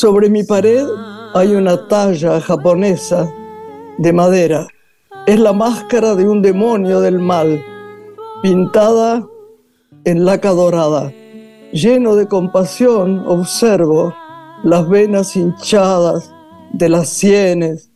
Sobre 0.00 0.30
mi 0.30 0.44
pared 0.44 0.86
hay 1.34 1.54
una 1.54 1.86
talla 1.86 2.40
japonesa 2.40 3.30
de 3.98 4.14
madera. 4.14 4.66
Es 5.26 5.38
la 5.38 5.52
máscara 5.52 6.14
de 6.14 6.26
un 6.26 6.40
demonio 6.40 7.02
del 7.02 7.18
mal, 7.18 7.62
pintada 8.42 9.22
en 10.06 10.24
laca 10.24 10.52
dorada. 10.52 11.12
Lleno 11.72 12.16
de 12.16 12.26
compasión, 12.26 13.22
observo 13.26 14.14
las 14.64 14.88
venas 14.88 15.36
hinchadas 15.36 16.32
de 16.72 16.88
las 16.88 17.10
sienes 17.10 17.90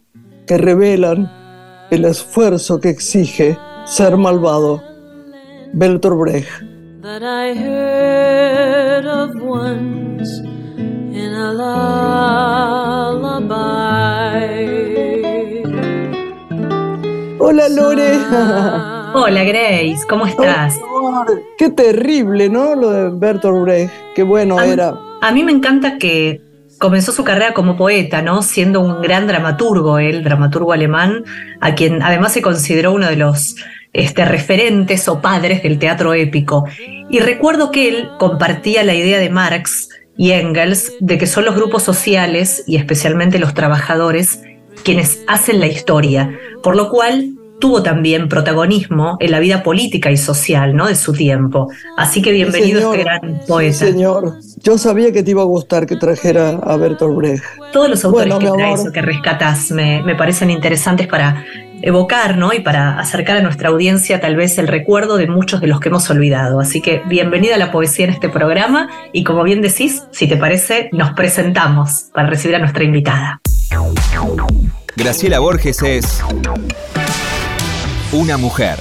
que 0.47 0.59
revelan 0.59 1.33
el 1.91 2.05
esfuerzo 2.05 2.81
que 2.81 2.91
exige 2.91 3.57
ser 3.87 4.19
malvado. 4.19 4.83
Bertolt 5.73 6.19
Brecht. 6.19 6.51
Hola 17.39 17.69
Lore. 17.69 18.13
Hola 19.15 19.45
Grace, 19.45 20.01
¿cómo 20.09 20.27
estás? 20.27 20.81
qué 21.57 21.71
terrible, 21.71 22.49
¿no? 22.49 22.75
Lo 22.75 22.91
de 22.91 23.11
Bertolt 23.11 23.63
Brecht, 23.63 23.93
qué 24.17 24.25
bueno 24.25 24.61
era. 24.61 24.99
A 25.23 25.31
mí 25.31 25.45
me 25.45 25.53
encanta 25.53 25.99
que 25.99 26.41
comenzó 26.79 27.13
su 27.13 27.23
carrera 27.23 27.55
como 27.55 27.77
poeta, 27.77 28.21
¿no? 28.21 28.43
Siendo 28.43 28.81
un 28.81 29.01
gran 29.01 29.29
dramaturgo, 29.29 30.01
él, 30.01 30.25
dramaturgo 30.25 30.73
alemán, 30.73 31.23
a 31.61 31.77
quien 31.77 32.03
además 32.03 32.33
se 32.33 32.43
consideró 32.43 32.93
uno 32.93 33.07
de 33.07 33.15
los 33.17 33.55
este, 33.93 34.25
referentes 34.25 35.07
o 35.09 35.21
padres 35.21 35.63
del 35.63 35.79
teatro 35.79 36.15
épico. 36.15 36.65
Y 37.09 37.21
recuerdo 37.21 37.71
que 37.71 37.89
él 37.89 38.09
compartía 38.19 38.83
la 38.83 38.95
idea 38.95 39.21
de 39.21 39.31
Marx 39.31 39.89
y 40.17 40.33
Engels 40.33 40.93
de 41.01 41.19
que 41.19 41.27
son 41.27 41.45
los 41.45 41.55
grupos 41.55 41.83
sociales 41.83 42.65
y 42.67 42.77
especialmente 42.77 43.39
los 43.39 43.55
trabajadores 43.55 44.41
quienes 44.83 45.23
hacen 45.27 45.61
la 45.61 45.67
historia, 45.67 46.39
por 46.63 46.77
lo 46.77 46.91
cual 46.91 47.35
tuvo 47.61 47.83
también 47.83 48.29
protagonismo 48.29 49.17
en 49.21 49.31
la 49.31 49.39
vida 49.39 49.63
política 49.63 50.11
y 50.11 50.17
social 50.17 50.75
¿no? 50.75 50.87
de 50.87 50.97
su 50.97 51.13
tiempo. 51.13 51.71
Así 51.97 52.21
que 52.21 52.33
bienvenido 52.33 52.91
a 52.91 52.97
este 52.97 53.05
gran 53.05 53.41
poeta. 53.47 53.79
señor, 53.87 54.35
yo 54.63 54.77
sabía 54.77 55.13
que 55.13 55.23
te 55.23 55.31
iba 55.31 55.43
a 55.43 55.47
gustar 55.47 55.87
que 55.87 55.97
trajera 55.97 56.51
a 56.63 56.77
Bertolt 56.77 57.17
Brecht. 57.17 57.45
Todos 57.73 57.89
los 57.89 58.05
autores 58.05 58.35
que 58.35 58.51
traes 58.51 58.87
o 58.87 58.93
que 58.93 59.03
rescatas 59.03 59.71
me, 59.71 60.03
me, 60.03 60.15
parecen 60.15 60.51
interesantes 60.51 61.07
para 61.07 61.45
evocar 61.85 62.39
¿no? 62.39 62.53
y 62.53 62.61
para 62.61 62.99
acercar 62.99 63.37
a 63.37 63.43
nuestra 63.43 63.69
audiencia 63.69 64.21
tal 64.21 64.37
vez 64.37 64.59
el 64.59 64.69
recuerdo 64.69 65.17
de 65.17 65.27
muchos 65.27 65.61
de 65.61 65.67
los 65.67 65.81
que 65.81 65.91
hemos 65.91 66.09
olvidado. 66.11 66.61
Así 66.61 66.81
que 66.81 67.03
bienvenida 67.07 67.57
a 67.57 67.59
la 67.59 67.71
poesía 67.71 68.07
en 68.07 68.11
este 68.13 68.29
programa 68.29 68.89
y 69.13 69.23
como 69.23 69.45
bien 69.45 69.61
decís, 69.61 70.03
si 70.11 70.27
te 70.27 70.37
parece, 70.37 70.89
nos 70.93 71.13
presentamos 71.13 72.07
para 72.13 72.29
recibir 72.29 72.57
a 72.57 72.59
nuestra 72.59 72.85
invitada. 72.85 73.41
Graciela 74.97 75.39
Borges 75.41 75.83
es 75.83 76.23
una 78.13 78.39
mujer. 78.39 78.79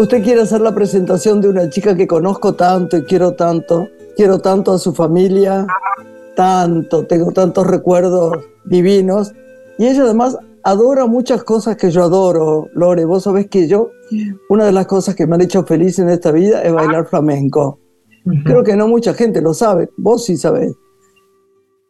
Usted 0.00 0.22
quiere 0.22 0.42
hacer 0.42 0.60
la 0.60 0.74
presentación 0.74 1.40
de 1.40 1.48
una 1.48 1.68
chica 1.68 1.94
que 1.94 2.06
conozco 2.06 2.54
tanto 2.54 2.96
y 2.96 3.04
quiero 3.04 3.34
tanto. 3.34 3.88
Quiero 4.16 4.38
tanto 4.38 4.72
a 4.72 4.78
su 4.78 4.92
familia, 4.92 5.66
tanto, 6.36 7.06
tengo 7.06 7.30
tantos 7.32 7.66
recuerdos 7.66 8.36
divinos. 8.64 9.32
Y 9.78 9.86
ella 9.86 10.02
además 10.02 10.36
adora 10.62 11.06
muchas 11.06 11.44
cosas 11.44 11.76
que 11.76 11.90
yo 11.90 12.02
adoro, 12.02 12.68
Lore. 12.74 13.04
Vos 13.04 13.24
sabés 13.24 13.48
que 13.48 13.68
yo, 13.68 13.90
una 14.48 14.66
de 14.66 14.72
las 14.72 14.86
cosas 14.86 15.14
que 15.14 15.26
me 15.26 15.36
han 15.36 15.42
hecho 15.42 15.64
feliz 15.64 15.98
en 15.98 16.10
esta 16.10 16.32
vida 16.32 16.62
es 16.62 16.72
bailar 16.72 17.06
flamenco. 17.06 17.78
Creo 18.44 18.62
que 18.62 18.76
no 18.76 18.88
mucha 18.88 19.14
gente 19.14 19.40
lo 19.40 19.54
sabe, 19.54 19.88
vos 19.96 20.24
sí 20.24 20.36
sabés. 20.36 20.74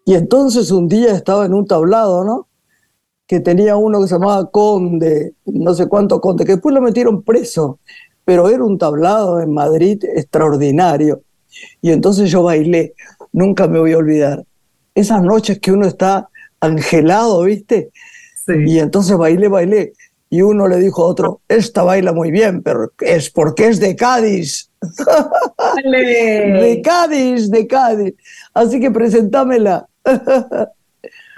Y 0.04 0.15
entonces 0.15 0.71
un 0.71 0.88
día 0.88 1.12
estaba 1.12 1.47
en 1.47 1.54
un 1.54 1.66
tablado, 1.66 2.25
¿no? 2.25 2.48
Que 3.31 3.39
tenía 3.39 3.77
uno 3.77 4.01
que 4.01 4.09
se 4.09 4.15
llamaba 4.15 4.51
Conde, 4.51 5.35
no 5.45 5.73
sé 5.73 5.87
cuánto 5.87 6.21
Conde, 6.21 6.45
que 6.45 6.55
después 6.55 6.75
lo 6.75 6.81
metieron 6.81 7.23
preso, 7.23 7.79
pero 8.25 8.49
era 8.49 8.65
un 8.65 8.77
tablado 8.77 9.41
en 9.41 9.55
Madrid 9.55 10.03
extraordinario. 10.03 11.23
Y 11.81 11.93
entonces 11.93 12.29
yo 12.29 12.43
bailé, 12.43 12.95
nunca 13.31 13.69
me 13.69 13.79
voy 13.79 13.93
a 13.93 13.99
olvidar. 13.99 14.45
Esas 14.97 15.23
noches 15.23 15.61
que 15.61 15.71
uno 15.71 15.87
está 15.87 16.29
angelado, 16.59 17.45
¿viste? 17.45 17.93
Y 18.67 18.81
entonces 18.81 19.17
bailé, 19.17 19.47
bailé. 19.47 19.93
Y 20.29 20.43
uno 20.43 20.67
le 20.67 20.79
dijo 20.79 21.05
a 21.05 21.07
otro, 21.07 21.41
esta 21.47 21.85
baila 21.85 22.13
muy 22.13 22.33
bien, 22.33 22.65
pero 22.65 22.91
es 22.99 23.31
porque 23.31 23.69
es 23.69 23.79
de 23.79 23.95
Cádiz. 23.95 24.73
de 25.85 26.81
Cádiz, 26.83 27.49
de 27.49 27.65
Cádiz. 27.69 28.15
Así 28.55 28.81
que 28.81 28.91
presentámela. 28.91 29.87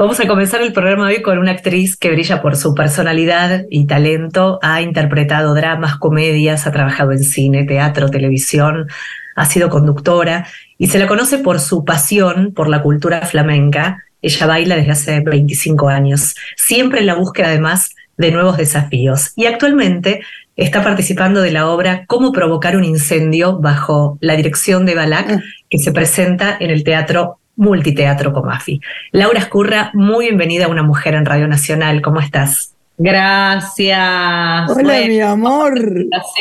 Vamos 0.03 0.19
a 0.19 0.27
comenzar 0.27 0.61
el 0.63 0.73
programa 0.73 1.07
hoy 1.07 1.23
con 1.23 1.39
una 1.39 1.53
actriz 1.53 1.97
que 1.97 2.11
brilla 2.11 2.43
por 2.43 2.57
su 2.57 2.75
personalidad 2.75 3.67
y 3.71 3.87
talento. 3.87 4.59
Ha 4.61 4.83
interpretado 4.83 5.55
dramas, 5.55 5.97
comedias, 5.97 6.67
ha 6.67 6.73
trabajado 6.73 7.13
en 7.13 7.23
cine, 7.23 7.63
teatro, 7.63 8.09
televisión, 8.09 8.89
ha 9.37 9.45
sido 9.45 9.69
conductora 9.69 10.49
y 10.77 10.89
se 10.89 10.99
la 10.99 11.07
conoce 11.07 11.39
por 11.39 11.61
su 11.61 11.85
pasión 11.85 12.53
por 12.53 12.69
la 12.69 12.83
cultura 12.83 13.21
flamenca 13.27 14.03
ella 14.23 14.47
baila 14.49 14.75
desde 14.75 14.91
hace 14.91 15.21
25 15.21 15.89
años, 15.89 16.35
siempre 16.57 16.99
en 16.99 17.07
la 17.07 17.15
búsqueda 17.15 17.47
además 17.47 17.95
de 18.17 18.33
nuevos 18.33 18.57
desafíos. 18.57 19.33
Y 19.37 19.47
actualmente 19.47 20.23
está 20.57 20.83
participando 20.83 21.43
de 21.43 21.53
la 21.53 21.69
obra 21.69 22.07
Cómo 22.09 22.33
provocar 22.33 22.77
un 22.77 22.83
incendio 22.83 23.61
bajo 23.61 24.19
la 24.21 24.35
dirección 24.35 24.85
de 24.85 24.97
Balak, 24.97 25.31
ah. 25.31 25.41
que 25.71 25.79
se 25.79 25.93
presenta 25.93 26.57
en 26.59 26.73
el 26.73 26.83
Teatro 26.83 27.39
Multiteatro 27.57 28.33
Comafi. 28.33 28.81
Laura 29.13 29.39
Escurra, 29.39 29.91
muy 29.95 30.27
bienvenida 30.27 30.67
a 30.67 30.69
Una 30.69 30.83
Mujer 30.83 31.15
en 31.15 31.27
Radio 31.27 31.49
Nacional. 31.49 32.03
¿Cómo 32.03 32.21
estás? 32.21 32.75
Gracias. 32.99 34.71
Hola, 34.71 35.01
mi 35.07 35.21
amor. 35.21 35.75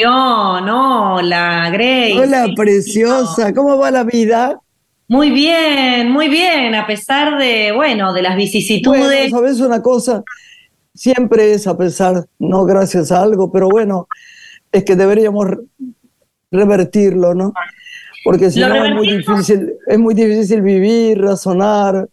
Hola, 0.05 1.69
Grace. 1.71 2.19
Hola, 2.19 2.47
preciosa. 2.55 3.53
¿Cómo 3.53 3.77
va 3.77 3.91
la 3.91 4.03
vida? 4.03 4.59
Muy 5.07 5.31
bien, 5.31 6.09
muy 6.09 6.29
bien, 6.29 6.73
a 6.73 6.87
pesar 6.87 7.37
de, 7.37 7.73
bueno, 7.73 8.13
de 8.13 8.21
las 8.21 8.37
vicisitudes. 8.37 9.01
Bueno, 9.01 9.37
¿sabes 9.37 9.59
una 9.59 9.81
cosa? 9.81 10.23
Siempre 10.93 11.51
es 11.51 11.67
a 11.67 11.77
pesar, 11.77 12.25
no 12.39 12.63
gracias 12.63 13.11
a 13.11 13.21
algo, 13.21 13.51
pero 13.51 13.67
bueno, 13.67 14.07
es 14.71 14.85
que 14.85 14.95
deberíamos 14.95 15.47
revertirlo, 16.49 17.33
¿no? 17.33 17.53
Porque 18.23 18.51
si 18.51 18.59
no 18.59 18.85
es 18.85 18.93
muy 18.93 19.17
difícil, 19.17 19.73
es 19.87 19.99
muy 19.99 20.13
difícil 20.13 20.61
vivir, 20.61 21.19
razonar. 21.19 22.07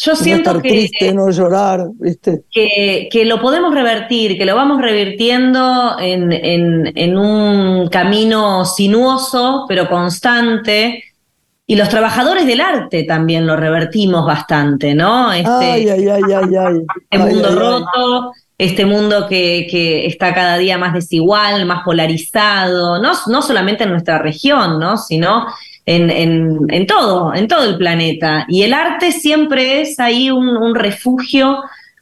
Yo 0.00 0.14
siento 0.14 0.52
no 0.52 0.58
estar 0.58 0.70
triste, 0.70 1.12
no 1.12 1.30
llorar, 1.30 1.88
¿viste? 1.94 2.42
Que, 2.52 3.08
que, 3.10 3.24
lo 3.24 3.40
podemos 3.40 3.74
revertir, 3.74 4.38
que 4.38 4.44
lo 4.44 4.54
vamos 4.54 4.80
revirtiendo 4.80 5.98
en, 5.98 6.30
en, 6.30 6.92
en 6.96 7.18
un 7.18 7.88
camino 7.88 8.64
sinuoso, 8.64 9.64
pero 9.66 9.88
constante, 9.88 11.02
y 11.70 11.76
los 11.76 11.90
trabajadores 11.90 12.46
del 12.46 12.62
arte 12.62 13.02
también 13.02 13.46
lo 13.46 13.54
revertimos 13.54 14.24
bastante, 14.24 14.94
¿no? 14.94 15.30
Este, 15.30 15.50
ay, 15.50 15.88
ay, 15.88 16.08
ay, 16.08 16.22
ay, 16.34 16.56
ay. 16.56 16.86
Este 17.10 17.18
mundo 17.18 17.50
roto, 17.50 18.32
este 18.58 18.84
mundo 18.84 19.28
que, 19.28 19.68
que, 19.70 20.06
está 20.06 20.34
cada 20.34 20.58
día 20.58 20.76
más 20.78 20.92
desigual, 20.92 21.64
más 21.64 21.84
polarizado, 21.84 23.00
no, 23.00 23.12
no 23.28 23.40
solamente 23.40 23.84
en 23.84 23.90
nuestra 23.90 24.18
región, 24.18 24.80
¿no? 24.80 24.96
Sino 24.96 25.46
en, 25.86 26.10
en, 26.10 26.58
en 26.68 26.86
todo, 26.86 27.32
en 27.32 27.46
todo 27.46 27.62
el 27.64 27.78
planeta. 27.78 28.46
Y 28.48 28.62
el 28.64 28.74
arte 28.74 29.12
siempre 29.12 29.80
es 29.80 30.00
ahí 30.00 30.30
un, 30.30 30.74
refugio, 30.74 31.60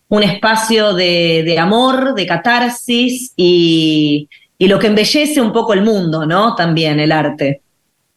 un 0.08 0.23
espacio 0.23 0.94
de, 0.94 1.43
de, 1.44 1.58
amor, 1.58 2.14
de 2.14 2.26
catarsis 2.26 3.35
y, 3.37 4.26
y 4.56 4.69
lo 4.69 4.79
que 4.79 4.87
embellece 4.87 5.43
un 5.43 5.52
poco 5.52 5.75
el 5.75 5.82
mundo, 5.82 6.25
¿no? 6.25 6.55
También 6.55 6.99
el 7.00 7.12
arte. 7.12 7.61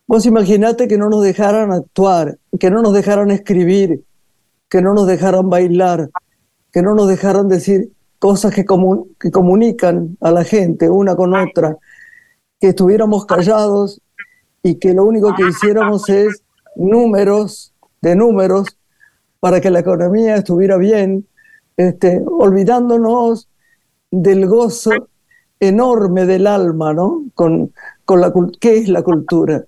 Vos 0.08 0.26
imaginate 0.26 0.88
que 0.88 0.98
no 0.98 1.10
nos 1.10 1.24
dejaran 1.24 1.74
actuar, 1.74 2.38
que 2.58 2.72
no 2.72 2.82
nos 2.82 2.94
dejaran 2.94 3.32
escribir, 3.32 4.00
que 4.70 4.82
no 4.82 4.94
nos 4.94 5.08
dejaran 5.08 5.50
bailar, 5.50 6.10
que 6.72 6.82
no 6.82 6.96
nos 6.96 7.10
dejaran 7.10 7.50
decir 7.50 7.90
cosas 8.20 8.54
que, 8.54 8.66
que 9.20 9.32
comunican 9.32 10.18
a 10.22 10.32
la 10.32 10.44
gente 10.44 10.90
una 10.90 11.16
con 11.16 11.34
otra, 11.34 11.78
que 12.60 12.70
estuviéramos 12.70 13.26
callados 13.26 14.02
y 14.62 14.76
que 14.76 14.94
lo 14.94 15.06
único 15.06 15.34
que 15.36 15.48
hiciéramos 15.48 16.08
es 16.10 16.44
números 16.76 17.74
de 18.02 18.16
números 18.16 18.78
para 19.40 19.62
que 19.62 19.70
la 19.70 19.80
economía 19.80 20.36
estuviera 20.36 20.78
bien, 20.78 21.26
este, 21.78 22.22
olvidándonos 22.26 23.50
del 24.12 24.48
gozo 24.48 24.92
enorme 25.60 26.26
del 26.26 26.48
alma, 26.48 26.94
¿no? 26.94 27.26
Con, 27.34 27.74
con 28.06 28.22
la, 28.22 28.34
¿Qué 28.60 28.78
es 28.78 28.90
la 28.90 29.02
cultura? 29.02 29.64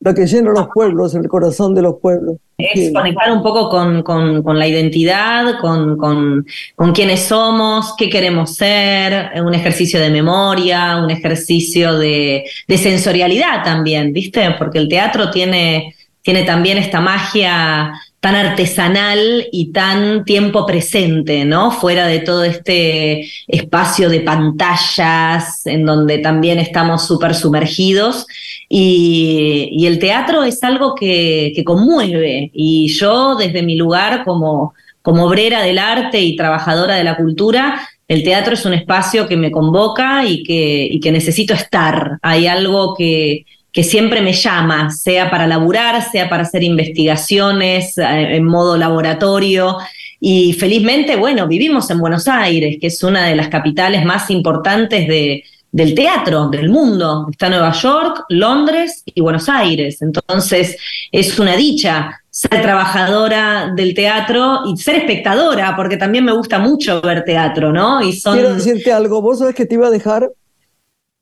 la 0.00 0.14
que 0.14 0.26
llena 0.26 0.52
los 0.52 0.68
pueblos, 0.72 1.14
el 1.14 1.28
corazón 1.28 1.74
de 1.74 1.82
los 1.82 1.98
pueblos. 1.98 2.36
Es 2.58 2.90
conectar 2.90 3.30
un 3.32 3.42
poco 3.42 3.68
con, 3.68 4.02
con, 4.02 4.58
la 4.58 4.66
identidad, 4.66 5.58
con, 5.60 5.98
con, 5.98 6.46
con 6.74 6.92
quiénes 6.92 7.24
somos, 7.24 7.94
qué 7.98 8.08
queremos 8.08 8.54
ser, 8.54 9.42
un 9.42 9.52
ejercicio 9.52 10.00
de 10.00 10.08
memoria, 10.08 10.96
un 10.96 11.10
ejercicio 11.10 11.98
de, 11.98 12.44
de 12.66 12.78
sensorialidad 12.78 13.62
también, 13.62 14.12
¿viste? 14.14 14.50
Porque 14.52 14.78
el 14.78 14.88
teatro 14.88 15.30
tiene, 15.30 15.94
tiene 16.22 16.44
también 16.44 16.78
esta 16.78 17.00
magia 17.00 17.92
tan 18.26 18.34
artesanal 18.34 19.46
y 19.52 19.70
tan 19.70 20.24
tiempo 20.24 20.66
presente, 20.66 21.44
¿no? 21.44 21.70
Fuera 21.70 22.08
de 22.08 22.18
todo 22.18 22.42
este 22.42 23.30
espacio 23.46 24.08
de 24.08 24.18
pantallas 24.18 25.64
en 25.64 25.86
donde 25.86 26.18
también 26.18 26.58
estamos 26.58 27.06
súper 27.06 27.36
sumergidos. 27.36 28.26
Y, 28.68 29.86
el 29.86 30.00
teatro 30.00 30.42
es 30.42 30.60
algo 30.64 30.96
que, 30.96 31.62
conmueve. 31.64 32.50
Y 32.52 32.88
yo, 32.88 33.36
desde 33.36 33.62
mi 33.62 33.76
lugar 33.76 34.24
como, 34.24 34.74
como 35.02 35.26
obrera 35.26 35.62
del 35.62 35.78
arte 35.78 36.20
y 36.20 36.34
trabajadora 36.34 36.96
de 36.96 37.04
la 37.04 37.16
cultura, 37.16 37.80
el 38.08 38.24
teatro 38.24 38.54
es 38.54 38.64
un 38.64 38.72
espacio 38.72 39.28
que 39.28 39.36
me 39.36 39.52
convoca 39.52 40.26
y 40.26 40.42
que, 40.42 40.88
y 40.90 40.98
que 40.98 41.12
necesito 41.12 41.54
estar. 41.54 42.18
Hay 42.22 42.48
algo 42.48 42.96
que, 42.96 43.44
que 43.76 43.84
siempre 43.84 44.22
me 44.22 44.32
llama, 44.32 44.88
sea 44.88 45.30
para 45.30 45.46
laburar, 45.46 46.02
sea 46.10 46.30
para 46.30 46.44
hacer 46.44 46.62
investigaciones 46.62 47.98
eh, 47.98 48.36
en 48.36 48.42
modo 48.42 48.74
laboratorio. 48.78 49.76
Y 50.18 50.54
felizmente, 50.54 51.14
bueno, 51.16 51.46
vivimos 51.46 51.90
en 51.90 51.98
Buenos 51.98 52.26
Aires, 52.26 52.78
que 52.80 52.86
es 52.86 53.02
una 53.02 53.26
de 53.26 53.36
las 53.36 53.48
capitales 53.48 54.02
más 54.06 54.30
importantes 54.30 55.06
de, 55.06 55.44
del 55.70 55.94
teatro 55.94 56.48
del 56.48 56.70
mundo. 56.70 57.26
Está 57.30 57.50
Nueva 57.50 57.70
York, 57.72 58.24
Londres 58.30 59.02
y 59.04 59.20
Buenos 59.20 59.46
Aires. 59.50 60.00
Entonces, 60.00 60.78
es 61.12 61.38
una 61.38 61.54
dicha 61.54 62.22
ser 62.30 62.62
trabajadora 62.62 63.74
del 63.76 63.92
teatro 63.92 64.62
y 64.72 64.78
ser 64.78 64.96
espectadora, 64.96 65.76
porque 65.76 65.98
también 65.98 66.24
me 66.24 66.32
gusta 66.32 66.58
mucho 66.58 67.02
ver 67.02 67.24
teatro, 67.24 67.74
¿no? 67.74 68.00
Quiero 68.00 68.54
decirte 68.54 68.90
algo, 68.90 69.20
vos 69.20 69.40
sabés 69.40 69.54
que 69.54 69.66
te 69.66 69.74
iba 69.74 69.88
a 69.88 69.90
dejar, 69.90 70.30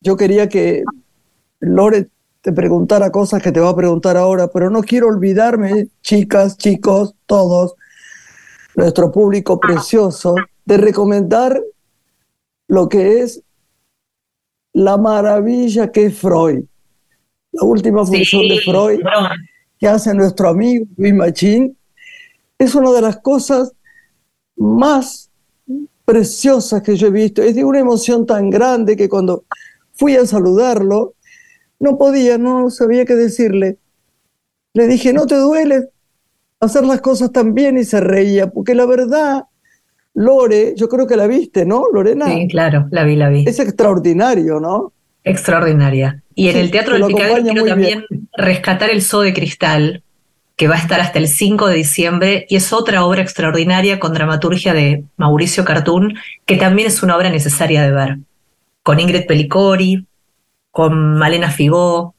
yo 0.01 0.17
quería 0.17 0.49
que 0.49 0.85
Lore 1.59 2.07
te 2.45 2.53
preguntara 2.53 3.11
cosas 3.11 3.43
que 3.43 3.53
te 3.53 3.59
va 3.59 3.71
a 3.71 3.75
preguntar 3.75 4.19
ahora, 4.19 4.49
pero 4.49 4.69
no 4.69 4.83
quiero 4.83 5.09
olvidarme, 5.09 5.89
chicas, 6.03 6.59
chicos, 6.59 7.15
todos, 7.25 7.75
nuestro 8.77 9.11
público 9.11 9.59
precioso, 9.59 10.35
de 10.67 10.77
recomendar 10.77 11.59
lo 12.69 12.87
que 12.91 13.21
es 13.23 13.43
la 14.75 14.99
maravilla 14.99 15.91
que 15.91 16.05
es 16.05 16.19
Freud. 16.19 16.65
La 17.53 17.65
última 17.65 18.05
función 18.05 18.47
de 18.47 18.61
Freud 18.61 19.01
que 19.79 19.89
hace 19.89 20.13
nuestro 20.13 20.51
amigo 20.51 20.85
Luis 20.99 21.15
Machín 21.15 21.79
es 22.59 22.75
una 22.75 22.93
de 22.93 23.01
las 23.01 23.21
cosas 23.21 23.73
más 24.57 25.31
preciosas 26.05 26.83
que 26.83 26.95
yo 26.95 27.07
he 27.07 27.11
visto. 27.11 27.41
Es 27.41 27.55
de 27.55 27.65
una 27.65 27.79
emoción 27.79 28.27
tan 28.27 28.51
grande 28.51 28.99
que 28.99 29.09
cuando 29.09 29.45
fui 29.95 30.15
a 30.17 30.27
saludarlo, 30.27 31.14
no 31.85 31.97
podía, 31.99 32.39
no 32.39 32.71
sabía 32.71 33.05
qué 33.05 33.15
decirle. 33.15 33.77
Le 34.73 34.89
dije, 34.89 35.13
no 35.13 35.27
te 35.27 35.37
duele 35.37 35.91
hacer 36.59 36.85
las 36.85 37.01
cosas 37.01 37.31
tan 37.31 37.55
bien 37.55 37.79
y 37.79 37.85
se 37.85 38.01
reía, 38.01 38.51
porque 38.51 38.75
la 38.75 38.87
verdad, 38.87 39.45
Lore, 40.15 40.75
yo 40.77 40.89
creo 40.89 41.07
que 41.07 41.17
la 41.17 41.27
viste, 41.27 41.65
¿no, 41.65 41.85
Lorena? 41.93 42.27
Sí, 42.27 42.49
claro, 42.49 42.89
la 42.91 43.05
vi, 43.05 43.17
la 43.17 43.29
vi. 43.29 43.45
Es 43.47 43.61
extraordinario, 43.61 44.59
¿no? 44.59 44.93
Extraordinaria. 45.23 46.23
Y 46.35 46.49
en 46.49 46.57
el 46.57 46.71
Teatro 46.71 46.95
del 46.95 47.07
Picadero 47.07 47.43
quiero 47.43 47.65
también 47.67 48.05
rescatar 48.37 48.91
el 48.91 49.03
Zoo 49.03 49.21
de 49.21 49.35
Cristal, 49.35 50.03
que 50.57 50.69
va 50.69 50.77
a 50.77 50.79
estar 50.79 51.01
hasta 51.01 51.19
el 51.19 51.29
5 51.29 51.69
de 51.69 51.77
diciembre, 51.77 52.47
y 52.49 52.57
es 52.57 52.73
otra 52.73 53.05
obra 53.05 53.23
extraordinaria 53.23 54.01
con 54.01 54.13
dramaturgia 54.13 54.73
de 54.73 55.05
Mauricio 55.17 55.65
Cartún, 55.65 56.17
que 56.47 56.57
también 56.57 56.89
es 56.89 57.03
una 57.03 57.17
obra 57.17 57.31
necesaria 57.31 57.83
de 57.83 57.93
ver. 57.93 58.19
Con 58.83 59.01
Ingrid 59.01 59.27
Pelicori, 59.27 60.07
con 60.75 61.15
Malena 61.15 61.53
Figó. 61.53 62.17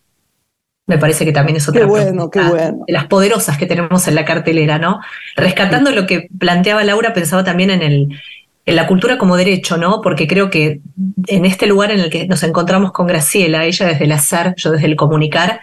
Me 0.88 0.98
parece 0.98 1.26
que 1.26 1.34
también 1.34 1.58
es 1.58 1.68
otra 1.68 1.82
qué 1.82 1.88
bueno, 1.88 2.30
qué 2.30 2.40
bueno. 2.40 2.86
de 2.88 2.94
las 2.94 3.08
poderosas 3.08 3.58
que 3.58 3.66
tenemos 3.66 4.08
en 4.08 4.16
la 4.16 4.24
cartelera, 4.24 4.80
¿no? 4.80 5.02
Rescatando 5.36 5.92
lo 5.92 6.08
que 6.08 6.30
planteaba 6.40 6.86
Laura, 6.86 7.14
pensaba 7.14 7.44
también 7.44 7.70
en 7.70 7.82
el 7.82 8.22
en 8.66 8.76
la 8.78 8.88
cultura 8.88 9.18
como 9.18 9.36
derecho, 9.36 9.78
¿no? 9.78 10.00
Porque 10.02 10.26
creo 10.26 10.50
que 10.50 10.80
en 11.28 11.46
este 11.46 11.68
lugar 11.68 11.92
en 11.92 12.00
el 12.00 12.10
que 12.10 12.28
nos 12.28 12.44
encontramos 12.44 12.94
con 12.94 13.08
Graciela, 13.08 13.66
ella 13.66 13.88
desde 13.88 14.06
el 14.06 14.12
hacer, 14.14 14.56
yo 14.56 14.72
desde 14.72 14.88
el 14.88 14.96
comunicar, 14.96 15.60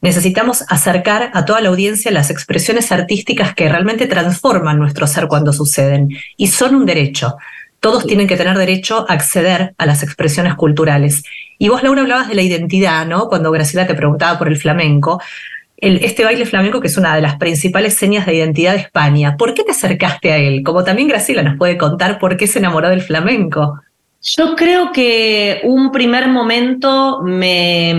necesitamos 0.00 0.64
acercar 0.68 1.30
a 1.32 1.44
toda 1.44 1.60
la 1.60 1.68
audiencia 1.68 2.10
las 2.10 2.28
expresiones 2.28 2.90
artísticas 2.90 3.54
que 3.54 3.68
realmente 3.68 4.08
transforman 4.08 4.80
nuestro 4.80 5.06
ser 5.06 5.28
cuando 5.28 5.52
suceden 5.52 6.08
y 6.36 6.48
son 6.48 6.74
un 6.74 6.86
derecho. 6.86 7.36
Todos 7.82 8.06
tienen 8.06 8.28
que 8.28 8.36
tener 8.36 8.56
derecho 8.56 9.04
a 9.08 9.14
acceder 9.14 9.74
a 9.76 9.86
las 9.86 10.04
expresiones 10.04 10.54
culturales. 10.54 11.24
Y 11.58 11.68
vos, 11.68 11.82
Laura, 11.82 12.02
hablabas 12.02 12.28
de 12.28 12.36
la 12.36 12.42
identidad, 12.42 13.04
¿no? 13.06 13.26
Cuando 13.28 13.50
Graciela 13.50 13.88
te 13.88 13.96
preguntaba 13.96 14.38
por 14.38 14.46
el 14.46 14.56
flamenco. 14.56 15.20
El, 15.78 15.96
este 16.04 16.24
baile 16.24 16.46
flamenco 16.46 16.80
que 16.80 16.86
es 16.86 16.96
una 16.96 17.16
de 17.16 17.22
las 17.22 17.38
principales 17.38 17.94
señas 17.94 18.24
de 18.24 18.36
identidad 18.36 18.74
de 18.74 18.82
España. 18.82 19.36
¿Por 19.36 19.52
qué 19.52 19.64
te 19.64 19.72
acercaste 19.72 20.30
a 20.30 20.36
él? 20.36 20.62
Como 20.62 20.84
también 20.84 21.08
Graciela 21.08 21.42
nos 21.42 21.58
puede 21.58 21.76
contar 21.76 22.20
por 22.20 22.36
qué 22.36 22.46
se 22.46 22.60
enamoró 22.60 22.88
del 22.88 23.02
flamenco. 23.02 23.80
Yo 24.22 24.54
creo 24.54 24.92
que 24.92 25.60
un 25.64 25.90
primer 25.90 26.28
momento 26.28 27.20
me, 27.24 27.94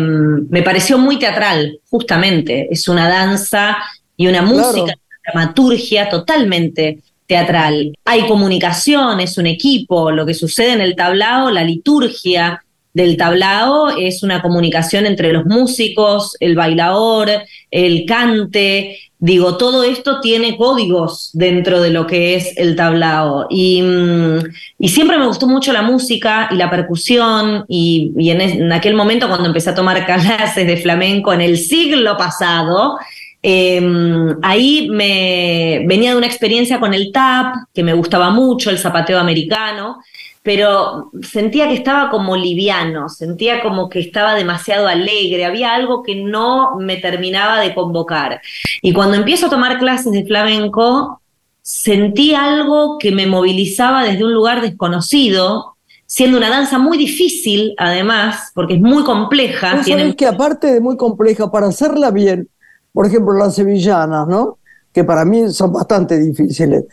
me 0.49 0.63
pareció 0.63 0.97
muy 0.97 1.19
teatral, 1.19 1.81
justamente. 1.89 2.69
Es 2.71 2.87
una 2.87 3.09
danza 3.09 3.79
y 4.15 4.27
una 4.27 4.43
música, 4.43 4.83
una 4.83 4.95
dramaturgia 5.25 6.07
totalmente 6.07 6.99
teatral. 7.27 7.93
Hay 8.05 8.27
comunicación, 8.27 9.19
es 9.19 9.37
un 9.37 9.47
equipo, 9.47 10.11
lo 10.11 10.25
que 10.25 10.33
sucede 10.33 10.73
en 10.73 10.81
el 10.81 10.95
tablao, 10.95 11.51
la 11.51 11.63
liturgia 11.63 12.63
del 12.93 13.17
tablao 13.17 13.89
es 13.97 14.21
una 14.23 14.41
comunicación 14.41 15.05
entre 15.05 15.33
los 15.33 15.45
músicos, 15.45 16.37
el 16.39 16.55
bailador, 16.55 17.29
el 17.71 18.05
cante, 18.05 18.99
digo, 19.17 19.57
todo 19.57 19.83
esto 19.83 20.19
tiene 20.19 20.57
códigos 20.57 21.31
dentro 21.33 21.81
de 21.81 21.89
lo 21.89 22.05
que 22.05 22.35
es 22.35 22.57
el 22.57 22.75
tablao. 22.75 23.47
Y, 23.49 23.81
mm, 23.81 24.87
siempre 24.87 25.17
me 25.17 25.25
gustó 25.25 25.47
mucho 25.47 25.73
la 25.73 25.81
música 25.81 26.49
y 26.51 26.55
la 26.55 26.69
percusión, 26.69 27.65
y, 27.67 28.11
en, 28.29 28.41
en, 28.41 28.71
aquel 28.71 28.95
momento 28.95 29.27
cuando 29.27 29.47
empecé 29.47 29.71
a 29.71 29.75
tomar 29.75 30.05
clases 30.05 30.67
de 30.67 30.77
flamenco 30.77 31.33
en 31.33 31.41
el 31.41 31.57
siglo 31.57 32.15
pasado, 32.15 32.97
Em, 33.45 34.37
ahí 34.41 34.87
me 34.89 35.83
venía 35.85 36.11
de 36.11 36.17
una 36.17 36.27
experiencia 36.27 36.79
con 36.79 36.93
el 36.93 37.11
tap, 37.11 37.55
que 37.73 37.83
me 37.83 37.93
gustaba 37.93 38.29
mucho, 38.29 38.69
el 38.69 38.79
zapateo 38.79 39.19
americano, 39.19 39.97
pero 40.41 41.11
sentía 41.21 41.67
que 41.67 41.73
estaba 41.73 42.09
como 42.09 42.37
liviano, 42.37 43.09
sentía 43.09 43.61
como 43.61 43.89
que 43.89 43.99
estaba 43.99 44.33
demasiado 44.35 44.87
alegre, 44.87 45.43
había 45.43 45.73
algo 45.73 46.03
que 46.03 46.15
no 46.15 46.77
me 46.77 46.97
terminaba 46.97 47.59
de 47.59 47.75
convocar. 47.75 48.41
Y 48.81 48.93
cuando 48.93 49.17
empiezo 49.17 49.47
a 49.47 49.49
tomar 49.49 49.77
clases 49.77 50.13
de 50.13 50.25
flamenco, 50.25 51.21
sentí 51.61 52.33
algo 52.35 52.97
que 52.97 53.11
me 53.11 53.27
movilizaba 53.27 54.05
desde 54.05 54.23
un 54.23 54.33
lugar 54.33 54.61
desconocido, 54.61 55.75
siendo 56.05 56.37
una 56.37 56.49
danza 56.49 56.77
muy 56.77 56.97
difícil, 56.97 57.73
además, 57.77 58.51
porque 58.53 58.75
es 58.75 58.81
muy 58.81 59.03
compleja. 59.03 59.81
Tiene... 59.83 60.15
que 60.15 60.27
aparte 60.27 60.67
de 60.67 60.79
muy 60.79 60.95
compleja, 60.95 61.51
para 61.51 61.67
hacerla 61.67 62.11
bien, 62.11 62.47
por 62.93 63.07
ejemplo, 63.07 63.33
las 63.33 63.55
sevillanas, 63.55 64.27
¿no? 64.27 64.59
Que 64.93 65.03
para 65.03 65.25
mí 65.25 65.49
son 65.51 65.73
bastante 65.73 66.19
difíciles. 66.19 66.85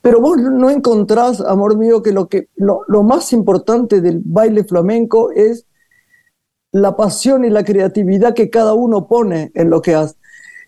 Pero 0.00 0.20
vos 0.20 0.38
no 0.38 0.70
encontrás, 0.70 1.40
amor 1.40 1.76
mío, 1.76 2.02
que 2.02 2.12
lo, 2.12 2.28
que, 2.28 2.48
lo, 2.56 3.02
más 3.02 3.32
importante 3.32 4.00
del 4.00 4.22
baile 4.24 4.62
flamenco 4.62 5.32
es 5.32 5.66
la 6.70 6.96
pasión 6.96 7.44
y 7.44 7.50
la 7.50 7.64
creatividad 7.64 8.34
que 8.34 8.48
cada 8.48 8.74
uno 8.74 9.08
pone 9.08 9.50
en 9.54 9.70
lo 9.70 9.82
que 9.82 9.96
hace. 9.96 10.14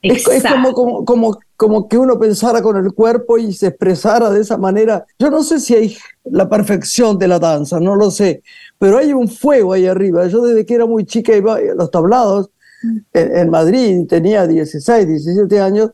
Es, 0.02 0.24
como, 0.42 0.72
como, 0.72 1.04
como, 1.04 1.38
como, 1.56 1.88
que 1.88 1.98
uno 1.98 2.18
pensara 2.18 2.62
con 2.62 2.76
el 2.76 2.92
cuerpo 2.92 3.38
y 3.38 3.52
se 3.52 3.68
expresara 3.68 4.30
de 4.30 4.40
esa 4.40 4.56
manera. 4.56 5.04
Yo 5.18 5.30
no 5.30 5.42
sé 5.44 5.60
si 5.60 5.74
hay 5.74 5.96
la 6.24 6.48
perfección 6.48 7.18
de 7.18 7.28
la 7.28 7.38
danza, 7.38 7.78
no 7.78 7.94
lo 7.94 8.10
sé, 8.10 8.42
pero 8.78 8.96
hay 8.96 9.12
un 9.12 9.28
fuego 9.28 9.74
ahí 9.74 9.86
arriba. 9.86 10.26
Yo 10.26 10.42
desde 10.42 10.64
que 10.66 10.74
era 10.74 10.86
muy 10.86 11.04
chica 11.04 11.36
iba 11.36 11.56
a 11.56 11.60
los 11.76 11.90
tablados 11.90 12.50
en, 13.12 13.50
Madrid, 13.50 14.06
tenía 14.08 14.46
16, 14.46 15.06
17 15.06 15.60
años, 15.60 15.90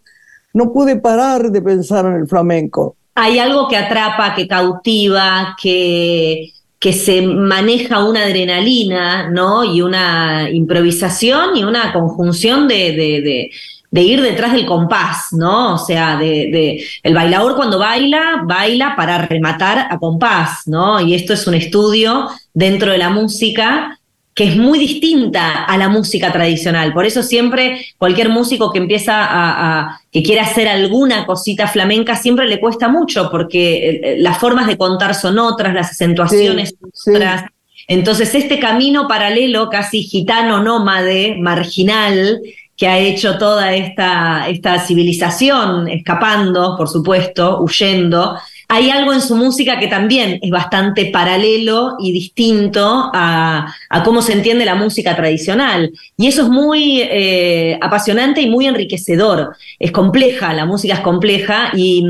no 0.52 0.73
pude 0.73 0.97
parar 0.97 1.50
de 1.50 1.62
pensar 1.62 2.07
en 2.07 2.14
el 2.14 2.28
flamenco. 2.28 2.97
Hay 3.14 3.38
algo 3.38 3.69
que 3.69 3.76
atrapa, 3.76 4.35
que 4.35 4.47
cautiva, 4.47 5.57
que, 5.61 6.52
que 6.78 6.93
se 6.93 7.23
maneja 7.23 8.05
una 8.05 8.25
adrenalina, 8.25 9.31
¿no? 9.31 9.64
Y 9.64 9.83
una 9.83 10.49
improvisación 10.50 11.57
y 11.57 11.64
una 11.64 11.93
conjunción 11.93 12.69
de, 12.69 12.93
de, 12.93 13.50
de, 13.90 14.02
ir 14.02 14.21
detrás 14.21 14.52
del 14.52 14.66
compás, 14.66 15.28
¿no? 15.33 15.75
O 15.75 15.78
sea, 15.78 16.16
de, 16.19 16.85
el 17.02 17.14
bailador 17.14 17.57
cuando 17.57 17.78
baila, 17.78 18.43
baila 18.45 18.95
para 18.97 19.26
rematar 19.26 19.88
a 19.90 19.99
compás, 19.99 20.66
¿no? 20.66 21.00
Y 21.00 21.14
esto 21.14 21.33
es 21.33 21.47
un 21.47 21.55
estudio 21.55 22.28
dentro 22.52 22.93
de 22.93 22.99
la 22.99 23.09
música 23.09 23.96
que 24.37 24.45
es 24.45 24.57
muy 24.59 24.78
distinta 24.78 25.64
a 25.64 25.78
la 25.78 25.88
música 25.88 26.31
tradicional. 26.31 26.93
Por 26.93 27.07
eso 27.07 27.23
siempre 27.23 27.87
cualquier 27.97 28.28
músico 28.28 28.71
que 28.71 28.78
empieza 28.78 29.14
a, 29.16 29.99
que 30.12 30.23
quiere 30.23 30.43
hacer 30.43 30.69
alguna 30.69 31.25
cosita 31.25 31.66
flamenca 31.66 32.16
siempre 32.16 32.47
le 32.47 32.61
cuesta 32.61 32.88
mucho 32.88 33.31
porque 33.31 33.76
eh, 33.76 34.00
eh, 34.02 34.16
las 34.19 34.37
formas 34.37 34.66
de 34.66 34.76
contar 34.76 35.14
son 35.14 35.38
otras, 35.38 35.73
las 35.73 35.90
acentuaciones 35.90 36.75
son 36.93 37.14
otras. 37.16 37.45
Entonces 37.88 38.35
este 38.35 38.59
camino 38.59 39.09
paralelo, 39.09 39.71
casi 39.71 40.02
gitano, 40.02 40.62
nómade, 40.62 41.37
marginal, 41.40 42.38
que 42.76 42.88
ha 42.88 42.99
hecho 42.99 43.38
toda 43.38 43.75
esta, 43.75 44.50
esta 44.50 44.78
civilización 44.81 45.88
escapando, 45.88 46.76
por 46.76 46.90
supuesto, 46.90 47.62
huyendo, 47.62 48.37
hay 48.68 48.90
algo 48.90 49.12
en 49.12 49.20
su 49.20 49.37
música 49.37 49.78
que 49.78 49.87
también 49.87 50.40
es 50.42 50.50
bastante 50.50 51.06
paralelo 51.06 51.96
y 52.00 52.12
distinto 52.12 53.11
a, 53.14 53.73
cómo 54.04 54.23
se 54.23 54.32
entiende 54.32 54.64
la 54.64 54.75
música 54.75 55.14
tradicional. 55.14 55.92
Y 56.16 56.26
eso 56.26 56.42
es 56.42 56.49
muy 56.49 57.00
eh, 57.02 57.78
apasionante 57.80 58.40
y 58.40 58.50
muy 58.50 58.66
enriquecedor. 58.66 59.54
Es 59.78 59.92
compleja, 59.92 60.52
la 60.52 60.66
música 60.66 60.94
es 60.94 61.00
compleja 61.00 61.70
y, 61.75 62.04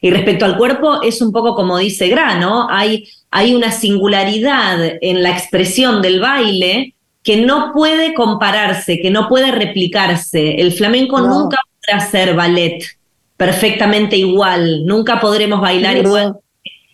y, 0.00 0.10
respecto 0.10 0.44
al 0.44 0.56
cuerpo 0.56 1.02
es 1.02 1.20
un 1.20 1.32
poco 1.32 1.54
como 1.54 1.78
dice 1.78 2.08
Grano, 2.08 2.68
hay, 2.70 3.08
hay 3.30 3.54
una 3.54 3.72
singularidad 3.72 4.78
en 5.00 5.22
la 5.22 5.30
expresión 5.30 6.00
del 6.00 6.20
baile 6.20 6.94
que 7.24 7.38
no 7.38 7.72
puede 7.74 8.14
compararse, 8.14 9.00
que 9.00 9.10
no 9.10 9.28
puede 9.28 9.50
replicarse. 9.50 10.60
El 10.60 10.72
flamenco 10.72 11.20
nunca 11.20 11.58
podrá 11.80 12.00
ser 12.08 12.34
ballet 12.34 12.97
perfectamente 13.38 14.16
igual, 14.16 14.84
nunca 14.84 15.18
podremos 15.18 15.62
bailar 15.62 15.96
igual. 15.96 16.36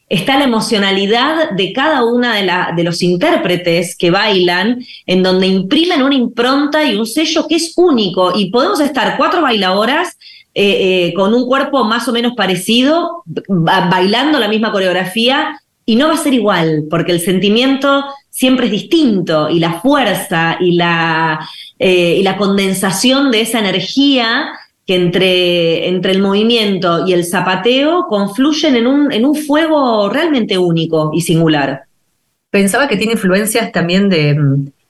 Está 0.09 0.39
la 0.39 0.45
emocionalidad 0.45 1.51
de 1.53 1.73
cada 1.73 2.05
una 2.05 2.37
de, 2.37 2.77
de, 2.77 2.85
los 2.85 3.03
intérpretes 3.03 3.97
que 3.97 4.11
bailan, 4.13 4.85
en 5.07 5.23
donde 5.23 5.47
imprimen 5.49 6.03
una 6.03 6.15
impronta 6.15 6.85
y 6.85 6.95
un 6.95 7.07
sello 7.07 7.49
que 7.49 7.57
es 7.57 7.73
único. 7.77 8.33
Y 8.37 8.51
podemos 8.51 8.79
estar 8.81 9.17
cuatro 9.17 9.41
bailadoras 9.41 10.17
eh, 10.57 11.09
eh, 11.09 11.15
con 11.15 11.35
un 11.35 11.47
cuerpo 11.47 11.83
más 11.83 12.07
o 12.07 12.13
menos 12.13 12.35
parecido, 12.37 13.25
bailando 13.27 14.39
la 14.39 14.47
misma 14.47 14.71
coreografía, 14.71 15.61
y 15.85 15.97
no 15.97 16.07
va 16.07 16.15
a 16.15 16.19
ser 16.19 16.33
igual, 16.33 16.85
porque 16.89 17.11
el 17.11 17.21
sentimiento 17.21 18.05
siempre 18.31 18.67
es 18.67 18.73
distinto, 18.73 19.51
y 19.51 19.59
la 19.59 19.81
fuerza 19.81 20.57
y 20.61 20.77
la, 20.77 21.41
eh, 21.79 22.19
y 22.21 22.23
la 22.23 22.37
condensación 22.37 23.33
de 23.33 23.41
esa 23.41 23.59
energía 23.59 24.53
que 24.87 24.95
entre, 24.95 25.89
entre 25.89 26.13
el 26.13 26.21
movimiento 26.21 27.07
y 27.07 27.13
el 27.13 27.25
zapateo 27.25 28.07
confluyen 28.09 28.77
en 28.77 28.87
un, 28.87 29.13
en 29.13 29.25
un 29.25 29.35
fuego 29.35 30.11
realmente 30.11 30.59
único 30.59 31.11
y 31.15 31.23
singular. 31.23 31.85
Pensaba 32.51 32.87
que 32.87 32.97
tiene 32.97 33.15
influencias 33.15 33.73
también 33.73 34.09
de, 34.09 34.37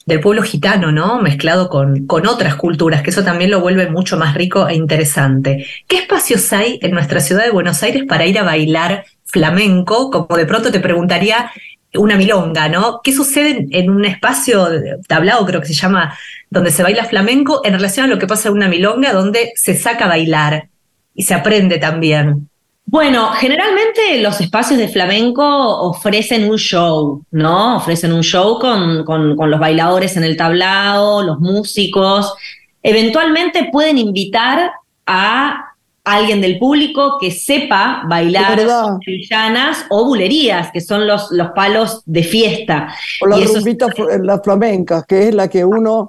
del 0.06 0.20
pueblo 0.20 0.42
gitano, 0.42 0.92
¿no? 0.92 1.20
Mezclado 1.20 1.68
con, 1.68 2.06
con 2.06 2.26
otras 2.26 2.56
culturas, 2.56 3.02
que 3.02 3.10
eso 3.10 3.24
también 3.24 3.50
lo 3.50 3.60
vuelve 3.60 3.88
mucho 3.88 4.16
más 4.16 4.34
rico 4.34 4.68
e 4.68 4.74
interesante. 4.74 5.66
¿Qué 5.86 5.96
espacios 5.96 6.52
hay 6.52 6.78
en 6.82 6.90
nuestra 6.90 7.20
ciudad 7.20 7.44
de 7.44 7.50
Buenos 7.50 7.82
Aires 7.82 8.04
para 8.06 8.26
ir 8.26 8.38
a 8.38 8.42
bailar 8.42 9.04
flamenco? 9.24 10.10
Como 10.10 10.36
de 10.36 10.46
pronto 10.46 10.70
te 10.70 10.80
preguntaría 10.80 11.50
una 11.96 12.16
milonga, 12.16 12.68
¿no? 12.68 13.00
¿Qué 13.02 13.12
sucede 13.12 13.66
en 13.70 13.90
un 13.90 14.04
espacio 14.04 14.68
tablado, 15.06 15.44
creo 15.46 15.60
que 15.60 15.68
se 15.68 15.74
llama, 15.74 16.16
donde 16.50 16.70
se 16.70 16.82
baila 16.82 17.04
flamenco, 17.04 17.60
en 17.64 17.74
relación 17.74 18.06
a 18.06 18.08
lo 18.08 18.18
que 18.18 18.26
pasa 18.26 18.48
en 18.48 18.54
una 18.54 18.68
milonga, 18.68 19.12
donde 19.12 19.52
se 19.56 19.74
saca 19.76 20.06
a 20.06 20.08
bailar 20.08 20.68
y 21.14 21.22
se 21.22 21.34
aprende 21.34 21.78
también? 21.78 22.48
Bueno, 22.86 23.30
generalmente 23.32 24.20
los 24.20 24.40
espacios 24.40 24.78
de 24.78 24.88
flamenco 24.88 25.44
ofrecen 25.44 26.50
un 26.50 26.58
show, 26.58 27.24
¿no? 27.30 27.76
Ofrecen 27.76 28.12
un 28.12 28.22
show 28.22 28.58
con, 28.58 29.04
con, 29.04 29.36
con 29.36 29.50
los 29.50 29.58
bailadores 29.58 30.16
en 30.16 30.24
el 30.24 30.36
tablado, 30.36 31.22
los 31.22 31.40
músicos. 31.40 32.34
Eventualmente 32.82 33.70
pueden 33.72 33.98
invitar 33.98 34.70
a 35.06 35.73
alguien 36.04 36.42
del 36.42 36.58
público 36.58 37.16
que 37.18 37.30
sepa 37.30 38.02
bailar 38.06 38.60
sevillanas 39.04 39.86
o 39.88 40.04
bulerías, 40.04 40.70
que 40.70 40.80
son 40.80 41.06
los, 41.06 41.30
los 41.30 41.50
palos 41.52 42.02
de 42.04 42.22
fiesta. 42.22 42.94
O 43.22 43.26
la 43.26 43.38
rumbita, 43.38 43.86
la 44.22 44.38
flamenca, 44.40 45.04
que 45.08 45.28
es 45.28 45.34
la 45.34 45.48
que 45.48 45.64
uno 45.64 46.08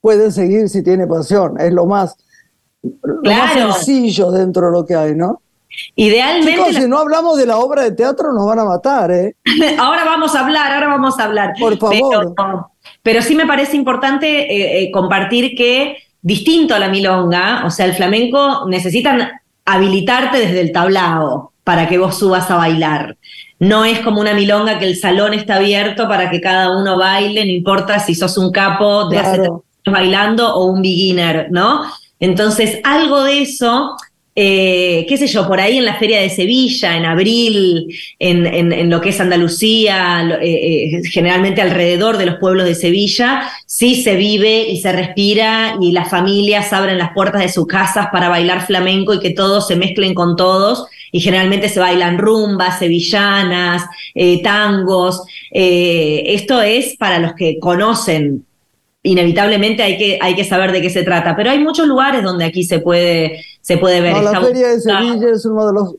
puede 0.00 0.30
seguir 0.30 0.68
si 0.68 0.84
tiene 0.84 1.06
pasión. 1.06 1.60
Es 1.60 1.72
lo 1.72 1.86
más, 1.86 2.16
sencillo 3.52 4.30
dentro 4.30 4.66
de 4.66 4.72
lo 4.72 4.86
que 4.86 4.94
hay, 4.94 5.14
¿no? 5.16 5.42
Idealmente. 5.96 6.74
si 6.74 6.88
no 6.88 6.98
hablamos 6.98 7.36
de 7.36 7.46
la 7.46 7.58
obra 7.58 7.82
de 7.82 7.90
teatro, 7.90 8.32
nos 8.32 8.46
van 8.46 8.60
a 8.60 8.64
matar, 8.64 9.10
¿eh? 9.10 9.34
ahora 9.78 10.04
vamos 10.04 10.34
a 10.34 10.44
hablar, 10.44 10.72
ahora 10.72 10.86
vamos 10.86 11.18
a 11.18 11.24
hablar. 11.24 11.52
Por 11.58 11.76
favor. 11.76 12.34
Pero, 13.02 13.20
sí 13.20 13.34
me 13.34 13.46
parece 13.46 13.76
importante 13.76 14.26
eh, 14.26 14.82
eh, 14.82 14.90
compartir 14.92 15.56
que 15.56 15.96
distinto 16.26 16.74
a 16.74 16.80
la 16.80 16.88
milonga, 16.88 17.62
o 17.64 17.70
sea, 17.70 17.86
el 17.86 17.94
flamenco 17.94 18.64
necesitan 18.66 19.30
habilitarte 19.64 20.38
desde 20.38 20.60
el 20.60 20.72
tablado 20.72 21.52
para 21.62 21.88
que 21.88 21.98
vos 21.98 22.18
subas 22.18 22.50
a 22.50 22.56
bailar. 22.56 23.16
No 23.60 23.84
es 23.84 24.00
como 24.00 24.20
una 24.20 24.34
milonga 24.34 24.80
que 24.80 24.86
el 24.86 24.96
salón 24.96 25.34
está 25.34 25.54
abierto 25.54 26.08
para 26.08 26.28
que 26.28 26.40
cada 26.40 26.76
uno 26.76 26.98
baile, 26.98 27.44
no 27.44 27.52
importa 27.52 28.00
si 28.00 28.16
sos 28.16 28.36
un 28.38 28.50
capo 28.50 29.08
de 29.08 29.18
hace 29.20 29.40
años 29.42 29.60
bailando 29.84 30.52
o 30.52 30.64
un 30.64 30.82
beginner, 30.82 31.46
¿no? 31.52 31.82
Entonces, 32.18 32.80
algo 32.82 33.22
de 33.22 33.42
eso 33.42 33.94
eh, 34.38 35.06
qué 35.08 35.16
sé 35.16 35.26
yo, 35.28 35.48
por 35.48 35.60
ahí 35.60 35.78
en 35.78 35.86
la 35.86 35.96
Feria 35.96 36.20
de 36.20 36.28
Sevilla, 36.28 36.94
en 36.94 37.06
abril, 37.06 37.86
en, 38.18 38.90
lo 38.90 39.00
que 39.00 39.08
es 39.08 39.18
Andalucía, 39.18 40.38
eh, 40.42 40.98
eh, 40.98 41.02
generalmente 41.10 41.62
alrededor 41.62 42.18
de 42.18 42.26
los 42.26 42.34
pueblos 42.34 42.66
de 42.66 42.74
Sevilla, 42.74 43.48
sí 43.64 44.02
se 44.02 44.14
vive 44.14 44.68
y 44.68 44.82
se 44.82 44.92
respira 44.92 45.76
y 45.80 45.92
las 45.92 46.10
familias 46.10 46.70
abren 46.74 46.98
las 46.98 47.14
puertas 47.14 47.40
de 47.40 47.48
sus 47.48 47.66
casas 47.66 48.08
para 48.12 48.28
bailar 48.28 48.66
flamenco 48.66 49.14
y 49.14 49.20
que 49.20 49.30
todos 49.30 49.66
se 49.66 49.76
mezclen 49.76 50.12
con 50.12 50.36
todos. 50.36 50.86
Y 51.12 51.20
generalmente 51.20 51.70
se 51.70 51.80
bailan 51.80 52.18
rumbas, 52.18 52.78
sevillanas, 52.78 53.84
tangos. 54.42 55.22
esto 55.50 56.60
es 56.60 56.94
para 56.98 57.20
los 57.20 57.32
que 57.32 57.58
conocen 57.58 58.44
inevitablemente 59.06 59.82
hay 59.82 59.96
que, 59.96 60.18
hay 60.20 60.34
que 60.34 60.44
saber 60.44 60.72
de 60.72 60.82
qué 60.82 60.90
se 60.90 61.02
trata. 61.02 61.36
Pero 61.36 61.50
hay 61.50 61.58
muchos 61.62 61.86
lugares 61.86 62.22
donde 62.22 62.44
aquí 62.44 62.64
se 62.64 62.80
puede, 62.80 63.44
se 63.60 63.78
puede 63.78 64.00
ver. 64.00 64.22
la 64.22 64.40
Feria 64.40 64.68
de 64.68 64.80
Sevilla 64.80 65.30
es 65.30 65.44
uno 65.46 65.66
de 65.66 65.72
los 65.72 65.94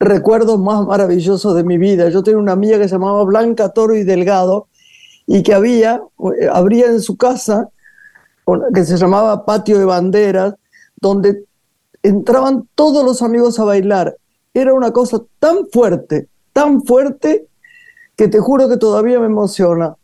recuerdos 0.00 0.58
más 0.58 0.84
maravillosos 0.86 1.54
de 1.54 1.64
mi 1.64 1.78
vida. 1.78 2.08
Yo 2.08 2.22
tenía 2.22 2.38
una 2.38 2.52
amiga 2.52 2.78
que 2.78 2.84
se 2.84 2.94
llamaba 2.94 3.22
Blanca 3.24 3.70
Toro 3.70 3.94
y 3.94 4.04
Delgado 4.04 4.68
y 5.26 5.42
que 5.42 5.54
había, 5.54 6.02
eh, 6.40 6.48
abría 6.50 6.86
en 6.86 7.00
su 7.00 7.16
casa, 7.16 7.68
que 8.74 8.84
se 8.84 8.96
llamaba 8.96 9.44
Patio 9.44 9.78
de 9.78 9.84
Banderas, 9.84 10.54
donde 11.00 11.44
entraban 12.02 12.68
todos 12.74 13.04
los 13.04 13.22
amigos 13.22 13.58
a 13.58 13.64
bailar. 13.64 14.16
Era 14.52 14.74
una 14.74 14.92
cosa 14.92 15.22
tan 15.38 15.66
fuerte, 15.70 16.28
tan 16.52 16.82
fuerte, 16.82 17.46
que 18.16 18.28
te 18.28 18.38
juro 18.38 18.68
que 18.68 18.76
todavía 18.76 19.18
me 19.18 19.26
emociona. 19.26 19.96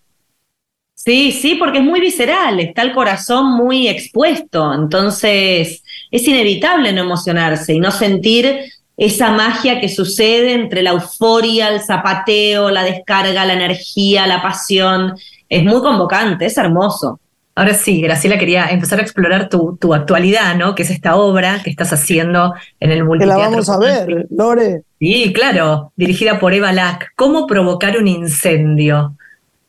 Sí, 1.03 1.33
sí, 1.33 1.55
porque 1.55 1.79
es 1.79 1.85
muy 1.85 1.99
visceral, 1.99 2.61
está 2.61 2.83
el 2.83 2.93
corazón 2.93 3.57
muy 3.57 3.89
expuesto, 3.89 4.75
entonces 4.75 5.83
es 6.11 6.29
inevitable 6.29 6.93
no 6.93 7.01
emocionarse 7.01 7.73
y 7.73 7.81
no 7.81 7.91
sentir 7.91 8.61
esa 8.99 9.31
magia 9.31 9.81
que 9.81 9.89
sucede 9.89 10.53
entre 10.53 10.83
la 10.83 10.91
euforia, 10.91 11.71
el 11.71 11.81
zapateo, 11.81 12.69
la 12.69 12.85
descarga, 12.85 13.47
la 13.47 13.55
energía, 13.55 14.27
la 14.27 14.43
pasión. 14.43 15.15
Es 15.49 15.65
muy 15.65 15.81
convocante, 15.81 16.45
es 16.45 16.59
hermoso. 16.59 17.19
Ahora 17.55 17.73
sí, 17.73 18.03
Graciela, 18.03 18.39
quería 18.39 18.67
empezar 18.67 18.99
a 18.99 19.03
explorar 19.03 19.49
tu, 19.49 19.79
tu 19.81 19.95
actualidad, 19.95 20.55
¿no? 20.55 20.75
Que 20.75 20.83
es 20.83 20.91
esta 20.91 21.17
obra 21.17 21.63
que 21.65 21.71
estás 21.71 21.95
haciendo 21.95 22.53
en 22.79 22.91
el 22.91 23.05
multiteatro. 23.05 23.39
Que 23.39 23.43
la 23.43 23.49
vamos 23.49 23.71
a 23.71 23.79
ver, 23.79 24.27
Lore. 24.29 24.83
Sí, 24.99 25.33
claro, 25.33 25.93
dirigida 25.97 26.39
por 26.39 26.53
Eva 26.53 26.75
Lack. 26.75 27.13
¿Cómo 27.17 27.47
provocar 27.47 27.97
un 27.97 28.07
incendio? 28.07 29.17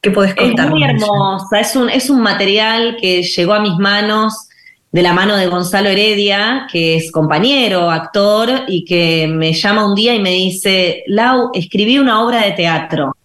¿Qué 0.02 0.10
podés 0.10 0.34
contar? 0.34 0.66
Es 0.66 0.72
muy 0.72 0.84
hermosa, 0.84 1.60
es 1.60 1.76
un, 1.76 1.90
es 1.90 2.10
un 2.10 2.22
material 2.22 2.98
que 3.00 3.22
llegó 3.22 3.54
a 3.54 3.60
mis 3.60 3.78
manos 3.78 4.50
de 4.92 5.04
la 5.04 5.14
mano 5.14 5.38
de 5.38 5.48
Gonzalo 5.48 5.90
Heredia, 5.90 6.68
que 6.72 6.96
es 6.96 7.12
compañero, 7.12 7.90
actor, 7.90 8.50
y 8.68 8.84
que 8.84 9.28
me 9.28 9.54
llama 9.54 9.86
un 9.86 9.96
día 9.96 10.16
y 10.16 10.20
me 10.20 10.32
dice, 10.32 11.04
Lau, 11.08 11.52
escribí 11.54 12.00
una 12.00 12.24
obra 12.26 12.44
de 12.44 12.52
teatro. 12.52 13.16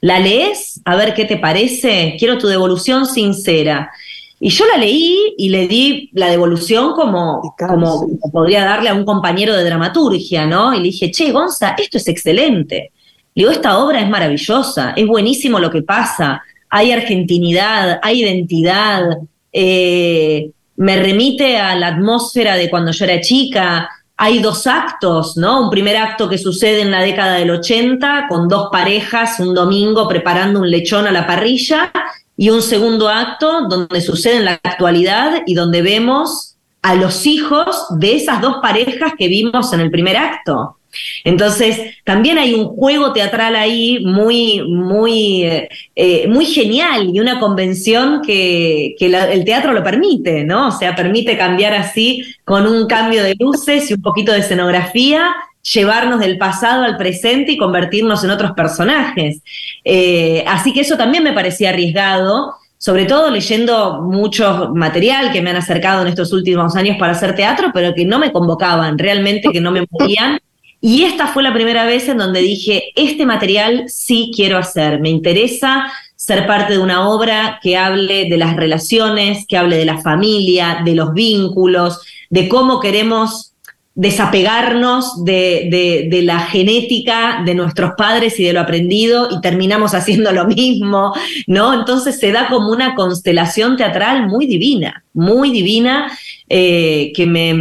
¿La 0.00 0.20
lees? 0.20 0.80
A 0.84 0.96
ver 0.96 1.14
qué 1.14 1.24
te 1.24 1.36
parece. 1.36 2.16
Quiero 2.18 2.38
tu 2.38 2.46
devolución 2.46 3.06
sincera. 3.06 3.90
Y 4.38 4.50
yo 4.50 4.66
la 4.66 4.78
leí 4.78 5.34
y 5.36 5.48
le 5.48 5.66
di 5.66 6.10
la 6.12 6.28
devolución 6.28 6.92
como, 6.92 7.54
como 7.58 8.06
podría 8.30 8.64
darle 8.64 8.90
a 8.90 8.94
un 8.94 9.04
compañero 9.04 9.54
de 9.54 9.64
dramaturgia, 9.64 10.46
¿no? 10.46 10.74
Y 10.74 10.78
le 10.78 10.84
dije, 10.84 11.10
che, 11.10 11.32
Gonza, 11.32 11.74
esto 11.78 11.96
es 11.98 12.06
excelente. 12.08 12.92
Digo, 13.34 13.50
esta 13.50 13.78
obra 13.78 14.00
es 14.00 14.08
maravillosa, 14.08 14.92
es 14.96 15.06
buenísimo 15.06 15.58
lo 15.58 15.70
que 15.70 15.82
pasa, 15.82 16.42
hay 16.70 16.92
argentinidad, 16.92 17.98
hay 18.02 18.22
identidad, 18.22 19.18
eh, 19.52 20.50
me 20.76 20.96
remite 20.96 21.56
a 21.58 21.76
la 21.76 21.88
atmósfera 21.88 22.56
de 22.56 22.68
cuando 22.68 22.90
yo 22.90 23.04
era 23.04 23.20
chica. 23.20 23.88
Hay 24.16 24.40
dos 24.40 24.66
actos, 24.66 25.36
¿no? 25.36 25.62
Un 25.62 25.70
primer 25.70 25.96
acto 25.96 26.28
que 26.28 26.38
sucede 26.38 26.82
en 26.82 26.90
la 26.90 27.00
década 27.00 27.34
del 27.34 27.50
80 27.50 28.26
con 28.28 28.48
dos 28.48 28.68
parejas 28.70 29.40
un 29.40 29.54
domingo 29.54 30.08
preparando 30.08 30.60
un 30.60 30.70
lechón 30.70 31.06
a 31.06 31.12
la 31.12 31.26
parrilla 31.26 31.92
y 32.36 32.50
un 32.50 32.62
segundo 32.62 33.08
acto 33.08 33.68
donde 33.68 34.00
sucede 34.00 34.38
en 34.38 34.44
la 34.44 34.60
actualidad 34.62 35.42
y 35.46 35.54
donde 35.54 35.82
vemos 35.82 36.56
a 36.82 36.94
los 36.94 37.26
hijos 37.26 37.86
de 37.90 38.16
esas 38.16 38.40
dos 38.40 38.56
parejas 38.60 39.14
que 39.18 39.28
vimos 39.28 39.72
en 39.72 39.80
el 39.80 39.90
primer 39.90 40.16
acto. 40.16 40.76
Entonces, 41.24 41.96
también 42.04 42.38
hay 42.38 42.54
un 42.54 42.66
juego 42.66 43.12
teatral 43.12 43.56
ahí 43.56 44.04
muy, 44.04 44.62
muy, 44.66 45.44
eh, 45.44 45.68
eh, 45.96 46.26
muy 46.28 46.46
genial 46.46 47.10
y 47.12 47.20
una 47.20 47.40
convención 47.40 48.22
que, 48.22 48.94
el 48.98 49.44
teatro 49.44 49.72
lo 49.72 49.82
permite, 49.82 50.44
¿no? 50.44 50.68
O 50.68 50.72
sea, 50.72 50.94
permite 50.94 51.36
cambiar 51.36 51.74
así 51.74 52.22
con 52.44 52.66
un 52.66 52.86
cambio 52.86 53.22
de 53.22 53.34
luces 53.38 53.90
y 53.90 53.94
un 53.94 54.02
poquito 54.02 54.32
de 54.32 54.40
escenografía 54.40 55.34
llevarnos 55.72 56.20
del 56.20 56.36
pasado 56.36 56.84
al 56.84 56.96
presente 56.96 57.52
y 57.52 57.56
convertirnos 57.56 58.22
en 58.22 58.30
otros 58.30 58.52
personajes. 58.52 59.40
Eh, 59.84 60.44
así 60.46 60.72
que 60.72 60.80
eso 60.80 60.96
también 60.96 61.24
me 61.24 61.32
parecía 61.32 61.70
arriesgado, 61.70 62.54
sobre 62.76 63.06
todo 63.06 63.30
leyendo 63.30 64.02
mucho 64.02 64.70
material 64.74 65.32
que 65.32 65.40
me 65.40 65.50
han 65.50 65.56
acercado 65.56 66.02
en 66.02 66.08
estos 66.08 66.32
últimos 66.32 66.76
años 66.76 66.96
para 66.98 67.12
hacer 67.12 67.34
teatro, 67.34 67.70
pero 67.72 67.94
que 67.94 68.04
no 68.04 68.18
me 68.18 68.30
convocaban, 68.30 68.98
realmente 68.98 69.48
que 69.50 69.60
no 69.60 69.70
me 69.70 69.86
movían. 69.90 70.38
Y 70.86 71.04
esta 71.04 71.28
fue 71.28 71.42
la 71.42 71.54
primera 71.54 71.86
vez 71.86 72.10
en 72.10 72.18
donde 72.18 72.42
dije, 72.42 72.92
este 72.94 73.24
material 73.24 73.84
sí 73.86 74.30
quiero 74.36 74.58
hacer, 74.58 75.00
me 75.00 75.08
interesa 75.08 75.90
ser 76.14 76.46
parte 76.46 76.74
de 76.74 76.78
una 76.78 77.08
obra 77.08 77.58
que 77.62 77.78
hable 77.78 78.28
de 78.28 78.36
las 78.36 78.54
relaciones, 78.54 79.46
que 79.48 79.56
hable 79.56 79.78
de 79.78 79.86
la 79.86 80.02
familia, 80.02 80.82
de 80.84 80.94
los 80.94 81.14
vínculos, 81.14 82.02
de 82.28 82.50
cómo 82.50 82.80
queremos 82.80 83.54
desapegarnos 83.94 85.24
de, 85.24 86.08
de, 86.10 86.22
la 86.22 86.40
genética 86.40 87.42
de 87.46 87.54
nuestros 87.54 87.92
padres 87.96 88.38
y 88.38 88.44
de 88.44 88.52
lo 88.52 88.60
aprendido 88.60 89.28
y 89.30 89.40
terminamos 89.40 89.94
haciendo 89.94 90.32
lo 90.32 90.44
mismo, 90.46 91.14
¿no? 91.46 91.72
Entonces 91.72 92.18
se 92.20 92.30
da 92.30 92.48
como 92.48 92.68
una 92.68 92.94
constelación 92.94 93.78
teatral 93.78 94.26
muy 94.26 94.46
divina, 94.46 95.02
muy 95.14 95.50
divina, 95.50 96.12
eh, 96.48 97.12
que, 97.14 97.26
me, 97.26 97.54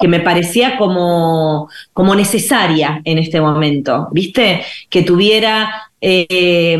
que 0.00 0.08
me 0.08 0.20
parecía 0.20 0.78
como, 0.78 1.68
como 1.92 2.14
necesaria 2.14 3.02
en 3.04 3.18
este 3.18 3.40
momento, 3.40 4.08
¿viste? 4.12 4.62
Que 4.88 5.02
tuviera 5.02 5.90
eh, 6.00 6.78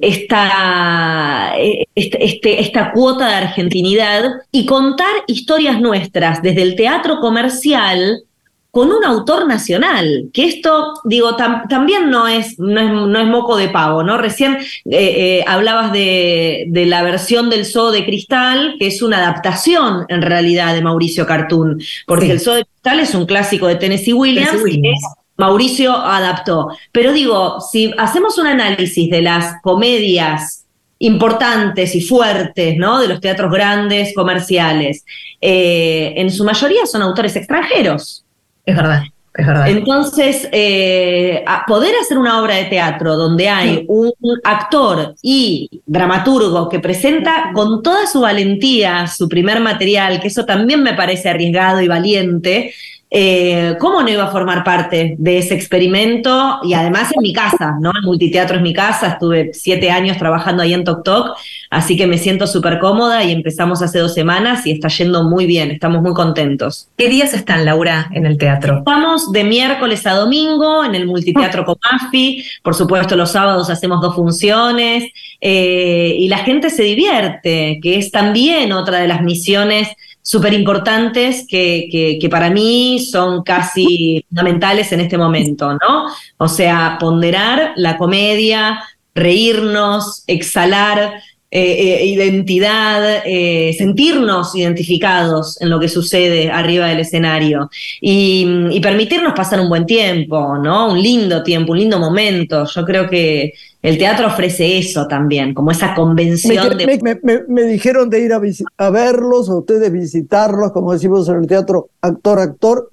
esta, 0.00 1.54
este, 1.94 2.60
esta 2.60 2.92
cuota 2.92 3.28
de 3.28 3.34
argentinidad 3.34 4.30
y 4.50 4.66
contar 4.66 5.12
historias 5.26 5.80
nuestras 5.80 6.42
desde 6.42 6.62
el 6.62 6.74
teatro 6.74 7.20
comercial 7.20 8.24
con 8.70 8.92
un 8.92 9.02
autor 9.04 9.46
nacional, 9.46 10.28
que 10.32 10.44
esto, 10.44 10.94
digo, 11.04 11.36
también 11.36 12.10
no 12.10 12.28
es, 12.28 12.58
no 12.58 13.18
es, 13.18 13.26
moco 13.26 13.56
de 13.56 13.70
pavo, 13.70 14.02
¿no? 14.02 14.18
Recién 14.18 14.56
eh, 14.56 14.60
eh, 14.84 15.44
hablabas 15.46 15.90
de, 15.92 16.66
de, 16.68 16.86
la 16.86 17.02
versión 17.02 17.48
del 17.48 17.64
Zoo 17.64 17.90
de 17.90 18.04
Cristal, 18.04 18.76
que 18.78 18.88
es 18.88 19.00
una 19.00 19.18
adaptación 19.18 20.04
en 20.08 20.20
realidad 20.20 20.74
de 20.74 20.82
Mauricio 20.82 21.26
Cartoon, 21.26 21.80
porque 22.06 22.30
el 22.30 22.40
Zoo 22.40 22.54
de 22.54 22.66
Cristal 22.66 23.00
es 23.00 23.14
un 23.14 23.24
clásico 23.24 23.66
de 23.66 23.76
Tennessee 23.76 24.12
Williams, 24.12 24.62
que 24.62 24.92
Mauricio 25.38 25.96
adaptó. 25.96 26.68
Pero 26.92 27.12
digo, 27.12 27.60
si 27.60 27.94
hacemos 27.96 28.36
un 28.38 28.48
análisis 28.48 29.08
de 29.10 29.22
las 29.22 29.62
comedias 29.62 30.66
importantes 30.98 31.94
y 31.94 32.00
fuertes, 32.00 32.76
¿no? 32.76 33.00
De 33.00 33.08
los 33.08 33.20
teatros 33.20 33.50
grandes, 33.50 34.12
comerciales, 34.14 35.04
eh, 35.40 36.14
en 36.16 36.30
su 36.30 36.44
mayoría 36.44 36.86
son 36.86 37.02
autores 37.02 37.36
extranjeros. 37.36 38.24
Es 38.68 38.76
verdad. 38.76 39.02
Es 39.34 39.46
verdad. 39.46 39.68
Entonces, 39.68 40.48
eh, 40.52 41.42
poder 41.66 41.94
hacer 42.02 42.18
una 42.18 42.42
obra 42.42 42.56
de 42.56 42.64
teatro 42.64 43.16
donde 43.16 43.48
hay 43.48 43.84
un 43.88 44.12
actor 44.44 45.14
y 45.22 45.80
dramaturgo 45.86 46.68
que 46.68 46.80
presenta 46.80 47.50
con 47.54 47.82
toda 47.82 48.06
su 48.06 48.20
valentía 48.20 49.06
su 49.06 49.26
primer 49.28 49.60
material, 49.60 50.20
que 50.20 50.28
eso 50.28 50.44
también 50.44 50.82
me 50.82 50.92
parece 50.92 51.30
arriesgado 51.30 51.80
y 51.80 51.88
valiente, 51.88 52.74
eh, 53.10 53.76
¿cómo 53.80 54.02
no 54.02 54.10
iba 54.10 54.24
a 54.24 54.30
formar 54.30 54.64
parte 54.64 55.16
de 55.18 55.38
ese 55.38 55.54
experimento? 55.54 56.58
Y 56.62 56.74
además 56.74 57.10
en 57.14 57.22
mi 57.22 57.32
casa, 57.32 57.76
¿no? 57.80 57.90
El 57.90 58.04
multiteatro 58.04 58.56
es 58.56 58.62
mi 58.62 58.74
casa, 58.74 59.08
estuve 59.08 59.50
siete 59.54 59.90
años 59.90 60.18
trabajando 60.18 60.62
ahí 60.62 60.74
en 60.74 60.84
Tok 60.84 61.04
Tok, 61.04 61.36
así 61.70 61.96
que 61.96 62.06
me 62.06 62.18
siento 62.18 62.46
súper 62.46 62.78
cómoda 62.78 63.24
y 63.24 63.32
empezamos 63.32 63.80
hace 63.80 63.98
dos 63.98 64.12
semanas 64.12 64.66
y 64.66 64.72
está 64.72 64.88
yendo 64.88 65.24
muy 65.24 65.46
bien, 65.46 65.70
estamos 65.70 66.02
muy 66.02 66.12
contentos. 66.12 66.88
¿Qué 66.98 67.08
días 67.08 67.32
están, 67.32 67.64
Laura, 67.64 68.10
en 68.12 68.26
el 68.26 68.36
teatro? 68.36 68.78
Estamos 68.78 69.32
de 69.32 69.44
miércoles 69.44 70.06
a 70.06 70.12
domingo 70.12 70.84
en 70.84 70.94
el 70.94 71.06
multiteatro 71.06 71.64
Comafi, 71.64 72.44
por 72.62 72.74
supuesto 72.74 73.16
los 73.16 73.30
sábados 73.30 73.70
hacemos 73.70 74.02
dos 74.02 74.14
funciones 74.14 75.04
eh, 75.40 76.14
y 76.18 76.28
la 76.28 76.38
gente 76.38 76.68
se 76.68 76.82
divierte, 76.82 77.80
que 77.82 77.98
es 77.98 78.10
también 78.10 78.72
otra 78.72 78.98
de 78.98 79.08
las 79.08 79.22
misiones 79.22 79.88
súper 80.28 80.52
importantes 80.52 81.46
que, 81.48 82.18
que, 82.20 82.28
para 82.28 82.50
mí 82.50 82.98
son 82.98 83.42
casi 83.42 84.22
fundamentales 84.28 84.92
en 84.92 85.00
este 85.00 85.16
momento, 85.16 85.72
¿no? 85.72 86.04
O 86.36 86.48
sea, 86.48 86.98
ponderar 87.00 87.72
la 87.76 87.96
comedia, 87.96 88.78
reírnos, 89.14 90.24
exhalar 90.26 91.14
eh, 91.50 92.02
eh, 92.02 92.04
identidad, 92.04 93.22
eh, 93.24 93.74
sentirnos 93.78 94.54
identificados 94.54 95.58
en 95.62 95.70
lo 95.70 95.80
que 95.80 95.88
sucede 95.88 96.50
arriba 96.50 96.88
del 96.88 97.00
escenario 97.00 97.70
y, 97.98 98.46
y, 98.70 98.80
permitirnos 98.80 99.32
pasar 99.32 99.58
un 99.60 99.70
buen 99.70 99.86
tiempo, 99.86 100.58
¿no? 100.62 100.92
Un 100.92 101.02
lindo 101.02 101.42
tiempo, 101.42 101.72
un 101.72 101.78
lindo 101.78 101.98
momento. 101.98 102.66
Yo 102.66 102.84
creo 102.84 103.08
que 103.08 103.54
el 103.80 103.96
teatro 103.96 104.26
ofrece 104.26 104.78
eso 104.78 105.06
también, 105.06 105.54
como 105.54 105.70
esa 105.70 105.94
convención 105.94 106.76
me, 106.76 106.84
de... 106.84 107.44
Me, 107.46 107.62
dijeron 107.62 108.10
de 108.10 108.20
ir 108.20 108.32
a, 108.32 108.40
a 108.78 108.90
verlos, 108.90 109.48
a 109.48 109.56
ustedes 109.56 109.92
visitarlos, 109.92 110.72
como 110.72 110.92
decimos 110.92 111.28
en 111.28 111.36
el 111.36 111.46
teatro, 111.46 111.90
actor, 112.00 112.40
actor, 112.40 112.88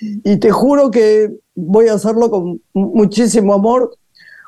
y 0.00 0.36
te 0.36 0.50
juro 0.50 0.90
que 0.90 1.30
voy 1.54 1.88
a 1.88 1.94
hacerlo 1.94 2.30
con 2.30 2.60
muchísimo 2.74 3.54
amor, 3.54 3.96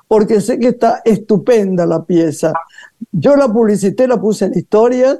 porque 0.06 0.40
sé 0.40 0.58
que 0.58 0.68
está 0.68 1.00
estupenda 1.04 1.86
la 1.86 2.04
pieza. 2.04 2.52
Yo 3.10 3.36
la 3.36 3.48
publicité, 3.48 4.06
la 4.06 4.20
puse 4.20 4.46
en 4.46 4.58
historia, 4.58 5.18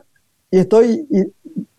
y 0.51 0.59
estoy 0.59 1.07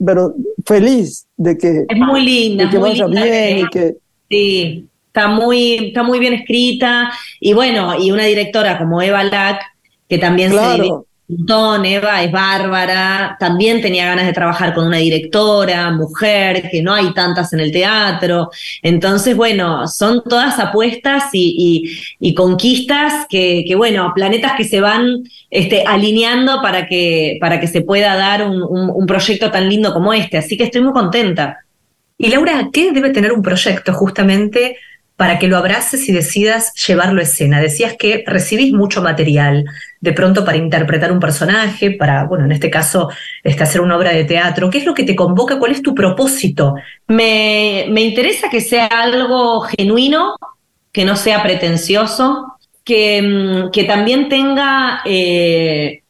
pero 0.04 0.36
feliz 0.66 1.28
de 1.38 1.58
que, 1.58 1.86
es 1.88 1.98
muy 1.98 2.24
linda, 2.24 2.70
que 2.70 2.78
vaya 2.78 3.06
bien 3.08 3.60
y 3.60 3.70
que... 3.70 3.98
Sí, 4.30 4.88
está 5.12 5.28
muy, 5.28 5.88
está 5.88 6.04
muy 6.04 6.20
bien 6.20 6.34
escrita. 6.34 7.12
Y 7.40 7.54
bueno, 7.54 7.96
y 8.00 8.12
una 8.12 8.24
directora 8.24 8.78
como 8.78 9.02
Eva 9.02 9.24
Lack, 9.24 9.62
que 10.08 10.18
también 10.18 10.52
se 10.52 10.58
un 10.58 11.38
montón, 11.38 11.86
Eva 11.86 12.24
es 12.24 12.32
bárbara, 12.32 13.38
también 13.40 13.82
tenía 13.82 14.06
ganas 14.06 14.26
de 14.26 14.34
trabajar 14.34 14.74
con 14.74 14.86
una 14.86 14.98
directora, 14.98 15.92
mujer, 15.92 16.70
que 16.70 16.82
no 16.82 16.94
hay 16.94 17.14
tantas 17.14 17.54
en 17.54 17.62
el 17.62 17.72
teatro. 17.72 18.50
Entonces, 18.82 19.36
bueno, 19.36 19.88
son 19.88 20.24
todas 20.24 20.60
apuestas 20.60 21.26
y, 21.34 21.94
y, 22.20 22.34
conquistas 22.34 23.28
que, 23.30 23.64
que, 23.66 23.76
bueno, 23.76 24.12
planetas 24.14 24.54
que 24.58 24.66
se 24.66 24.82
van 24.82 25.24
este, 25.50 25.84
alineando 25.86 26.62
para 26.62 26.88
que, 26.88 27.38
para 27.40 27.60
que 27.62 27.68
se 27.68 27.82
pueda 27.82 28.16
dar 28.16 28.46
un, 28.46 28.62
un 28.62 29.06
proyecto 29.06 29.52
tan 29.52 29.70
lindo 29.70 29.94
como 29.94 30.14
este. 30.14 30.38
Así 30.38 30.58
que 30.58 30.66
estoy 30.66 30.82
muy 30.82 30.94
contenta. 30.94 31.60
Y 32.18 32.28
Laura, 32.28 32.70
¿qué 32.72 32.92
debe 32.92 33.10
tener 33.10 33.32
un 33.32 33.42
proyecto 33.42 33.94
justamente 33.94 34.78
para 35.22 35.38
que 35.38 35.48
lo 35.48 35.56
abraces 35.56 36.10
y 36.10 36.12
decidas 36.12 36.74
llevarlo 36.74 37.20
a 37.20 37.26
escena. 37.26 37.62
Decías 37.62 37.94
que 37.96 38.24
recibís 38.26 38.74
mucho 38.74 39.04
material, 39.04 39.66
de 40.00 40.14
pronto 40.14 40.44
para 40.44 40.58
interpretar 40.58 41.12
un 41.12 41.20
personaje, 41.20 41.92
para, 41.92 42.24
bueno, 42.24 42.46
en 42.46 42.52
este 42.52 42.72
caso, 42.72 43.08
este, 43.44 43.62
hacer 43.62 43.82
una 43.82 43.98
obra 43.98 44.14
de 44.14 44.24
teatro. 44.24 44.72
¿Qué 44.72 44.80
es 44.80 44.84
lo 44.84 44.96
que 44.96 45.04
te 45.04 45.16
convoca? 45.16 45.60
¿Cuál 45.60 45.74
es 45.74 45.84
tu 45.84 45.94
propósito? 45.94 46.74
Me, 47.06 47.86
me 47.90 48.02
interesa 48.02 48.50
que 48.50 48.62
sea 48.62 48.88
algo 48.88 49.62
genuino, 49.62 50.38
que 50.92 51.06
no 51.06 51.16
sea 51.16 51.44
pretencioso, 51.44 52.56
que, 52.84 53.22
mm, 53.22 53.70
que 53.70 53.84
también 53.84 54.28
tenga 54.28 55.02
eh, 55.06 56.02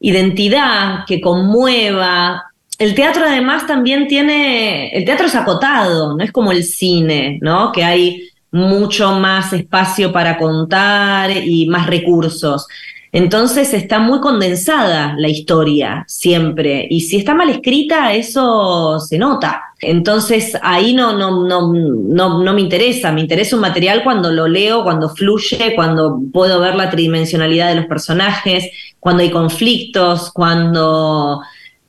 identidad, 0.00 1.04
que 1.06 1.20
conmueva, 1.20 2.46
el 2.80 2.96
teatro 2.96 3.26
además 3.26 3.64
también 3.68 4.08
tiene, 4.08 4.88
el 4.88 5.04
teatro 5.04 5.28
es 5.28 5.36
acotado, 5.36 6.16
no 6.16 6.24
es 6.24 6.32
como 6.32 6.50
el 6.50 6.64
cine, 6.64 7.38
¿no? 7.40 7.70
Que 7.70 7.84
hay 7.84 8.28
mucho 8.50 9.12
más 9.18 9.52
espacio 9.52 10.12
para 10.12 10.38
contar 10.38 11.30
y 11.30 11.66
más 11.68 11.86
recursos. 11.86 12.66
Entonces 13.12 13.72
está 13.72 13.98
muy 13.98 14.20
condensada 14.20 15.14
la 15.16 15.28
historia 15.28 16.04
siempre 16.06 16.86
y 16.90 17.00
si 17.00 17.16
está 17.16 17.34
mal 17.34 17.48
escrita 17.48 18.12
eso 18.12 18.98
se 19.00 19.16
nota. 19.16 19.62
Entonces 19.80 20.54
ahí 20.60 20.92
no, 20.92 21.16
no, 21.16 21.46
no, 21.46 21.72
no, 21.72 22.42
no 22.42 22.52
me 22.52 22.60
interesa, 22.60 23.12
me 23.12 23.22
interesa 23.22 23.56
un 23.56 23.62
material 23.62 24.02
cuando 24.04 24.30
lo 24.30 24.48
leo, 24.48 24.82
cuando 24.82 25.08
fluye, 25.08 25.74
cuando 25.74 26.20
puedo 26.32 26.60
ver 26.60 26.74
la 26.74 26.90
tridimensionalidad 26.90 27.68
de 27.68 27.76
los 27.76 27.86
personajes, 27.86 28.68
cuando 29.00 29.22
hay 29.22 29.30
conflictos, 29.30 30.30
cuando, 30.32 31.40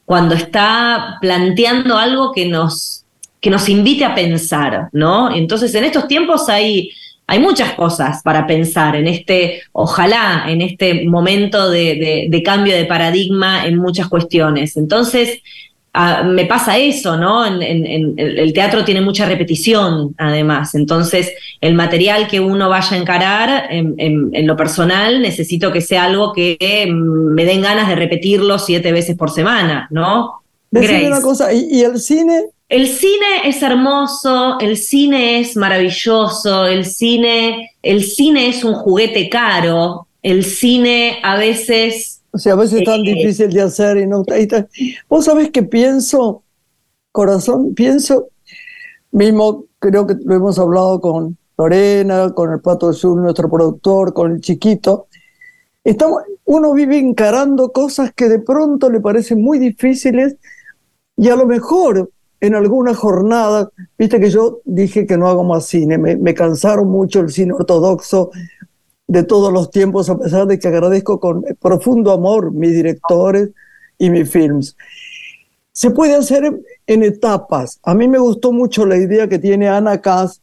cuando 0.05 0.35
está 0.35 1.17
planteando 1.19 1.97
algo 1.97 2.31
que 2.31 2.47
nos 2.47 3.03
que 3.39 3.49
nos 3.49 3.69
invite 3.69 4.03
a 4.03 4.15
pensar, 4.15 4.89
¿no? 4.91 5.33
Entonces, 5.33 5.73
en 5.75 5.83
estos 5.83 6.07
tiempos 6.07 6.49
hay, 6.49 6.91
hay 7.27 7.39
muchas 7.39 7.73
cosas 7.73 8.21
para 8.23 8.47
pensar 8.47 8.95
en 8.95 9.07
este, 9.07 9.61
ojalá, 9.73 10.45
en 10.47 10.61
este 10.61 11.05
momento 11.05 11.69
de, 11.69 12.41
cambio 12.43 12.75
de 12.75 12.85
paradigma 12.85 13.65
en 13.65 13.77
muchas 13.77 14.07
cuestiones. 14.07 14.75
Entonces, 14.75 15.41
ah, 15.93 16.23
me 16.23 16.45
pasa 16.45 16.77
eso, 16.79 17.15
¿no? 17.15 17.45
En, 17.45 18.15
el 18.17 18.53
teatro 18.53 18.83
tiene 18.83 19.01
mucha 19.01 19.27
repetición, 19.27 20.15
además. 20.17 20.73
Entonces, 20.73 21.31
el 21.61 21.75
material 21.75 22.27
que 22.27 22.39
uno 22.39 22.69
vaya 22.69 22.97
a 22.97 22.99
encarar, 22.99 23.67
en, 23.69 24.47
lo 24.47 24.55
personal, 24.57 25.21
necesito 25.21 25.71
que 25.71 25.81
sea 25.81 26.05
algo 26.05 26.33
que 26.33 26.87
mm, 26.89 27.35
me 27.35 27.45
den 27.45 27.61
ganas 27.61 27.87
de 27.87 27.95
repetirlo 27.95 28.57
siete 28.57 28.91
veces 28.91 29.15
por 29.15 29.29
semana, 29.29 29.87
¿no? 29.91 30.41
Decime 30.71 31.07
una 31.07 31.21
cosa, 31.21 31.53
¿y 31.53 31.81
el 31.81 31.99
cine? 31.99 32.45
El 32.69 32.87
cine 32.87 33.45
es 33.45 33.61
hermoso, 33.61 34.59
el 34.59 34.75
cine 34.75 35.39
es 35.39 35.55
maravilloso, 35.55 36.65
el 36.65 36.83
cine, 36.83 37.71
el 37.81 38.03
cine 38.03 38.49
es 38.49 38.65
un 38.65 38.73
juguete 38.73 39.29
caro, 39.29 40.07
el 40.21 40.43
cine 40.43 41.19
a 41.23 41.37
veces... 41.37 42.21
O 42.31 42.37
sea, 42.37 42.53
a 42.53 42.55
veces 42.57 42.79
es 42.79 42.85
tan 42.85 43.05
eh, 43.05 43.13
difícil 43.13 43.53
de 43.53 43.61
hacer 43.61 43.97
y 43.97 44.05
no... 44.05 44.25
Vos 45.07 45.23
sabés 45.23 45.49
que 45.51 45.63
pienso, 45.63 46.43
corazón, 47.13 47.73
pienso, 47.73 48.27
mismo 49.11 49.63
creo 49.79 50.05
que 50.05 50.15
lo 50.25 50.35
hemos 50.35 50.59
hablado 50.59 50.99
con 50.99 51.37
Lorena, 51.57 52.33
con 52.33 52.51
el 52.51 52.59
Pato 52.59 52.91
Sur, 52.91 53.17
nuestro 53.17 53.49
productor, 53.49 54.13
con 54.13 54.33
el 54.33 54.41
chiquito. 54.41 55.07
Estamos, 55.85 56.23
uno 56.43 56.73
vive 56.73 56.97
encarando 56.97 57.71
cosas 57.71 58.11
que 58.13 58.27
de 58.27 58.39
pronto 58.39 58.89
le 58.89 58.99
parecen 58.99 59.41
muy 59.41 59.57
difíciles 59.57 60.35
y 61.15 61.29
a 61.29 61.37
lo 61.37 61.45
mejor 61.45 62.11
en 62.39 62.55
alguna 62.55 62.93
jornada, 62.93 63.71
viste 63.97 64.19
que 64.19 64.29
yo 64.29 64.61
dije 64.65 65.05
que 65.05 65.17
no 65.17 65.27
hago 65.27 65.43
más 65.43 65.65
cine, 65.65 65.97
me, 65.97 66.33
cansaron 66.33 66.87
mucho 66.89 67.19
el 67.19 67.31
cine 67.31 67.53
ortodoxo 67.53 68.31
de 69.07 69.23
todos 69.23 69.51
los 69.51 69.71
tiempos, 69.71 70.09
a 70.09 70.17
pesar 70.17 70.45
de 70.47 70.59
que 70.59 70.67
agradezco 70.67 71.19
con 71.19 71.43
profundo 71.59 72.11
amor 72.11 72.51
mis 72.51 72.71
directores 72.71 73.49
y 73.97 74.09
mis 74.09 74.29
films. 74.29 74.75
Se 75.71 75.91
puede 75.91 76.15
hacer 76.15 76.59
en, 76.87 77.03
etapas. 77.03 77.79
A 77.83 77.93
mí 77.93 78.07
me 78.07 78.17
gustó 78.17 78.51
mucho 78.51 78.85
la 78.85 78.97
idea 78.97 79.27
que 79.27 79.39
tiene 79.39 79.69
Ana 79.69 80.01
Kass 80.01 80.41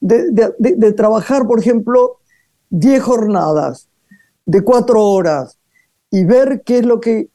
de, 0.00 0.30
de 0.58 0.92
trabajar, 0.92 1.46
por 1.46 1.58
ejemplo, 1.58 2.18
10 2.70 3.02
jornadas 3.02 3.88
de 4.46 4.62
4 4.62 5.02
horas 5.02 5.58
y 6.10 6.24
ver 6.24 6.62
qué 6.64 6.78
es 6.78 6.86
lo 6.86 7.00
que 7.00 7.28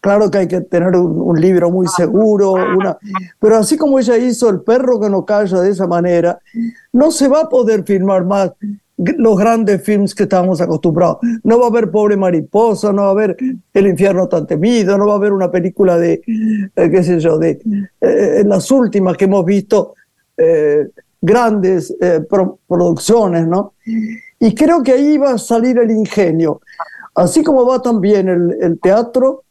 claro 0.00 0.30
que 0.30 0.38
hay 0.38 0.48
que 0.48 0.60
tener 0.62 0.96
un, 0.96 1.40
libro 1.40 1.70
muy 1.70 1.86
seguro, 1.88 2.52
una, 2.52 2.96
pero 3.38 3.56
así 3.56 3.76
como 3.76 3.98
ella 3.98 4.16
hizo 4.16 4.48
El 4.48 4.62
perro 4.62 4.98
que 4.98 5.10
no 5.10 5.24
calla 5.24 5.60
de 5.60 5.70
esa 5.70 5.86
manera, 5.86 6.38
no 6.92 7.10
se 7.10 7.28
va 7.28 7.42
a 7.42 7.48
poder 7.48 7.84
filmar 7.84 8.24
más 8.24 8.52
los 8.96 9.38
grandes 9.38 9.82
films 9.82 10.14
que 10.14 10.24
estamos 10.24 10.60
acostumbrados. 10.60 11.18
No 11.44 11.58
va 11.58 11.66
a 11.66 11.68
haber 11.68 11.90
Pobre 11.90 12.16
Mariposa, 12.16 12.92
no 12.92 13.02
va 13.02 13.08
a 13.08 13.12
haber 13.12 13.36
El 13.72 13.86
infierno 13.86 14.28
tan 14.28 14.46
temido, 14.46 14.98
no 14.98 15.06
va 15.06 15.12
a 15.12 15.16
haber 15.16 15.32
una 15.32 15.50
película 15.50 15.96
de, 15.98 16.20
eh, 16.74 16.90
qué 16.90 17.04
sé 17.04 17.20
yo, 17.20 17.38
de 17.38 17.60
eh, 18.00 18.42
las 18.44 18.70
últimas 18.70 19.16
que 19.16 19.26
hemos 19.26 19.44
visto, 19.44 19.94
eh, 20.36 20.88
grandes 21.20 21.94
producciones, 22.68 23.46
¿no? 23.46 23.74
Y 24.40 24.54
creo 24.54 24.82
que 24.82 24.92
ahí 24.92 25.18
va 25.18 25.32
a 25.32 25.38
salir 25.38 25.78
el 25.78 25.90
ingenio. 25.90 26.60
Así 27.14 27.42
como 27.42 27.66
va 27.66 27.82
también 27.82 28.28
el, 28.28 28.56
el 28.60 28.78
teatro, 28.78 29.42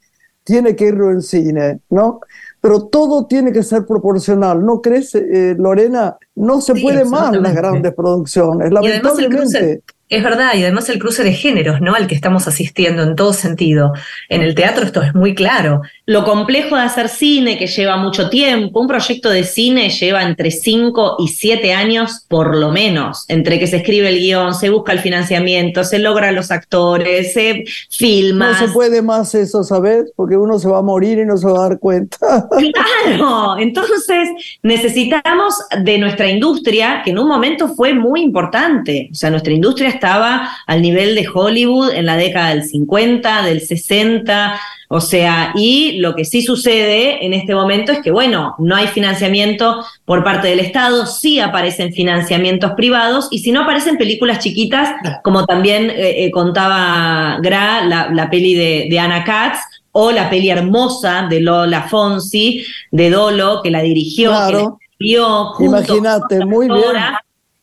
tiene 0.47 0.77
que 0.77 0.85
irlo 0.85 1.11
en 1.11 1.21
cine, 1.21 1.81
¿no? 1.89 2.21
Pero 2.61 2.85
todo 2.85 3.27
tiene 3.27 3.51
que 3.51 3.63
ser 3.63 3.85
proporcional, 3.85 4.65
¿no 4.65 4.81
crees, 4.81 5.13
eh, 5.13 5.55
Lorena? 5.57 6.17
No 6.35 6.61
se 6.61 6.73
puede 6.73 7.03
más 7.03 7.35
las 7.35 7.53
grandes 7.53 7.93
producciones, 7.93 8.71
lamentablemente. 8.71 9.81
Es 10.09 10.23
verdad, 10.23 10.53
y 10.55 10.63
además 10.63 10.87
el 10.87 10.99
cruce 10.99 11.21
de 11.21 11.33
géneros, 11.33 11.81
¿no? 11.81 11.93
Al 11.93 12.07
que 12.07 12.15
estamos 12.15 12.47
asistiendo 12.47 13.03
en 13.03 13.17
todo 13.17 13.33
sentido. 13.33 13.91
En 14.29 14.41
el 14.41 14.55
teatro 14.55 14.85
esto 14.85 15.01
es 15.01 15.13
muy 15.13 15.35
claro. 15.35 15.81
Lo 16.05 16.23
complejo 16.23 16.77
de 16.77 16.83
hacer 16.83 17.09
cine, 17.09 17.57
que 17.57 17.67
lleva 17.67 17.97
mucho 17.97 18.29
tiempo, 18.29 18.79
un 18.79 18.87
proyecto 18.87 19.29
de 19.29 19.43
cine 19.43 19.89
lleva 19.89 20.23
entre 20.23 20.51
5 20.51 21.17
y 21.19 21.27
7 21.27 21.73
años 21.73 22.25
por 22.29 22.55
lo 22.55 22.71
menos, 22.71 23.25
entre 23.27 23.59
que 23.59 23.67
se 23.67 23.77
escribe 23.77 24.07
el 24.07 24.19
guion, 24.19 24.55
se 24.55 24.69
busca 24.69 24.93
el 24.93 24.99
financiamiento, 24.99 25.83
se 25.83 25.99
logran 25.99 26.35
los 26.35 26.51
actores, 26.51 27.33
se 27.33 27.65
filma. 27.89 28.53
No 28.53 28.67
se 28.67 28.73
puede 28.73 29.01
más 29.01 29.35
eso, 29.35 29.65
¿sabes? 29.65 30.13
Porque 30.15 30.37
uno 30.37 30.57
se 30.57 30.69
va 30.69 30.77
a 30.77 30.83
morir 30.83 31.19
y 31.19 31.25
no 31.25 31.35
se 31.35 31.47
va 31.47 31.65
a 31.65 31.69
dar 31.69 31.79
cuenta. 31.79 32.17
Claro, 32.77 33.57
entonces 33.57 34.29
necesitamos 34.61 35.55
de 35.83 35.97
nuestra 35.97 36.29
industria, 36.29 37.01
que 37.03 37.11
en 37.11 37.19
un 37.19 37.27
momento 37.27 37.69
fue 37.69 37.93
muy 37.93 38.21
importante, 38.21 39.09
o 39.11 39.15
sea, 39.15 39.29
nuestra 39.29 39.53
industria 39.53 39.89
estaba 39.97 40.49
al 40.65 40.81
nivel 40.81 41.13
de 41.15 41.27
Hollywood 41.31 41.91
en 41.93 42.05
la 42.05 42.15
década 42.15 42.49
del 42.49 42.63
50, 42.63 43.43
del 43.43 43.61
60, 43.61 44.59
o 44.89 45.01
sea, 45.01 45.51
y 45.55 45.97
lo 45.99 46.15
que 46.15 46.23
sí 46.23 46.41
sucede 46.41 47.25
en 47.25 47.33
este 47.33 47.53
momento 47.53 47.91
es 47.91 47.99
que, 47.99 48.09
bueno, 48.09 48.55
no 48.57 48.75
hay 48.75 48.87
financiamiento 48.87 49.83
por 50.05 50.23
parte 50.23 50.47
del 50.47 50.61
Estado, 50.61 51.05
sí 51.05 51.41
aparecen 51.41 51.91
financiamientos 51.91 52.71
privados, 52.71 53.27
y 53.29 53.39
si 53.39 53.51
no 53.51 53.63
aparecen 53.63 53.97
películas 53.97 54.39
chiquitas, 54.39 54.93
como 55.23 55.45
también 55.45 55.89
eh, 55.89 56.23
eh, 56.23 56.31
contaba 56.31 57.37
Gra, 57.41 57.83
la, 57.83 58.29
peli 58.29 58.55
de, 58.55 58.87
de 58.89 58.99
Anna 58.99 59.25
Katz, 59.25 59.59
o 59.91 60.11
la 60.11 60.29
peli 60.29 60.49
hermosa 60.49 61.27
de 61.29 61.41
Lola 61.41 61.83
Fonsi, 61.83 62.63
de 62.91 63.09
Dolo, 63.09 63.61
que 63.61 63.71
la 63.71 63.81
dirigió, 63.81 64.31
que 64.47 64.53
la 64.53 64.59
escribió 64.59 65.53
Imagínate, 65.59 66.45
muy 66.45 66.67
bien 66.67 66.95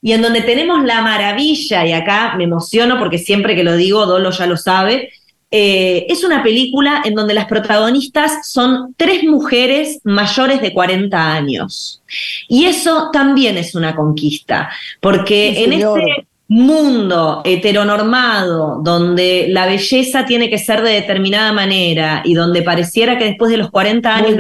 y 0.05 0.13
en 0.13 0.21
donde 0.21 0.43
tenemos 0.43 0.85
la 0.85 1.01
maravilla, 1.01 1.87
y 1.87 1.93
acá 1.95 2.35
me 2.37 2.45
emociono 2.45 2.99
porque 2.99 3.17
siempre 3.17 3.57
que 3.57 3.65
lo 3.65 3.75
digo, 3.75 4.05
Dolo 4.05 4.33
ya 4.33 4.47
lo 4.47 4.59
sabe, 4.59 5.09
eh, 5.51 6.05
es 6.11 6.25
una 6.25 6.43
película 6.43 7.01
en 7.07 7.15
donde 7.15 7.33
las 7.33 7.47
protagonistas 7.47 8.51
son 8.51 8.95
tres 8.99 9.25
mujeres 9.25 10.01
mayores 10.05 10.61
de 10.61 10.75
40 10.75 11.33
años. 11.33 12.03
Y 12.49 12.67
eso 12.67 13.09
también 13.15 13.57
es 13.57 13.75
una 13.75 13.97
conquista, 13.97 14.71
porque 15.01 15.65
en 15.65 15.73
este 15.73 16.27
mundo 16.47 17.41
heteronormado, 17.45 18.81
donde 18.83 19.47
la 19.49 19.67
belleza 19.67 20.27
tiene 20.27 20.51
que 20.51 20.59
ser 20.59 20.83
de 20.83 20.91
determinada 20.91 21.53
manera 21.53 22.23
y 22.25 22.35
donde 22.35 22.63
pareciera 22.63 23.17
que 23.17 23.25
después 23.25 23.51
de 23.51 23.57
los 23.57 23.71
40 23.71 24.15
años 24.15 24.37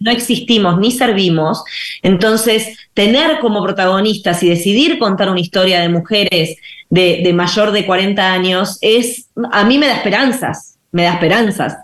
no 0.00 0.10
existimos 0.10 0.78
ni 0.78 0.92
servimos, 0.92 1.64
entonces 2.02 2.78
tener 2.92 3.38
como 3.40 3.62
protagonistas 3.62 4.42
y 4.42 4.50
decidir 4.50 4.98
contar 4.98 5.30
una 5.30 5.40
historia 5.40 5.80
de 5.80 5.88
mujeres 5.88 6.56
de, 6.90 7.20
de 7.24 7.32
mayor 7.32 7.72
de 7.72 7.86
40 7.86 8.32
años 8.32 8.78
es, 8.82 9.28
a 9.50 9.64
mí 9.64 9.78
me 9.78 9.86
da 9.86 9.96
esperanzas, 9.96 10.78
me 10.92 11.04
da 11.04 11.14
esperanzas. 11.14 11.78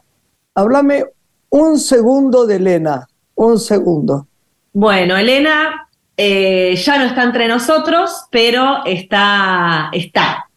Háblame 0.55 1.05
un 1.49 1.79
segundo 1.79 2.47
de 2.47 2.57
Elena, 2.57 3.09
un 3.35 3.59
segundo. 3.59 4.27
Bueno, 4.73 5.16
Elena 5.16 5.86
eh, 6.16 6.74
ya 6.76 6.98
no 6.98 7.05
está 7.05 7.22
entre 7.22 7.48
nosotros, 7.48 8.26
pero 8.31 8.85
está, 8.85 9.90
está. 9.92 10.48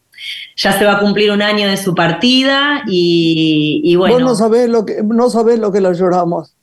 Ya 0.56 0.74
se 0.74 0.86
va 0.86 0.94
a 0.94 1.00
cumplir 1.00 1.32
un 1.32 1.42
año 1.42 1.68
de 1.68 1.78
su 1.78 1.96
partida 1.96 2.84
y, 2.88 3.96
bueno. 3.96 4.16
Vos 4.16 4.24
no 4.24 4.36
sabés 4.36 4.70
lo 4.70 4.86
que, 4.86 5.02
no 5.04 5.30
sabés 5.30 5.60
lo 5.60 5.72
que 5.72 5.82
la 5.82 5.94
lloramos. 5.94 6.56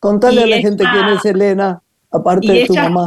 Contale 0.00 0.42
a 0.42 0.46
la 0.46 0.58
gente 0.58 0.84
quién 0.90 1.08
es 1.08 1.24
Elena, 1.24 1.80
aparte 2.10 2.52
de 2.52 2.66
tu 2.66 2.74
mamá. 2.74 3.06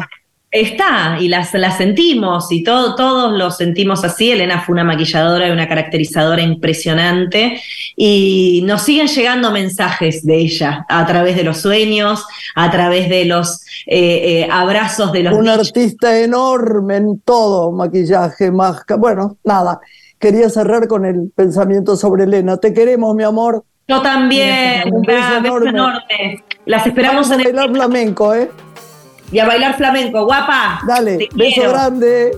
Está, 0.49 1.17
y 1.19 1.27
las, 1.27 1.53
la 1.53 1.71
sentimos, 1.71 2.51
y 2.53 2.63
todo, 2.63 2.95
todos 2.95 3.33
lo 3.37 3.51
sentimos 3.51 4.05
así. 4.05 4.31
Elena 4.31 4.61
fue 4.61 4.73
una 4.73 4.85
maquilladora 4.85 5.49
y 5.49 5.51
una 5.51 5.67
caracterizadora 5.67 6.41
impresionante, 6.41 7.61
y 7.97 8.63
nos 8.65 8.83
siguen 8.83 9.07
llegando 9.07 9.51
mensajes 9.51 10.25
de 10.25 10.37
ella 10.37 10.85
a 10.87 11.05
través 11.05 11.35
de 11.35 11.43
los 11.43 11.57
sueños, 11.57 12.25
a 12.55 12.71
través 12.71 13.09
de 13.09 13.25
los 13.25 13.61
eh, 13.87 14.45
eh, 14.45 14.47
abrazos 14.49 15.11
de 15.11 15.23
los. 15.23 15.33
Un 15.33 15.49
artista 15.49 16.17
enorme 16.17 16.95
en 16.95 17.19
todo, 17.19 17.71
maquillaje, 17.73 18.49
máscara. 18.49 18.97
Bueno, 18.97 19.37
nada. 19.43 19.81
Quería 20.17 20.49
cerrar 20.49 20.87
con 20.87 21.05
el 21.05 21.29
pensamiento 21.35 21.97
sobre 21.97 22.23
Elena. 22.23 22.57
Te 22.57 22.73
queremos, 22.73 23.13
mi 23.15 23.23
amor. 23.23 23.63
Yo 23.87 24.01
también. 24.01 24.93
Un 24.93 25.01
beso, 25.01 25.37
enorme. 25.37 26.43
Las 26.65 26.87
esperamos 26.87 27.29
en 27.31 27.41
el 27.41 27.69
flamenco, 27.69 28.33
¿eh? 28.33 28.49
Y 29.31 29.39
a 29.39 29.45
bailar 29.45 29.75
flamenco, 29.75 30.25
guapa. 30.25 30.81
Dale, 30.87 31.29
beso 31.33 31.69
grande. 31.69 32.37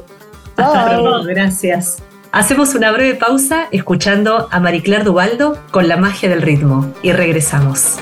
Chao. 0.57 1.23
Gracias. 1.23 2.03
Hacemos 2.31 2.75
una 2.75 2.91
breve 2.91 3.15
pausa 3.15 3.67
escuchando 3.71 4.47
a 4.51 4.59
Maricler 4.59 5.03
Dubaldo 5.03 5.57
con 5.71 5.87
la 5.87 5.97
magia 5.97 6.29
del 6.29 6.41
ritmo 6.41 6.93
y 7.01 7.11
regresamos. 7.11 7.97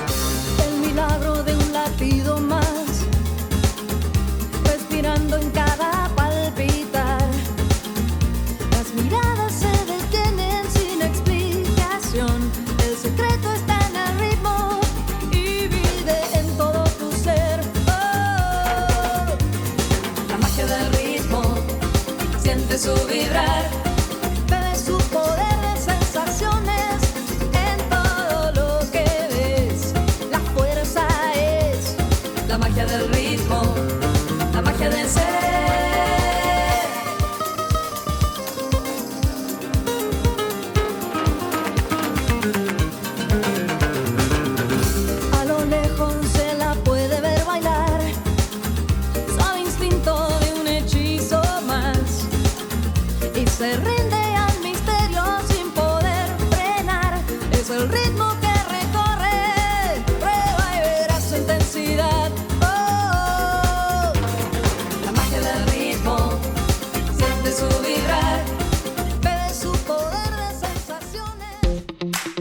say. 35.08 35.47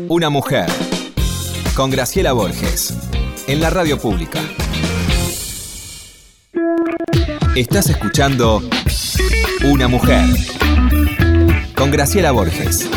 Una 0.10 0.30
mujer. 0.30 0.68
Con 1.76 1.90
Graciela 1.90 2.32
Borges. 2.32 2.94
En 3.48 3.60
la 3.60 3.70
radio 3.70 4.00
pública. 4.00 4.40
Estás 7.56 7.90
escuchando 7.90 8.62
Una 9.66 9.90
mujer. 9.90 10.24
Con 11.76 11.92
Graciela 11.92 12.32
Borges. 12.32 12.90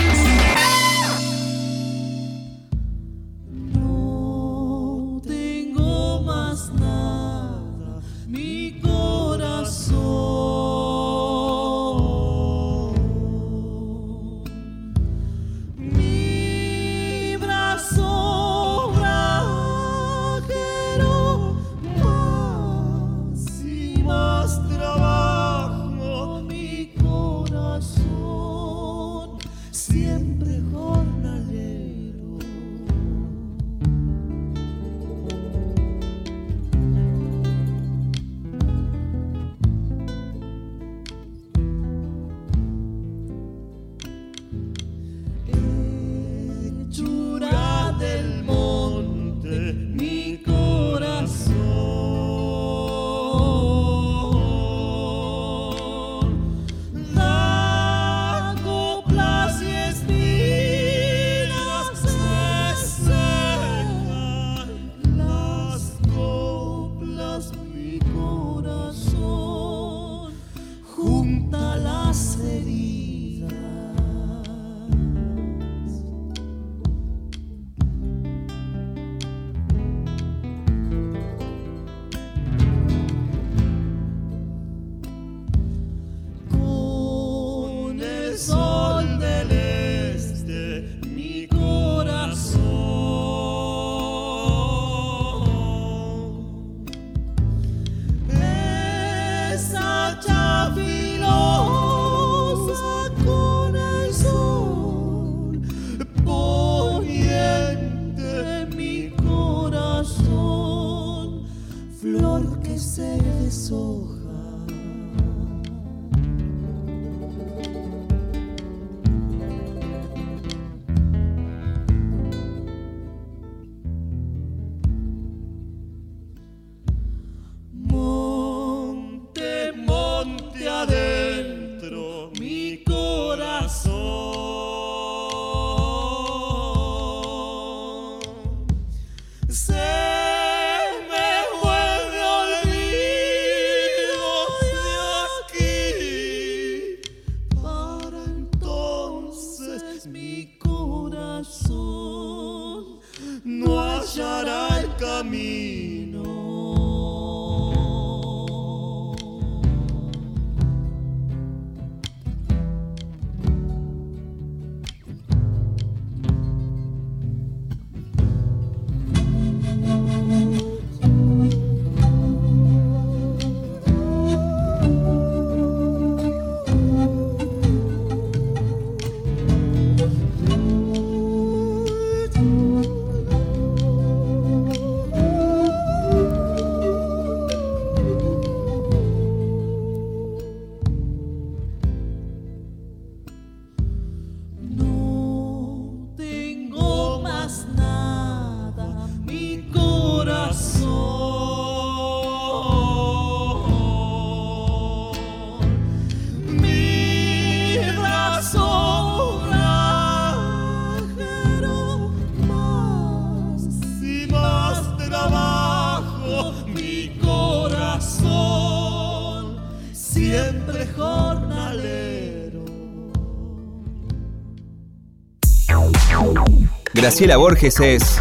Graciela 227.10 227.38
Borges 227.38 227.80
es 227.80 228.20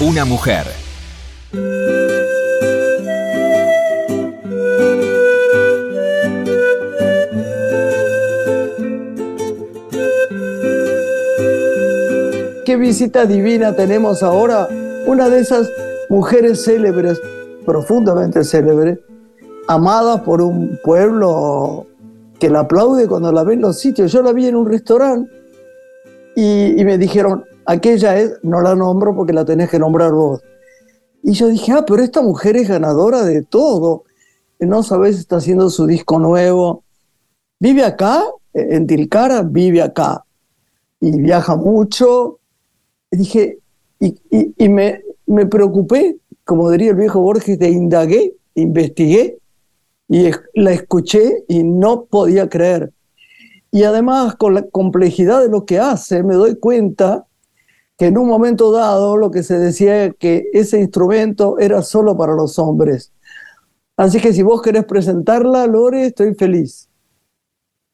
una 0.00 0.26
mujer. 0.26 0.66
Qué 12.66 12.76
visita 12.76 13.24
divina 13.24 13.74
tenemos 13.74 14.22
ahora, 14.22 14.68
una 15.06 15.30
de 15.30 15.40
esas 15.40 15.70
mujeres 16.10 16.62
célebres, 16.62 17.18
profundamente 17.64 18.44
célebres, 18.44 18.98
amada 19.68 20.22
por 20.22 20.42
un 20.42 20.78
pueblo 20.84 21.86
que 22.38 22.50
la 22.50 22.60
aplaude 22.60 23.08
cuando 23.08 23.32
la 23.32 23.42
ve 23.42 23.54
en 23.54 23.62
los 23.62 23.78
sitios. 23.78 24.12
Yo 24.12 24.20
la 24.20 24.34
vi 24.34 24.48
en 24.48 24.56
un 24.56 24.68
restaurante 24.68 25.39
y, 26.42 26.84
me 26.84 26.96
dijeron, 26.96 27.44
aquella 27.66 28.18
es, 28.18 28.32
no 28.42 28.62
la 28.62 28.74
nombro 28.74 29.14
porque 29.14 29.34
la 29.34 29.44
tenés 29.44 29.68
que 29.68 29.78
nombrar 29.78 30.12
vos. 30.12 30.40
Y 31.22 31.32
yo 31.32 31.48
dije, 31.48 31.72
ah, 31.72 31.84
pero 31.86 32.02
esta 32.02 32.22
mujer 32.22 32.56
es 32.56 32.68
ganadora 32.68 33.24
de 33.24 33.42
todo. 33.42 34.04
No 34.58 34.82
sabes, 34.82 35.18
está 35.18 35.36
haciendo 35.36 35.68
su 35.68 35.86
disco 35.86 36.18
nuevo. 36.18 36.84
Vive 37.58 37.84
acá, 37.84 38.24
en 38.54 38.86
Tilcara, 38.86 39.42
vive 39.42 39.82
acá. 39.82 40.24
Y 40.98 41.20
viaja 41.20 41.56
mucho. 41.56 42.38
Y 43.10 43.18
dije, 43.18 43.58
y, 43.98 44.68
me, 44.70 45.02
me 45.26 45.44
preocupé, 45.44 46.16
como 46.44 46.70
diría 46.70 46.92
el 46.92 46.96
viejo 46.96 47.20
Borges, 47.20 47.58
de 47.58 47.68
indagué, 47.68 48.34
investigué 48.54 49.38
y 50.08 50.30
la 50.54 50.72
escuché 50.72 51.44
y 51.48 51.64
no 51.64 52.04
podía 52.04 52.48
creer. 52.48 52.94
Y 53.72 53.84
además 53.84 54.34
con 54.34 54.54
la 54.54 54.62
complejidad 54.62 55.40
de 55.40 55.48
lo 55.48 55.64
que 55.64 55.78
hace, 55.78 56.22
me 56.22 56.34
doy 56.34 56.56
cuenta 56.58 57.26
que 57.96 58.06
en 58.06 58.18
un 58.18 58.28
momento 58.28 58.72
dado 58.72 59.16
lo 59.16 59.30
que 59.30 59.42
se 59.42 59.58
decía 59.58 60.10
que 60.12 60.46
ese 60.52 60.80
instrumento 60.80 61.58
era 61.58 61.82
solo 61.82 62.16
para 62.16 62.34
los 62.34 62.58
hombres. 62.58 63.12
Así 63.96 64.20
que 64.20 64.32
si 64.32 64.42
vos 64.42 64.62
querés 64.62 64.84
presentarla, 64.86 65.66
Lore, 65.66 66.06
estoy 66.06 66.34
feliz. 66.34 66.88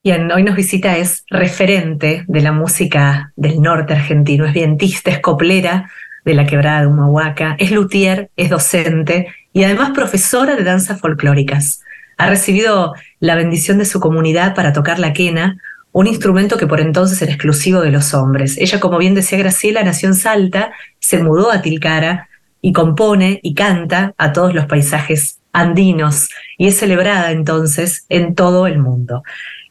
Bien, 0.05 0.31
hoy 0.31 0.45
nos 0.45 0.55
visita 0.55 0.97
es 0.97 1.25
referente 1.29 2.25
de 2.29 2.41
la 2.41 2.53
música 2.53 3.33
del 3.35 3.61
norte 3.61 3.95
argentino, 3.95 4.47
es 4.47 4.55
vientista, 4.55 5.11
es 5.11 5.19
coplera 5.19 5.91
de 6.25 6.35
la 6.35 6.47
quebrada 6.47 6.83
de 6.83 6.87
Humahuaca, 6.87 7.57
es 7.59 7.73
luthier, 7.73 8.31
es 8.37 8.49
docente 8.49 9.27
y 9.53 9.65
además 9.65 9.91
profesora 9.91 10.55
de 10.55 10.63
danzas 10.63 11.01
folclóricas 11.01 11.81
ha 12.17 12.29
recibido 12.29 12.95
la 13.21 13.35
bendición 13.35 13.79
de 13.79 13.85
su 13.85 14.01
comunidad 14.01 14.55
para 14.55 14.73
tocar 14.73 14.99
la 14.99 15.13
quena, 15.13 15.59
un 15.93 16.07
instrumento 16.07 16.59
que 16.59 16.67
por 16.67 16.81
entonces 16.81 17.21
era 17.23 17.33
exclusivo 17.33 17.81
de 17.81 17.91
los 17.91 18.13
hombres. 18.15 18.59
Ella, 18.59 18.81
como 18.81 18.99
bien 18.99 19.15
decía 19.15 19.39
Graciela, 19.39 19.83
nació 19.83 20.09
en 20.09 20.15
Salta, 20.15 20.73
se 20.99 21.23
mudó 21.23 21.51
a 21.51 21.63
Tilcara 21.63 22.29
y 22.61 22.73
compone 22.73 23.41
y 23.43 23.55
canta 23.55 24.15
a 24.19 24.33
todos 24.33 24.55
los 24.55 24.67
paisajes 24.67 25.39
andinos 25.53 26.29
y 26.59 26.67
es 26.67 26.77
celebrada 26.77 27.31
entonces 27.31 28.05
en 28.09 28.35
todo 28.35 28.67
el 28.67 28.79
mundo. 28.79 29.23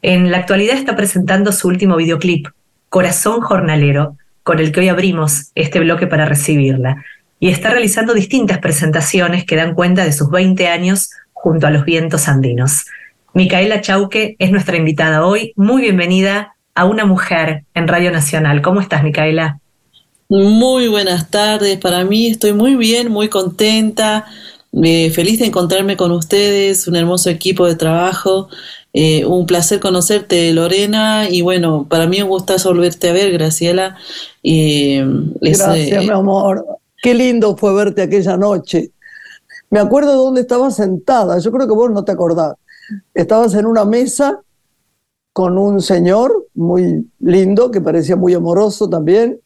En 0.01 0.31
la 0.31 0.37
actualidad 0.37 0.77
está 0.77 0.95
presentando 0.95 1.51
su 1.51 1.67
último 1.67 1.95
videoclip, 1.95 2.47
Corazón 2.89 3.41
Jornalero, 3.41 4.17
con 4.43 4.59
el 4.59 4.71
que 4.71 4.81
hoy 4.81 4.89
abrimos 4.89 5.51
este 5.55 5.79
bloque 5.79 6.07
para 6.07 6.25
recibirla. 6.25 7.03
Y 7.39 7.49
está 7.49 7.69
realizando 7.69 8.13
distintas 8.13 8.59
presentaciones 8.59 9.45
que 9.45 9.55
dan 9.55 9.73
cuenta 9.73 10.05
de 10.05 10.13
sus 10.13 10.29
20 10.31 10.67
años 10.67 11.09
junto 11.45 11.67
a 11.67 11.69
los 11.69 11.85
vientos 11.85 12.27
andinos. 12.27 12.85
Micaela 13.35 13.79
Chauque 13.79 14.35
es 14.39 14.49
nuestra 14.49 14.77
invitada 14.77 15.23
hoy. 15.23 15.53
Muy 15.55 15.83
bienvenida 15.83 16.55
a 16.73 16.85
una 16.85 17.05
mujer 17.05 17.65
en 17.75 17.87
Radio 17.87 18.09
Nacional. 18.09 18.63
¿Cómo 18.63 18.81
estás, 18.81 19.03
Micaela? 19.03 19.59
Muy 20.27 20.87
buenas 20.87 21.29
tardes. 21.29 21.77
Para 21.77 22.03
mí 22.03 22.25
estoy 22.25 22.53
muy 22.53 22.75
bien, 22.75 23.11
muy 23.11 23.29
contenta, 23.29 24.25
eh, 24.81 25.11
feliz 25.11 25.37
de 25.37 25.45
encontrarme 25.45 25.95
con 25.95 26.11
ustedes, 26.13 26.87
un 26.87 26.95
hermoso 26.95 27.29
equipo 27.29 27.67
de 27.67 27.75
trabajo. 27.75 28.49
Eh, 28.91 29.23
un 29.25 29.45
placer 29.45 29.79
conocerte, 29.79 30.51
Lorena, 30.51 31.29
y 31.29 31.43
bueno, 31.43 31.85
para 31.87 32.07
mí 32.07 32.19
un 32.23 32.29
gustazo 32.29 32.69
volverte 32.69 33.09
a 33.09 33.13
ver, 33.13 33.31
Graciela. 33.31 33.97
Eh, 34.41 35.05
Gracias, 35.41 36.03
mi 36.03 36.09
amor. 36.09 36.65
Qué 37.03 37.13
lindo 37.13 37.55
fue 37.55 37.71
verte 37.75 38.01
aquella 38.01 38.35
noche. 38.35 38.89
Me 39.69 39.79
acuerdo 39.79 40.11
de 40.11 40.17
dónde 40.17 40.41
estaba 40.41 40.71
sentada, 40.71 41.39
yo 41.39 41.51
creo 41.51 41.67
que 41.67 41.73
vos 41.73 41.91
no 41.91 42.03
te 42.03 42.11
acordás. 42.11 42.55
Estabas 43.13 43.53
en 43.55 43.65
una 43.65 43.85
mesa 43.85 44.41
con 45.33 45.57
un 45.57 45.81
señor 45.81 46.47
muy 46.53 47.09
lindo, 47.19 47.69
que 47.69 47.81
parecía 47.81 48.15
muy 48.15 48.33
amoroso 48.33 48.89
también, 48.89 49.41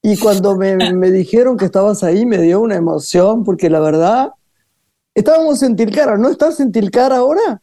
y 0.00 0.16
cuando 0.16 0.56
me, 0.56 1.10
dijeron 1.10 1.56
que 1.56 1.66
estabas 1.66 2.02
ahí 2.02 2.24
me 2.24 2.38
dio 2.38 2.60
una 2.60 2.76
emoción, 2.76 3.44
porque 3.44 3.68
la 3.68 3.80
verdad, 3.80 4.30
estábamos 5.14 5.62
en 5.62 5.76
Tilcara, 5.76 6.16
¿no 6.16 6.30
estás 6.30 6.60
en 6.60 6.72
Tilcara 6.72 7.18
ahora? 7.18 7.60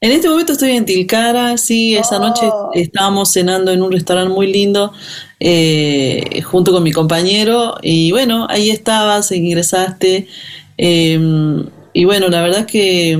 En 0.00 0.12
este 0.12 0.28
momento 0.28 0.52
estoy 0.52 0.72
en 0.72 0.84
Tilcara, 0.84 1.56
sí, 1.56 1.96
esa 1.96 2.16
ah. 2.16 2.18
noche 2.20 2.46
estábamos 2.74 3.32
cenando 3.32 3.72
en 3.72 3.82
un 3.82 3.90
restaurante 3.90 4.32
muy 4.32 4.52
lindo 4.52 4.92
eh, 5.40 6.42
junto 6.42 6.72
con 6.72 6.82
mi 6.82 6.92
compañero 6.92 7.76
y 7.82 8.12
bueno, 8.12 8.46
ahí 8.48 8.70
estabas, 8.70 9.32
ingresaste 9.32 10.28
Em, 10.78 11.66
y 11.92 12.04
bueno, 12.04 12.28
la 12.28 12.40
verdad 12.40 12.64
que 12.64 13.18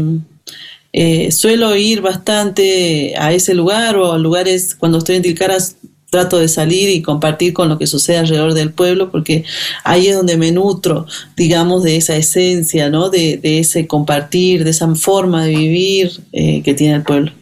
eh, 0.92 1.33
suelo 1.33 1.77
ir 1.77 2.01
bastante 2.01 3.14
a 3.18 3.33
ese 3.33 3.55
lugar 3.55 3.97
o 3.97 4.12
a 4.12 4.18
lugares 4.18 4.75
cuando 4.75 4.99
estoy 4.99 5.16
en 5.16 5.23
Tilcaras 5.23 5.77
trato 6.11 6.38
de 6.38 6.49
salir 6.49 6.88
y 6.88 7.03
compartir 7.03 7.53
con 7.53 7.68
lo 7.68 7.77
que 7.77 7.87
sucede 7.87 8.16
alrededor 8.16 8.55
del 8.55 8.73
pueblo, 8.73 9.11
porque 9.11 9.44
ahí 9.85 10.07
es 10.07 10.16
donde 10.16 10.38
me 10.38 10.53
nutro, 10.53 11.07
digamos, 11.37 11.83
de 11.83 11.97
esa 11.97 12.16
esencia, 12.16 12.88
¿no? 12.88 13.11
De, 13.11 13.40
ese 13.42 13.87
compartir, 13.87 14.64
de 14.64 14.71
esa 14.71 14.94
forma 14.94 15.44
de 15.44 15.51
vivir 15.51 16.12
eh, 16.33 16.62
que 16.62 16.73
tiene 16.73 16.94
el 16.94 17.03
pueblo. 17.03 17.33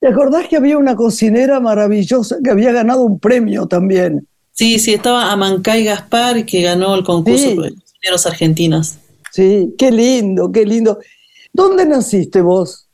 ¿Te 0.00 0.08
acordás 0.08 0.46
que 0.46 0.56
había 0.56 0.78
una 0.78 0.94
cocinera 0.94 1.58
maravillosa 1.58 2.36
que 2.44 2.50
había 2.50 2.72
ganado 2.72 3.02
un 3.02 3.18
premio 3.18 3.66
también? 3.66 4.28
Sí, 4.52 4.78
sí, 4.78 4.94
estaba 4.94 5.32
Amancay 5.32 5.82
Gaspar, 5.82 6.44
que 6.46 6.62
ganó 6.62 6.94
el 6.94 7.02
concurso 7.02 7.48
de 7.60 7.74
cocineros 7.74 8.26
argentinos. 8.26 8.98
Sí, 9.34 9.74
qué 9.76 9.90
lindo, 9.90 10.52
qué 10.52 10.64
lindo. 10.64 11.00
¿Dónde 11.52 11.84
naciste 11.84 12.40
vos? 12.40 12.86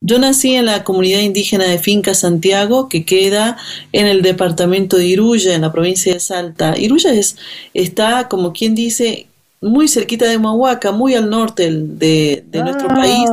Yo 0.00 0.18
nací 0.18 0.54
en 0.54 0.64
la 0.64 0.82
comunidad 0.82 1.20
indígena 1.20 1.64
de 1.64 1.76
Finca 1.76 2.14
Santiago, 2.14 2.88
que 2.88 3.04
queda 3.04 3.58
en 3.92 4.06
el 4.06 4.22
departamento 4.22 4.96
de 4.96 5.04
Iruya, 5.04 5.54
en 5.54 5.60
la 5.60 5.72
provincia 5.72 6.14
de 6.14 6.20
Salta. 6.20 6.74
Iruya 6.78 7.12
es, 7.12 7.36
está, 7.74 8.28
como 8.28 8.54
quien 8.54 8.74
dice, 8.74 9.26
muy 9.60 9.86
cerquita 9.86 10.24
de 10.24 10.38
Mahuaca, 10.38 10.90
muy 10.90 11.16
al 11.16 11.28
norte 11.28 11.70
de, 11.70 12.46
nuestro 12.54 12.88
ah. 12.88 12.94
país. 12.94 13.30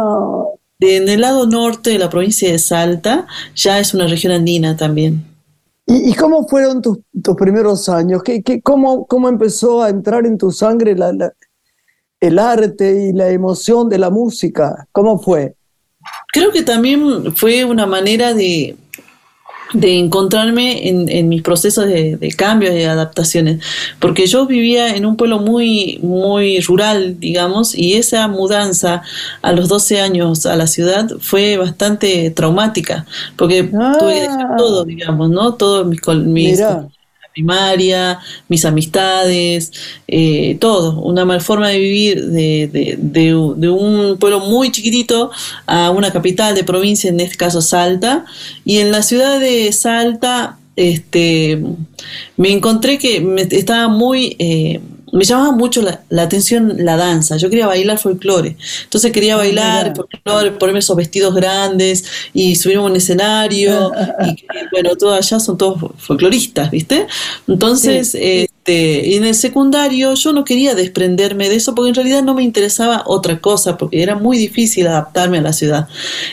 en 0.81 1.07
el 1.07 1.21
lado 1.21 1.47
norte 1.47 1.91
de 1.91 1.99
la 1.99 2.09
provincia 2.09 2.51
de 2.51 2.59
Salta, 2.59 3.27
ya 3.55 3.79
es 3.79 3.93
una 3.93 4.07
región 4.07 4.33
andina 4.33 4.75
también. 4.75 5.23
¿Y, 5.87 6.13
cómo 6.15 6.45
fueron 6.49 6.81
tus, 6.81 6.99
primeros 7.37 7.87
años? 7.87 8.21
¿Qué, 8.23 8.61
cómo, 8.61 9.05
¿Cómo 9.07 9.29
empezó 9.29 9.83
a 9.83 9.89
entrar 9.89 10.25
en 10.25 10.37
tu 10.37 10.51
sangre 10.51 10.97
la, 10.97 11.33
el 12.21 12.39
arte 12.39 13.09
y 13.09 13.13
la 13.13 13.29
emoción 13.29 13.89
de 13.89 13.97
la 13.97 14.09
música? 14.09 14.87
¿Cómo 14.91 15.19
fue? 15.19 15.55
Creo 16.31 16.51
que 16.51 16.63
también 16.63 17.35
fue 17.35 17.65
una 17.65 17.85
manera 17.85 18.33
de, 18.33 18.75
de 19.73 19.99
encontrarme 19.99 20.87
en, 20.87 21.29
mis 21.29 21.41
procesos 21.41 21.87
de, 21.87 22.17
de 22.17 22.31
cambios 22.31 22.73
y 22.75 22.83
adaptaciones, 22.83 23.63
porque 23.99 24.27
yo 24.27 24.45
vivía 24.45 24.95
en 24.95 25.05
un 25.05 25.17
pueblo 25.17 25.39
muy, 25.39 25.99
muy 26.01 26.59
rural, 26.61 27.19
digamos, 27.19 27.75
y 27.75 27.93
esa 27.93 28.27
mudanza 28.27 29.01
a 29.41 29.51
los 29.51 29.67
12 29.67 30.01
años 30.01 30.45
a 30.45 30.55
la 30.55 30.67
ciudad 30.67 31.09
fue 31.19 31.57
bastante 31.57 32.29
traumática, 32.31 33.05
porque 33.35 33.63
tuve 33.63 34.13
que 34.13 34.21
dejar 34.21 34.47
ah. 34.51 34.55
todo, 34.57 34.85
digamos, 34.85 35.29
¿no? 35.29 35.55
Todos 35.55 35.87
mis, 35.87 36.01
mis 36.25 36.61
primaria, 37.33 38.19
mis 38.47 38.65
amistades, 38.65 39.71
eh, 40.07 40.57
todo, 40.59 40.99
una 41.01 41.25
mal 41.25 41.41
forma 41.41 41.69
de 41.69 41.79
vivir 41.79 42.25
de, 42.25 42.97
de, 42.97 43.69
un 43.69 44.17
pueblo 44.19 44.41
muy 44.41 44.71
chiquitito 44.71 45.31
a 45.65 45.91
una 45.91 46.11
capital 46.11 46.55
de 46.55 46.63
provincia, 46.63 47.09
en 47.09 47.19
este 47.19 47.37
caso 47.37 47.61
Salta, 47.61 48.25
y 48.65 48.79
en 48.79 48.91
la 48.91 49.01
ciudad 49.03 49.39
de 49.39 49.71
Salta 49.71 50.57
este, 50.75 51.61
me 52.37 52.51
encontré 52.51 52.97
que 52.97 53.47
estaba 53.51 53.87
muy... 53.87 54.35
Eh, 54.39 54.79
me 55.11 55.23
llamaba 55.23 55.51
mucho 55.51 55.81
la, 55.81 56.23
atención 56.23 56.75
la 56.79 56.95
danza. 56.97 57.37
Yo 57.37 57.49
quería 57.49 57.67
bailar 57.67 57.97
folclore. 57.99 58.55
Entonces 58.83 59.11
quería 59.11 59.35
ah, 59.35 59.37
bailar 59.37 59.93
folclore, 59.95 60.51
ponerme 60.51 60.79
esos 60.79 60.95
vestidos 60.95 61.35
grandes 61.35 62.05
y 62.33 62.55
subirme 62.55 62.83
a 62.83 62.85
un 62.87 62.95
escenario. 62.95 63.91
y 64.25 64.45
bueno, 64.71 64.95
todos 64.95 65.17
allá 65.17 65.39
son 65.39 65.57
todos 65.57 65.91
folcloristas, 65.97 66.71
¿viste? 66.71 67.07
Entonces, 67.47 68.15
eh, 68.15 68.47
este, 68.61 69.15
en 69.15 69.25
el 69.25 69.33
secundario 69.33 70.13
yo 70.13 70.33
no 70.33 70.45
quería 70.45 70.75
desprenderme 70.75 71.49
de 71.49 71.55
eso 71.55 71.73
porque 71.73 71.89
en 71.89 71.95
realidad 71.95 72.21
no 72.21 72.35
me 72.35 72.43
interesaba 72.43 73.01
otra 73.07 73.39
cosa, 73.39 73.75
porque 73.75 74.03
era 74.03 74.15
muy 74.15 74.37
difícil 74.37 74.85
adaptarme 74.85 75.39
a 75.39 75.41
la 75.41 75.51
ciudad. 75.51 75.87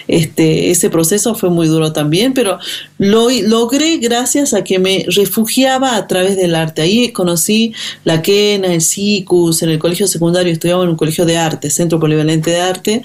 Este, 0.08 0.70
ese 0.70 0.90
proceso 0.90 1.34
fue 1.34 1.48
muy 1.48 1.68
duro 1.68 1.94
también, 1.94 2.34
pero 2.34 2.58
lo 2.98 3.30
logré 3.30 3.96
gracias 3.96 4.52
a 4.52 4.62
que 4.62 4.78
me 4.78 5.06
refugiaba 5.08 5.96
a 5.96 6.06
través 6.06 6.36
del 6.36 6.54
arte. 6.54 6.82
Ahí 6.82 7.12
conocí 7.12 7.72
la 8.04 8.20
quena, 8.20 8.74
el 8.74 8.82
SICUS, 8.82 9.62
en 9.62 9.70
el 9.70 9.78
colegio 9.78 10.06
secundario 10.06 10.52
estudiaba 10.52 10.84
en 10.84 10.90
un 10.90 10.96
colegio 10.96 11.24
de 11.24 11.38
arte, 11.38 11.70
Centro 11.70 11.98
Polivalente 11.98 12.50
de 12.50 12.60
Arte, 12.60 13.02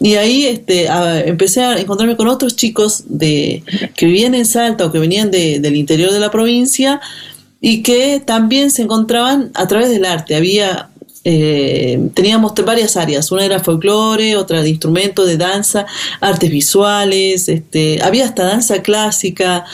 y 0.00 0.14
ahí 0.14 0.46
este, 0.46 0.86
empecé 1.26 1.60
a 1.60 1.78
encontrarme 1.78 2.16
con 2.16 2.26
otros 2.26 2.56
chicos 2.56 3.04
de, 3.06 3.62
que 3.94 4.06
vivían 4.06 4.34
en 4.34 4.46
Salta 4.46 4.86
o 4.86 4.92
que 4.92 4.98
venían 4.98 5.30
del 5.30 5.76
interior 5.76 6.10
de 6.10 6.20
la 6.20 6.30
provincia, 6.30 7.02
y 7.62 7.82
que 7.82 8.20
también 8.20 8.70
se 8.70 8.82
encontraban 8.82 9.50
a 9.54 9.66
través 9.66 9.88
del 9.88 10.04
arte. 10.04 10.34
Había 10.34 10.90
eh, 11.24 12.10
teníamos 12.14 12.52
varias 12.66 12.96
áreas, 12.96 13.30
una 13.30 13.44
era 13.44 13.60
folclore, 13.60 14.34
otra 14.34 14.60
de 14.62 14.70
instrumentos, 14.70 15.26
de 15.28 15.36
danza, 15.36 15.86
artes 16.20 16.50
visuales, 16.50 17.48
este, 17.48 18.02
había 18.02 18.24
hasta 18.24 18.44
danza 18.44 18.82
clásica, 18.82 19.64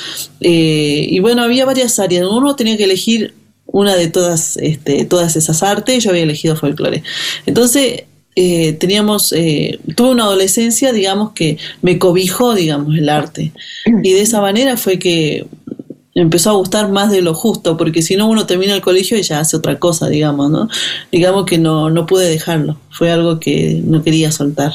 eh, 0.41 1.07
y 1.09 1.18
bueno, 1.20 1.43
había 1.43 1.64
varias 1.64 1.99
áreas, 1.99 2.26
uno 2.30 2.55
tenía 2.55 2.76
que 2.76 2.84
elegir 2.84 3.34
una 3.64 3.97
de 3.97 4.09
todas, 4.09 4.59
este, 4.59 5.07
todas 5.07 5.36
esas 5.36 5.62
artes, 5.62 6.05
yo 6.05 6.11
había 6.11 6.24
elegido 6.24 6.55
folclore. 6.55 7.03
Entonces, 7.47 8.05
eh, 8.36 8.74
teníamos, 8.74 9.30
tuve 9.30 10.11
una 10.11 10.24
adolescencia, 10.24 10.93
digamos, 10.93 11.32
que 11.32 11.57
me 11.80 11.99
cobijó, 11.99 12.55
digamos, 12.55 12.97
el 12.97 13.09
arte. 13.09 13.53
Y 13.86 14.12
de 14.12 14.20
esa 14.20 14.41
manera 14.41 14.76
fue 14.76 14.99
que 14.99 15.47
empezó 16.23 16.51
a 16.51 16.55
gustar 16.55 16.89
más 16.91 17.11
de 17.11 17.23
lo 17.23 17.35
justo, 17.35 17.77
porque 17.77 18.03
si 18.03 18.16
no 18.16 18.29
uno 18.29 18.47
termina 18.47 18.75
el 18.75 18.81
colegio 18.81 19.19
y 19.19 19.23
ya 19.23 19.41
hace 19.41 19.57
otra 19.57 19.79
cosa, 19.79 20.09
digamos, 20.09 20.51
¿no? 20.51 20.69
Digamos 21.12 21.47
que 21.47 21.59
no, 21.59 21.91
no 21.91 22.07
pude 22.07 22.29
dejarlo, 22.29 22.79
fue 22.91 23.11
algo 23.11 23.39
que 23.41 23.81
no 23.85 24.03
quería 24.03 24.33
soltar. 24.33 24.73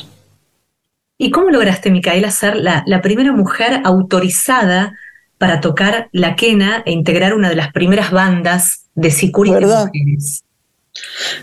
¿Y 1.17 1.31
cómo 1.31 1.49
lograste, 1.49 1.91
Micaela, 1.91 2.31
ser 2.31 2.55
la, 2.55 3.01
primera 3.01 3.31
mujer 3.31 3.81
autorizada 3.83 4.97
para 5.37 5.61
tocar 5.61 6.09
la 6.11 6.35
quena 6.35 6.83
e 6.85 6.91
integrar 6.91 7.33
una 7.33 7.49
de 7.49 7.55
las 7.55 7.71
primeras 7.71 8.11
bandas 8.11 8.85
de 8.95 9.11
Sicuri 9.11 9.51
¿verdad? 9.51 9.89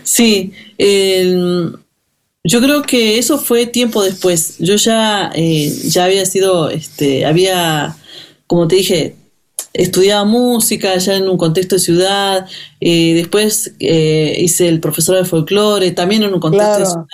Sí, 0.03 0.53
yo 0.77 2.61
creo 2.61 2.81
que 2.81 3.17
eso 3.17 3.37
fue 3.37 3.67
tiempo 3.67 4.03
después. 4.03 4.57
Yo 4.59 4.75
ya, 4.75 5.31
eh, 5.35 5.71
ya 5.85 6.05
había 6.05 6.25
sido, 6.25 6.69
este, 6.69 7.25
había, 7.25 7.95
como 8.47 8.67
te 8.67 8.75
dije, 8.77 9.15
estudiaba 9.73 10.25
música 10.25 10.97
ya 10.97 11.15
en 11.15 11.29
un 11.29 11.37
contexto 11.37 11.75
de 11.75 11.81
ciudad, 11.81 12.47
eh, 12.79 13.13
después 13.15 13.73
eh, 13.79 14.37
hice 14.39 14.67
el 14.67 14.79
profesor 14.79 15.17
de 15.17 15.25
folclore, 15.25 15.91
también 15.91 16.23
en 16.23 16.33
un 16.33 16.39
contexto 16.39 16.79
de 16.79 16.85
ciudad. 16.85 17.05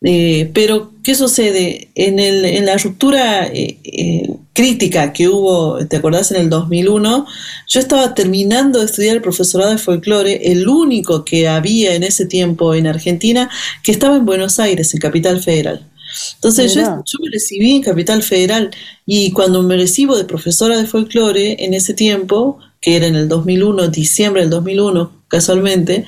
Eh, 0.00 0.50
pero, 0.54 0.92
¿qué 1.02 1.14
sucede? 1.14 1.90
En, 1.94 2.20
el, 2.20 2.44
en 2.44 2.66
la 2.66 2.76
ruptura 2.76 3.50
crítica 4.52 5.12
que 5.12 5.28
hubo, 5.28 5.84
¿te 5.86 5.96
acordás? 5.96 6.30
En 6.30 6.40
el 6.40 6.50
2001, 6.50 7.26
yo 7.66 7.80
estaba 7.80 8.14
terminando 8.14 8.78
de 8.78 8.86
estudiar 8.86 9.16
el 9.16 9.22
profesorado 9.22 9.72
de 9.72 9.78
folclore, 9.78 10.52
el 10.52 10.68
único 10.68 11.24
que 11.24 11.48
había 11.48 11.94
en 11.94 12.04
ese 12.04 12.26
tiempo 12.26 12.74
en 12.74 12.86
Argentina, 12.86 13.50
que 13.82 13.92
estaba 13.92 14.16
en 14.16 14.24
Buenos 14.24 14.60
Aires, 14.60 14.94
en 14.94 15.00
Capital 15.00 15.40
Federal. 15.42 15.86
Entonces 16.36 16.74
yo, 16.74 16.82
me 16.82 17.30
recibí 17.32 17.76
en 17.76 17.82
Capital 17.82 18.22
Federal 18.22 18.70
y 19.06 19.32
cuando 19.32 19.62
me 19.62 19.76
recibo 19.76 20.16
de 20.16 20.24
profesora 20.24 20.76
de 20.76 20.86
folclore 20.86 21.64
en 21.64 21.74
ese 21.74 21.94
tiempo, 21.94 22.58
que 22.80 22.96
era 22.96 23.06
en 23.06 23.16
el 23.16 23.28
2001, 23.28 23.88
diciembre 23.88 24.42
del 24.42 24.50
2001 24.50 25.12
casualmente, 25.28 26.06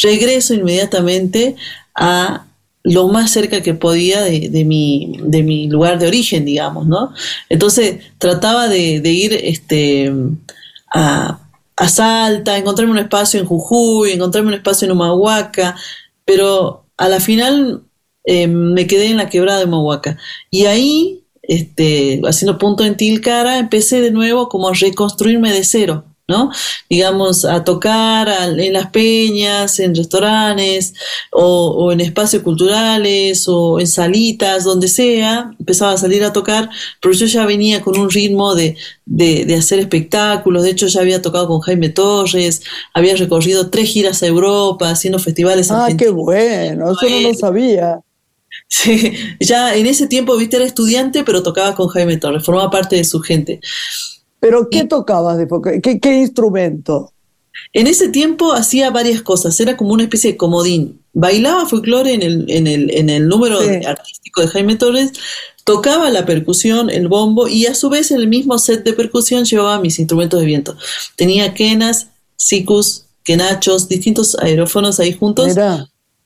regreso 0.00 0.54
inmediatamente 0.54 1.56
a 1.94 2.46
lo 2.84 3.08
más 3.08 3.30
cerca 3.30 3.62
que 3.62 3.74
podía 3.74 4.22
de, 4.22 4.64
mi, 4.64 5.18
de 5.22 5.42
mi 5.42 5.68
lugar 5.68 5.98
de 5.98 6.08
origen, 6.08 6.44
digamos, 6.44 6.86
¿no? 6.86 7.12
Entonces 7.48 8.00
trataba 8.18 8.68
de, 8.68 9.00
ir 9.04 9.34
este, 9.34 10.12
a, 10.92 11.38
a 11.76 11.88
Salta, 11.88 12.58
encontrarme 12.58 12.92
un 12.92 12.98
espacio 12.98 13.38
en 13.38 13.46
Jujuy, 13.46 14.12
encontrarme 14.12 14.48
un 14.48 14.54
espacio 14.54 14.86
en 14.86 14.92
Humahuaca, 14.92 15.76
pero 16.24 16.84
a 16.96 17.08
la 17.08 17.20
final 17.20 17.82
eh, 18.24 18.46
me 18.46 18.86
quedé 18.86 19.06
en 19.06 19.16
la 19.16 19.28
quebrada 19.28 19.60
de 19.60 19.66
Mahuaca. 19.66 20.18
Y 20.50 20.66
ahí, 20.66 21.24
este, 21.42 22.20
haciendo 22.24 22.58
punto 22.58 22.84
en 22.84 22.96
Tilcara, 22.96 23.58
empecé 23.58 24.00
de 24.00 24.10
nuevo 24.10 24.48
como 24.48 24.68
a 24.68 24.74
reconstruirme 24.74 25.52
de 25.52 25.64
cero. 25.64 26.04
¿no? 26.28 26.50
Digamos, 26.88 27.44
a 27.44 27.64
tocar 27.64 28.28
en 28.58 28.72
las 28.72 28.90
peñas, 28.90 29.78
en 29.80 29.94
restaurantes 29.94 30.94
o, 31.30 31.92
en 31.92 32.00
espacios 32.00 32.42
culturales 32.42 33.46
o 33.48 33.80
en 33.80 33.86
salitas, 33.86 34.64
donde 34.64 34.88
sea, 34.88 35.50
empezaba 35.58 35.92
a 35.92 35.98
salir 35.98 36.24
a 36.24 36.32
tocar, 36.32 36.70
pero 37.00 37.14
yo 37.14 37.26
ya 37.26 37.44
venía 37.44 37.82
con 37.82 37.98
un 37.98 38.08
ritmo 38.08 38.54
de, 38.54 38.76
de, 39.04 39.54
hacer 39.54 39.80
espectáculos, 39.80 40.62
de 40.62 40.70
hecho 40.70 40.86
ya 40.86 41.00
había 41.00 41.20
tocado 41.20 41.48
con 41.48 41.60
Jaime 41.60 41.90
Torres, 41.90 42.62
había 42.94 43.16
recorrido 43.16 43.68
tres 43.68 43.90
giras 43.90 44.22
a 44.22 44.26
Europa, 44.26 44.90
haciendo 44.90 45.18
festivales. 45.18 45.70
Ah, 45.70 45.88
qué 45.96 46.08
bueno, 46.08 46.92
eso 46.92 47.08
no 47.08 47.20
lo 47.20 47.34
sabía. 47.34 48.00
Sí, 48.68 49.14
ya 49.40 49.74
en 49.74 49.86
ese 49.86 50.06
tiempo, 50.06 50.36
viste, 50.36 50.56
era 50.56 50.64
estudiante, 50.64 51.24
pero 51.24 51.42
tocaba 51.42 51.74
con 51.74 51.88
Jaime 51.88 52.16
Torres, 52.16 52.44
formaba 52.44 52.70
parte 52.70 52.96
de 52.96 53.04
su 53.04 53.20
gente. 53.20 53.60
¿Pero 54.40 54.68
qué 54.70 54.84
tocabas? 54.84 55.38
De, 55.38 55.46
¿Qué, 55.82 56.00
¿Qué 56.00 56.18
instrumento? 56.18 57.12
En 57.72 57.86
ese 57.86 58.08
tiempo 58.08 58.52
hacía 58.52 58.90
varias 58.90 59.22
cosas, 59.22 59.58
era 59.60 59.76
como 59.76 59.92
una 59.92 60.04
especie 60.04 60.32
de 60.32 60.36
comodín. 60.36 61.00
Bailaba 61.12 61.66
folclore 61.66 62.14
en 62.14 62.22
el, 62.22 62.44
en 62.48 62.66
el, 62.66 62.90
en 62.90 63.10
el 63.10 63.28
número 63.28 63.58
artístico 63.58 64.40
de 64.40 64.48
Jaime 64.48 64.76
Torres, 64.76 65.12
tocaba 65.64 66.10
la 66.10 66.24
percusión, 66.24 66.90
el 66.90 67.08
bombo, 67.08 67.48
y 67.48 67.66
a 67.66 67.74
su 67.74 67.88
vez 67.88 68.10
en 68.10 68.20
el 68.20 68.28
mismo 68.28 68.58
set 68.58 68.84
de 68.84 68.92
percusión 68.92 69.44
llevaba 69.44 69.80
mis 69.80 69.98
instrumentos 69.98 70.40
de 70.40 70.46
viento. 70.46 70.76
Tenía 71.16 71.54
quenas, 71.54 72.08
sicus, 72.36 73.04
quenachos, 73.24 73.88
distintos 73.88 74.36
aerófonos 74.38 74.98
ahí 75.00 75.12
juntos. 75.12 75.54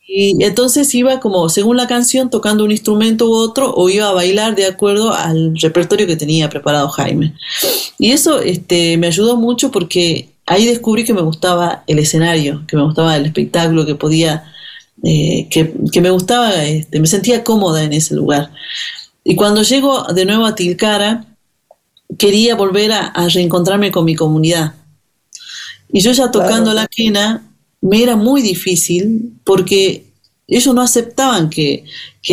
Y 0.09 0.42
entonces 0.44 0.94
iba 0.94 1.18
como, 1.18 1.48
según 1.48 1.76
la 1.76 1.88
canción, 1.88 2.30
tocando 2.30 2.64
un 2.64 2.70
instrumento 2.70 3.28
u 3.28 3.34
otro, 3.34 3.74
o 3.74 3.88
iba 3.90 4.09
a 4.09 4.12
bailar 4.12 4.54
de 4.54 4.66
acuerdo 4.66 5.12
al 5.12 5.57
repertorio 5.61 6.07
que 6.07 6.16
tenía 6.16 6.48
preparado 6.48 6.88
Jaime. 6.88 7.34
Y 7.98 8.12
eso 8.12 8.40
este, 8.40 8.96
me 8.98 9.09
ayudó 9.09 9.36
mucho 9.36 9.72
porque 9.72 10.28
ahí 10.46 10.64
descubrí 10.64 11.04
que 11.04 11.12
me 11.12 11.22
gustaba 11.22 11.82
el 11.88 11.98
escenario, 11.98 12.62
que 12.68 12.76
me 12.76 12.84
gustaba 12.84 13.16
el 13.16 13.26
espectáculo, 13.26 13.84
que 13.84 13.96
podía, 13.96 14.44
eh, 15.02 15.48
que, 15.50 16.00
me 16.00 16.11
gustaba, 16.11 16.64
este, 16.64 17.00
me 17.00 17.09
sentía 17.09 17.42
cómoda 17.42 17.82
en 17.82 17.92
ese 17.92 18.14
lugar. 18.14 18.52
Y 19.24 19.34
cuando 19.34 19.62
llego 19.62 20.04
de 20.04 20.24
nuevo 20.24 20.46
a 20.46 20.54
Tilcara, 20.54 21.24
quería 22.16 22.54
volver 22.54 22.92
a, 22.92 23.12
reencontrarme 23.28 23.90
con 23.90 24.04
mi 24.04 24.14
comunidad. 24.14 24.74
Y 25.92 26.00
yo 26.00 26.12
ya 26.12 26.30
tocando 26.30 26.72
la 26.72 26.86
quena, 26.86 27.45
me 27.87 28.03
era 28.03 28.16
muy 28.16 28.43
difícil 28.43 29.32
porque 29.45 30.07
ellos 30.49 30.74
no 30.74 30.82
aceptaban 30.82 31.51
que, 31.51 31.84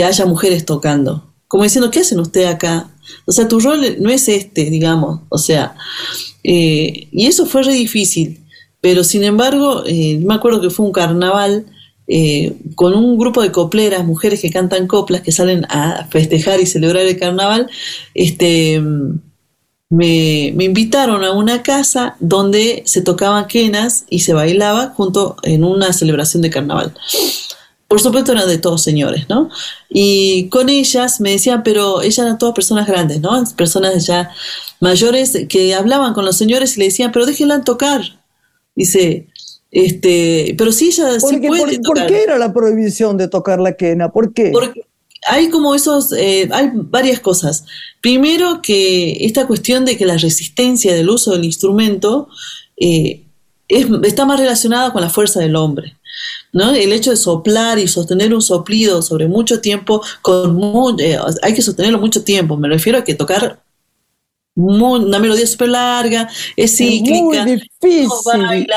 haya 0.03 0.25
mujeres 0.25 0.65
tocando. 0.65 1.31
Como 1.47 1.63
diciendo, 1.63 1.91
¿qué 1.91 1.99
hacen 1.99 2.19
ustedes 2.19 2.47
acá? 2.47 2.89
O 3.25 3.31
sea, 3.31 3.47
tu 3.47 3.59
rol 3.59 3.97
no 3.99 4.09
es 4.09 4.27
este, 4.27 4.71
digamos. 4.71 5.21
O 5.29 5.37
sea, 5.37 5.75
eh, 6.43 7.07
y 7.11 7.27
eso 7.27 7.45
fue 7.45 7.61
re 7.61 7.73
difícil. 7.73 8.39
Pero 8.81 9.03
sin 9.03 9.23
embargo, 9.23 9.83
eh, 9.85 10.19
me 10.19 10.33
acuerdo 10.33 10.59
que 10.61 10.71
fue 10.71 10.85
un 10.85 10.91
carnaval 10.91 11.67
eh, 12.07 12.55
con 12.75 12.95
un 12.95 13.17
grupo 13.19 13.43
de 13.43 13.51
copleras, 13.51 14.03
mujeres 14.03 14.41
que 14.41 14.49
cantan 14.49 14.87
coplas, 14.87 15.21
que 15.21 15.31
salen 15.31 15.65
a 15.69 16.07
festejar 16.09 16.59
y 16.59 16.65
celebrar 16.65 17.05
el 17.05 17.19
carnaval. 17.19 17.69
Este 18.15 18.81
me, 19.93 20.47
invitaron 20.47 21.23
a 21.23 21.33
una 21.33 21.61
casa 21.61 22.15
donde 22.19 22.81
se 22.85 23.01
tocaban 23.03 23.47
quenas 23.47 24.05
y 24.09 24.21
se 24.21 24.33
bailaba 24.33 24.93
junto 24.95 25.35
en 25.43 25.63
una 25.63 25.93
celebración 25.93 26.41
de 26.41 26.49
carnaval. 26.49 26.93
Por 27.87 28.01
supuesto 28.01 28.31
eran 28.31 28.47
de 28.47 28.57
todos 28.57 28.81
señores, 28.81 29.29
¿no? 29.29 29.51
Y 29.89 30.49
con 30.49 30.69
ellas 30.69 31.21
me 31.21 31.29
decían, 31.29 31.61
pero 31.61 32.01
ellas 32.01 32.17
eran 32.17 32.39
todas 32.39 32.55
personas 32.55 32.87
grandes, 32.87 33.21
¿no? 33.21 33.43
Personas 33.55 34.07
ya 34.07 34.31
mayores 34.79 35.37
que 35.47 35.75
hablaban 35.75 36.15
con 36.15 36.25
los 36.25 36.37
señores 36.37 36.75
y 36.75 36.79
le 36.79 36.85
decían, 36.85 37.11
pero 37.11 37.27
déjenla 37.27 37.61
tocar. 37.61 38.01
Dice, 38.75 39.27
este, 39.69 40.55
pero 40.57 40.71
sí 40.71 40.87
ella 40.87 41.19
sí 41.19 41.37
puede 41.37 41.79
por, 41.81 41.99
¿Por 41.99 42.07
qué 42.07 42.23
era 42.23 42.39
la 42.39 42.51
prohibición 42.51 43.15
de 43.17 43.27
tocar 43.27 43.59
la 43.59 43.73
quena? 43.73 44.11
¿Por 44.11 44.33
qué? 44.33 44.49
Porque 44.51 44.87
hay 45.27 45.49
como 45.49 45.75
esos, 45.75 46.11
eh, 46.13 46.49
hay 46.51 46.71
varias 46.73 47.19
cosas. 47.19 47.65
Primero 48.01 48.61
que 48.61 49.25
esta 49.25 49.47
cuestión 49.47 49.85
de 49.85 49.97
que 49.97 50.05
la 50.05 50.17
resistencia 50.17 50.93
del 50.93 51.09
uso 51.09 51.31
del 51.31 51.45
instrumento 51.45 52.27
eh, 52.77 53.23
está 53.67 54.25
más 54.25 54.39
relacionada 54.39 54.91
con 54.91 55.01
la 55.01 55.09
fuerza 55.09 55.39
del 55.39 55.55
hombre. 55.55 55.95
¿no? 56.51 56.71
El 56.71 56.93
hecho 56.93 57.11
de 57.11 57.17
soplar 57.17 57.79
y 57.79 57.87
sostener 57.87 58.33
un 58.33 58.41
soplido 58.41 59.01
sobre 59.01 59.27
mucho 59.27 59.59
tiempo, 59.59 60.01
con 60.21 60.59
eh, 60.99 61.17
hay 61.41 61.53
que 61.53 61.61
sostenerlo 61.61 61.97
mucho 61.97 62.23
tiempo, 62.23 62.57
me 62.57 62.69
refiero 62.69 62.99
a 62.99 63.03
que 63.03 63.15
tocar 63.15 63.63
una 64.55 65.17
melodía 65.17 65.47
súper 65.47 65.69
larga, 65.69 66.29
es 66.55 66.77
cíclica, 66.77 67.23
muy 67.23 67.37
difícil. 67.81 68.67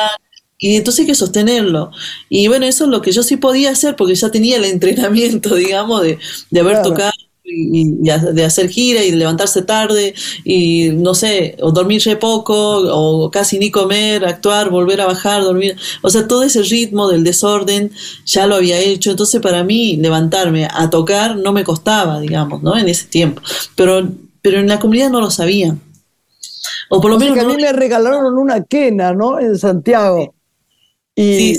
Y 0.58 0.76
entonces 0.76 1.00
hay 1.00 1.06
que 1.06 1.14
sostenerlo. 1.14 1.90
Y 2.28 2.48
bueno, 2.48 2.66
eso 2.66 2.84
es 2.84 2.90
lo 2.90 3.02
que 3.02 3.12
yo 3.12 3.22
sí 3.22 3.36
podía 3.36 3.70
hacer 3.70 3.96
porque 3.96 4.14
ya 4.14 4.30
tenía 4.30 4.56
el 4.56 4.64
entrenamiento, 4.66 5.54
digamos, 5.54 6.02
de, 6.02 6.18
de 6.50 6.60
haber 6.60 6.82
tocado 6.82 7.12
y, 7.46 8.02
de 8.02 8.44
hacer 8.44 8.68
gira 8.68 9.02
y 9.04 9.12
levantarse 9.12 9.62
tarde 9.62 10.14
y 10.44 10.90
no 10.92 11.14
sé, 11.14 11.56
o 11.60 11.70
dormir 11.70 12.02
poco 12.18 12.54
o 12.54 13.30
casi 13.30 13.58
ni 13.58 13.70
comer, 13.70 14.24
actuar, 14.24 14.70
volver 14.70 15.00
a 15.00 15.06
bajar, 15.06 15.42
dormir. 15.42 15.76
O 16.02 16.10
sea, 16.10 16.26
todo 16.26 16.42
ese 16.42 16.62
ritmo 16.62 17.08
del 17.08 17.24
desorden 17.24 17.90
ya 18.24 18.46
lo 18.46 18.56
había 18.56 18.78
hecho. 18.78 19.10
Entonces 19.10 19.40
para 19.40 19.64
mí 19.64 19.96
levantarme 19.96 20.68
a 20.70 20.90
tocar 20.90 21.36
no 21.36 21.52
me 21.52 21.64
costaba, 21.64 22.20
digamos, 22.20 22.62
¿no? 22.62 22.76
En 22.76 22.88
ese 22.88 23.06
tiempo. 23.06 23.42
Pero, 23.74 24.08
pero 24.42 24.58
en 24.58 24.68
la 24.68 24.78
comunidad 24.78 25.10
no 25.10 25.20
lo 25.20 25.30
sabían. 25.30 25.80
O 26.88 27.00
por 27.00 27.10
lo 27.10 27.18
menos. 27.18 27.34
Que 27.34 27.40
a 27.40 27.46
mí 27.46 27.56
me 27.56 27.72
regalaron 27.72 28.36
una 28.38 28.62
quena, 28.64 29.12
¿no? 29.12 29.40
En 29.40 29.58
Santiago. 29.58 30.35
Y, 31.16 31.56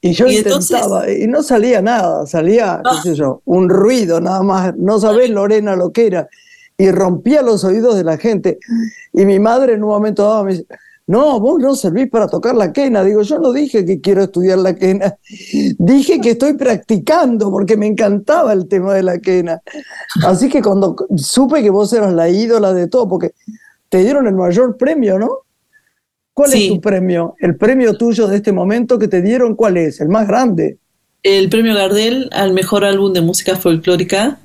y 0.00 0.12
yo 0.12 0.26
intentaba, 0.26 1.10
y 1.10 1.26
no 1.26 1.42
salía 1.42 1.82
nada, 1.82 2.26
salía, 2.26 2.80
qué 2.82 2.90
ah. 2.92 3.00
sé 3.02 3.14
yo, 3.14 3.42
un 3.44 3.68
ruido 3.68 4.20
nada 4.20 4.42
más. 4.42 4.74
No 4.76 4.98
sabés, 4.98 5.30
Lorena, 5.30 5.76
lo 5.76 5.92
que 5.92 6.06
era. 6.06 6.28
Y 6.78 6.90
rompía 6.90 7.42
los 7.42 7.62
oídos 7.64 7.96
de 7.96 8.04
la 8.04 8.16
gente. 8.18 8.58
Y 9.12 9.24
mi 9.24 9.38
madre 9.38 9.74
en 9.74 9.84
un 9.84 9.90
momento 9.90 10.24
dado 10.24 10.44
me 10.44 10.52
dice, 10.52 10.66
no, 11.06 11.38
vos 11.38 11.60
no 11.60 11.76
servís 11.76 12.10
para 12.10 12.26
tocar 12.26 12.56
la 12.56 12.72
quena. 12.72 13.04
Digo, 13.04 13.22
yo 13.22 13.38
no 13.38 13.52
dije 13.52 13.84
que 13.84 14.00
quiero 14.00 14.24
estudiar 14.24 14.58
la 14.58 14.74
quena. 14.74 15.16
Dije 15.78 16.20
que 16.20 16.30
estoy 16.30 16.54
practicando 16.54 17.50
porque 17.50 17.76
me 17.76 17.86
encantaba 17.86 18.52
el 18.52 18.66
tema 18.66 18.92
de 18.94 19.04
la 19.04 19.18
quena. 19.18 19.62
Así 20.24 20.48
que 20.48 20.60
cuando 20.62 20.96
supe 21.16 21.62
que 21.62 21.70
vos 21.70 21.92
eras 21.92 22.12
la 22.12 22.28
ídola 22.28 22.72
de 22.72 22.88
todo, 22.88 23.08
porque 23.08 23.34
te 23.88 23.98
dieron 23.98 24.26
el 24.26 24.34
mayor 24.34 24.76
premio, 24.76 25.18
¿no? 25.18 25.45
¿Cuál 26.36 26.52
es 26.52 26.68
tu 26.68 26.82
premio? 26.82 27.34
El 27.38 27.56
premio 27.56 27.96
tuyo 27.96 28.26
de 28.26 28.36
este 28.36 28.52
momento 28.52 28.98
que 28.98 29.08
te 29.08 29.22
dieron, 29.22 29.54
¿cuál 29.54 29.78
es? 29.78 30.02
El 30.02 30.10
más 30.10 30.28
grande. 30.28 30.76
El 31.22 31.48
premio 31.48 31.74
Gardel 31.74 32.28
al 32.30 32.52
mejor 32.52 32.84
álbum 32.84 33.14
de 33.14 33.22
música 33.22 33.56
folclórica, 33.56 34.38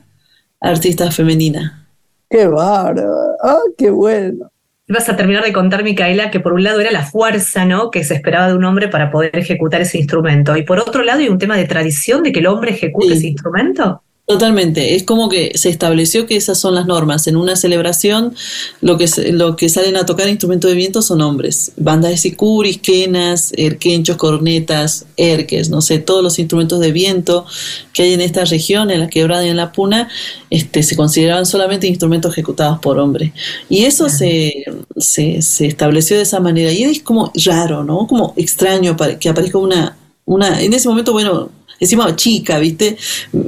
artista 0.62 1.12
femenina. 1.12 1.86
Qué 2.30 2.48
bárbaro. 2.48 3.12
Ah, 3.44 3.60
qué 3.78 3.90
bueno. 3.90 4.50
Vas 4.88 5.10
a 5.10 5.18
terminar 5.18 5.44
de 5.44 5.52
contar, 5.52 5.84
Micaela, 5.84 6.32
que 6.32 6.40
por 6.40 6.54
un 6.54 6.64
lado 6.64 6.80
era 6.80 6.92
la 6.92 7.04
fuerza, 7.04 7.66
¿no? 7.66 7.92
Que 7.92 8.06
se 8.06 8.14
esperaba 8.14 8.48
de 8.48 8.56
un 8.56 8.64
hombre 8.64 8.88
para 8.88 9.12
poder 9.12 9.38
ejecutar 9.38 9.82
ese 9.82 9.98
instrumento. 9.98 10.56
Y 10.56 10.64
por 10.64 10.80
otro 10.80 11.04
lado 11.04 11.20
hay 11.20 11.28
un 11.28 11.40
tema 11.40 11.58
de 11.58 11.66
tradición 11.66 12.24
de 12.24 12.32
que 12.32 12.40
el 12.40 12.48
hombre 12.48 12.72
ejecute 12.72 13.16
ese 13.16 13.28
instrumento. 13.28 14.02
Totalmente, 14.32 14.96
es 14.96 15.04
como 15.04 15.28
que 15.28 15.52
se 15.56 15.68
estableció 15.68 16.26
que 16.26 16.38
esas 16.38 16.58
son 16.58 16.74
las 16.74 16.86
normas. 16.86 17.28
En 17.28 17.36
una 17.36 17.58
celebración 17.58 18.34
lo 18.80 18.98
que, 18.98 19.10
lo 19.34 19.58
que 19.58 19.68
salen 19.68 19.98
a 19.98 20.06
tocar 20.06 20.30
instrumentos 20.30 20.70
de 20.70 20.78
viento 20.78 21.02
son 21.02 21.20
hombres. 21.20 21.74
Bandas 21.76 22.12
de 22.12 22.18
sicuris, 22.18 22.78
quenas, 22.78 23.52
erquenchos, 23.58 24.16
cornetas, 24.16 25.06
erques, 25.18 25.70
no 25.70 25.82
sé, 25.82 26.00
todos 26.00 26.24
los 26.24 26.40
instrumentos 26.40 26.80
de 26.80 26.94
viento 26.94 27.46
que 27.92 28.04
hay 28.04 28.14
en 28.14 28.22
esta 28.22 28.46
región, 28.46 28.90
en 28.90 29.02
la 29.02 29.10
quebrada 29.10 29.46
y 29.46 29.50
en 29.50 29.58
la 29.58 29.74
puna, 29.74 30.08
este, 30.50 30.82
se 30.82 30.96
consideraban 30.96 31.46
solamente 31.46 31.88
instrumentos 31.88 32.32
ejecutados 32.32 32.80
por 32.80 33.00
hombres. 33.00 33.34
Y 33.68 33.84
eso 33.84 34.08
se, 34.08 34.64
se, 34.96 35.42
se, 35.42 35.68
estableció 35.68 36.16
de 36.16 36.24
esa 36.24 36.40
manera. 36.40 36.72
Y 36.72 36.84
es 36.84 37.02
como 37.02 37.34
raro, 37.46 37.84
¿no? 37.84 38.08
Como 38.08 38.34
extraño 38.38 38.96
que 39.20 39.28
aparezca 39.28 39.58
una, 39.58 39.98
una... 40.24 40.62
En 40.62 40.72
ese 40.72 40.88
momento, 40.88 41.12
bueno, 41.12 41.50
encima 41.82 42.16
chica, 42.16 42.60
¿viste? 42.60 42.96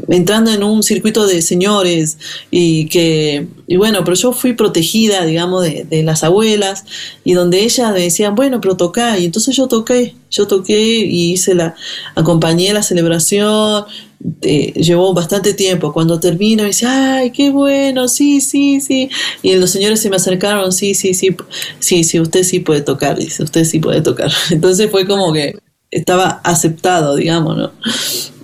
Entrando 0.10 0.52
en 0.52 0.64
un 0.64 0.84
circuito 0.84 1.28
de 1.28 1.42
señores 1.42 2.18
y 2.52 2.88
que, 2.88 3.48
y 3.68 3.78
bueno, 3.78 4.04
pero 4.04 4.16
yo 4.16 4.34
fui 4.34 4.54
protegida, 4.54 5.24
digamos, 5.24 5.64
de, 5.64 6.04
las 6.04 6.24
abuelas 6.24 6.84
y 7.24 7.34
donde 7.34 7.64
ellas 7.64 7.94
me 7.94 8.02
decían, 8.02 8.36
bueno, 8.36 8.60
pero 8.60 8.76
toca, 8.76 9.18
y 9.20 9.26
entonces 9.26 9.56
yo 9.56 9.68
toqué, 9.68 10.16
yo 10.32 10.48
toqué 10.48 10.98
y 11.06 11.34
hice 11.34 11.54
la, 11.54 11.76
acompañé 12.16 12.74
la 12.74 12.82
celebración, 12.82 13.86
eh, 14.42 14.74
llevó 14.74 15.14
bastante 15.14 15.54
tiempo. 15.54 15.94
Cuando 15.94 16.20
termino, 16.20 16.64
dice, 16.64 16.88
ay, 16.88 17.32
qué 17.32 17.52
bueno, 17.52 18.08
sí, 18.08 18.42
sí, 18.42 18.82
sí. 18.82 19.10
Y 19.44 19.56
los 19.56 19.70
señores 19.70 20.02
se 20.02 20.10
me 20.10 20.16
acercaron, 20.16 20.72
sí, 20.72 20.96
sí, 20.96 21.14
sí, 21.14 21.36
sí, 21.80 22.04
sí, 22.04 22.20
usted 22.20 22.44
sí 22.44 22.60
puede 22.60 22.82
tocar, 22.82 23.18
dice, 23.20 23.44
usted 23.44 23.64
sí 23.64 23.80
puede 23.80 24.02
tocar. 24.02 24.32
Entonces 24.50 24.90
fue 24.90 25.06
como 25.06 25.32
que 25.34 25.56
estaba 25.94 26.42
aceptado, 26.44 27.16
digamos, 27.16 27.58
¿no? 27.58 27.72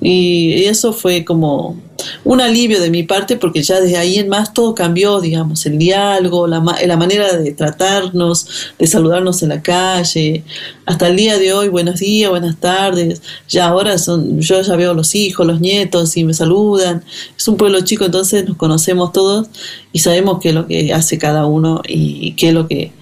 Y 0.02 0.64
eso 0.64 0.94
fue 0.94 1.26
como 1.26 1.78
un 2.24 2.40
alivio 2.40 2.80
de 2.80 2.90
mi 2.90 3.04
parte 3.04 3.36
porque 3.36 3.62
ya 3.62 3.82
desde 3.82 3.98
ahí 3.98 4.18
en 4.18 4.30
más 4.30 4.54
todo 4.54 4.74
cambió, 4.74 5.20
digamos, 5.20 5.66
el 5.66 5.78
diálogo, 5.78 6.48
la, 6.48 6.64
la 6.86 6.98
manera 6.98 7.36
de 7.36 7.52
tratarnos, 7.52 8.72
de 8.78 8.88
saludarnos 8.88 9.44
en 9.44 9.50
la 9.50 9.62
calle, 9.62 10.44
hasta 10.86 11.10
el 11.10 11.18
día 11.18 11.38
de 11.38 11.52
hoy, 11.52 11.68
buenos 11.68 12.00
días, 12.00 12.30
buenas 12.30 12.58
tardes, 12.58 13.22
ya 13.50 13.68
ahora 13.68 13.98
son, 13.98 14.40
yo 14.40 14.62
ya 14.62 14.76
veo 14.78 14.94
los 14.94 15.16
hijos, 15.16 15.46
los 15.46 15.60
nietos 15.60 16.16
y 16.16 16.24
me 16.24 16.34
saludan, 16.34 17.04
es 17.38 17.48
un 17.50 17.58
pueblo 17.58 17.82
chico, 17.82 18.06
entonces 18.06 18.48
nos 18.48 18.56
conocemos 18.56 19.12
todos 19.12 19.48
y 19.92 20.00
sabemos 20.00 20.40
qué 20.40 20.50
es 20.50 20.56
lo 20.56 20.68
que 20.68 20.94
hace 20.94 21.18
cada 21.18 21.46
uno 21.46 21.82
y 21.86 22.34
qué 22.34 22.50
es 22.50 22.54
lo 22.54 22.70
que, 22.70 22.94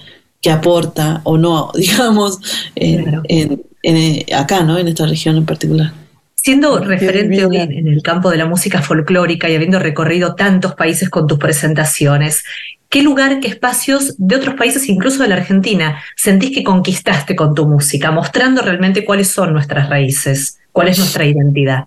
que 0.41 0.49
aporta 0.49 1.21
o 1.25 1.37
no, 1.37 1.71
digamos, 1.75 2.39
en 2.75 3.61
eh, 3.95 4.25
acá, 4.35 4.63
¿no? 4.63 4.77
En 4.77 4.87
esta 4.87 5.05
región 5.05 5.37
en 5.37 5.45
particular. 5.45 5.93
Siendo 6.35 6.79
referente 6.79 7.41
en 7.41 7.87
el 7.87 8.01
campo 8.01 8.29
de 8.29 8.37
la 8.37 8.45
música 8.45 8.81
folclórica 8.81 9.49
y 9.49 9.55
habiendo 9.55 9.79
recorrido 9.79 10.35
tantos 10.35 10.75
países 10.75 11.09
con 11.09 11.27
tus 11.27 11.37
presentaciones, 11.37 12.43
¿qué 12.89 13.01
lugar, 13.01 13.39
qué 13.39 13.47
espacios 13.47 14.15
de 14.17 14.35
otros 14.35 14.55
países, 14.55 14.87
incluso 14.87 15.23
de 15.23 15.29
la 15.29 15.35
Argentina, 15.35 16.01
sentís 16.15 16.51
que 16.51 16.63
conquistaste 16.63 17.35
con 17.35 17.53
tu 17.53 17.67
música, 17.67 18.11
mostrando 18.11 18.61
realmente 18.61 19.03
cuáles 19.03 19.29
son 19.29 19.53
nuestras 19.53 19.89
raíces, 19.89 20.59
cuál 20.71 20.87
es 20.87 20.99
nuestra 20.99 21.25
identidad? 21.25 21.85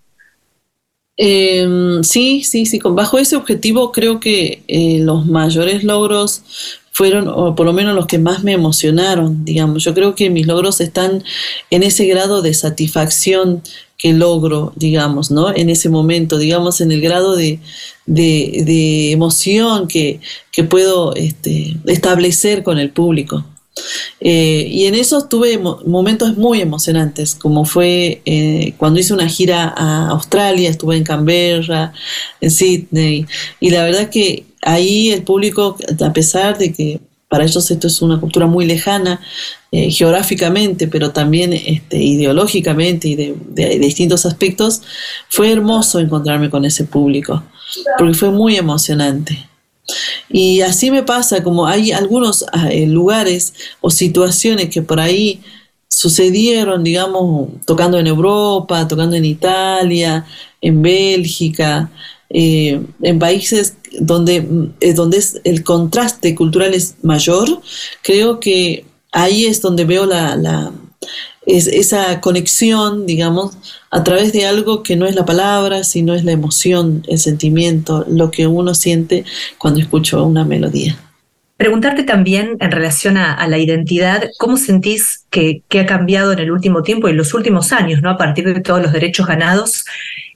Em, 1.22 2.02
sí, 2.02 2.42
sí, 2.44 2.64
sí. 2.64 2.80
Bajo 2.82 3.18
ese 3.18 3.36
objetivo 3.36 3.92
creo 3.92 4.20
que 4.20 4.62
eh, 4.68 5.00
los 5.00 5.26
mayores 5.26 5.84
logros 5.84 6.79
fueron, 6.92 7.28
o 7.28 7.54
por 7.54 7.66
lo 7.66 7.72
menos 7.72 7.94
los 7.94 8.06
que 8.06 8.18
más 8.18 8.42
me 8.42 8.52
emocionaron, 8.52 9.44
digamos. 9.44 9.84
Yo 9.84 9.94
creo 9.94 10.14
que 10.14 10.30
mis 10.30 10.46
logros 10.46 10.80
están 10.80 11.22
en 11.70 11.82
ese 11.82 12.06
grado 12.06 12.42
de 12.42 12.54
satisfacción 12.54 13.62
que 13.96 14.12
logro, 14.12 14.72
digamos, 14.76 15.30
¿no? 15.30 15.54
En 15.54 15.68
ese 15.68 15.90
momento, 15.90 16.38
digamos, 16.38 16.80
en 16.80 16.90
el 16.90 17.00
grado 17.00 17.36
de, 17.36 17.60
de, 18.06 19.12
emoción 19.12 19.88
que, 19.88 20.20
que 20.52 20.64
puedo 20.64 21.14
este, 21.14 21.76
establecer 21.86 22.62
con 22.62 22.78
el 22.78 22.90
público. 22.90 23.44
Eh, 24.20 24.66
y 24.70 24.86
en 24.86 24.94
eso 24.94 25.26
tuve 25.28 25.58
momentos 25.58 26.36
muy 26.36 26.60
emocionantes, 26.60 27.34
como 27.34 27.64
fue 27.64 28.20
eh, 28.24 28.74
cuando 28.76 29.00
hice 29.00 29.14
una 29.14 29.28
gira 29.28 29.72
a 29.76 30.08
Australia, 30.08 30.68
estuve 30.68 30.96
en 30.96 31.04
Canberra, 31.04 31.92
en 32.40 32.50
Sydney, 32.50 33.26
y 33.60 33.70
la 33.70 33.84
verdad 33.84 34.10
que 34.10 34.44
ahí 34.62 35.10
el 35.10 35.22
público, 35.22 35.76
a 36.00 36.12
pesar 36.12 36.58
de 36.58 36.72
que 36.72 37.00
para 37.30 37.44
ellos 37.44 37.70
esto 37.70 37.86
es 37.86 38.02
una 38.02 38.18
cultura 38.18 38.46
muy 38.46 38.66
lejana 38.66 39.20
eh, 39.70 39.88
geográficamente, 39.90 40.88
pero 40.88 41.12
también 41.12 41.52
este, 41.52 41.96
ideológicamente 41.96 43.06
y 43.06 43.14
de, 43.14 43.78
distintos 43.78 44.26
aspectos, 44.26 44.82
fue 45.28 45.52
hermoso 45.52 46.00
encontrarme 46.00 46.50
con 46.50 46.64
ese 46.64 46.84
público, 46.84 47.44
porque 47.98 48.14
fue 48.14 48.30
muy 48.32 48.56
emocionante. 48.56 49.48
Y 50.28 50.60
así 50.62 50.90
me 50.90 51.04
pasa, 51.04 51.42
como 51.44 51.68
hay 51.68 51.92
algunos 51.92 52.44
ah, 52.52 52.68
eh, 52.70 52.86
lugares 52.86 53.54
o 53.80 53.90
situaciones 53.90 54.68
que 54.68 54.82
por 54.82 54.98
ahí 54.98 55.40
sucedieron, 55.88 56.82
digamos, 56.82 57.50
tocando 57.64 57.98
en 57.98 58.08
Europa, 58.08 58.88
tocando 58.88 59.14
en 59.14 59.24
Italia, 59.24 60.26
en 60.60 60.82
Bélgica, 60.82 61.90
eh, 62.30 62.80
en 63.02 63.18
países 63.18 63.74
donde, 63.98 64.46
eh, 64.80 64.92
donde 64.94 65.18
es, 65.18 65.40
el 65.44 65.64
contraste 65.64 66.34
cultural 66.34 66.74
es 66.74 66.94
mayor, 67.02 67.60
creo 68.02 68.38
que 68.40 68.84
ahí 69.12 69.46
es 69.46 69.60
donde 69.60 69.84
veo 69.84 70.06
la, 70.06 70.36
la 70.36 70.72
es, 71.46 71.66
esa 71.66 72.20
conexión, 72.20 73.06
digamos, 73.06 73.56
a 73.90 74.04
través 74.04 74.32
de 74.32 74.46
algo 74.46 74.82
que 74.82 74.96
no 74.96 75.06
es 75.06 75.14
la 75.14 75.24
palabra, 75.24 75.84
sino 75.84 76.14
es 76.14 76.24
la 76.24 76.32
emoción, 76.32 77.04
el 77.08 77.18
sentimiento, 77.18 78.04
lo 78.08 78.30
que 78.30 78.46
uno 78.46 78.74
siente 78.74 79.24
cuando 79.58 79.80
escucha 79.80 80.22
una 80.22 80.44
melodía. 80.44 80.98
Preguntarte 81.60 82.04
también 82.04 82.56
en 82.58 82.70
relación 82.70 83.18
a, 83.18 83.46
la 83.46 83.58
identidad, 83.58 84.30
¿cómo 84.38 84.56
sentís 84.56 85.26
que, 85.28 85.62
ha 85.78 85.84
cambiado 85.84 86.32
en 86.32 86.38
el 86.38 86.52
último 86.52 86.82
tiempo 86.82 87.06
y 87.06 87.10
en 87.10 87.18
los 87.18 87.34
últimos 87.34 87.70
años, 87.70 88.00
¿no? 88.00 88.08
a 88.08 88.16
partir 88.16 88.46
de 88.46 88.62
todos 88.62 88.80
los 88.80 88.94
derechos 88.94 89.26
ganados, 89.26 89.84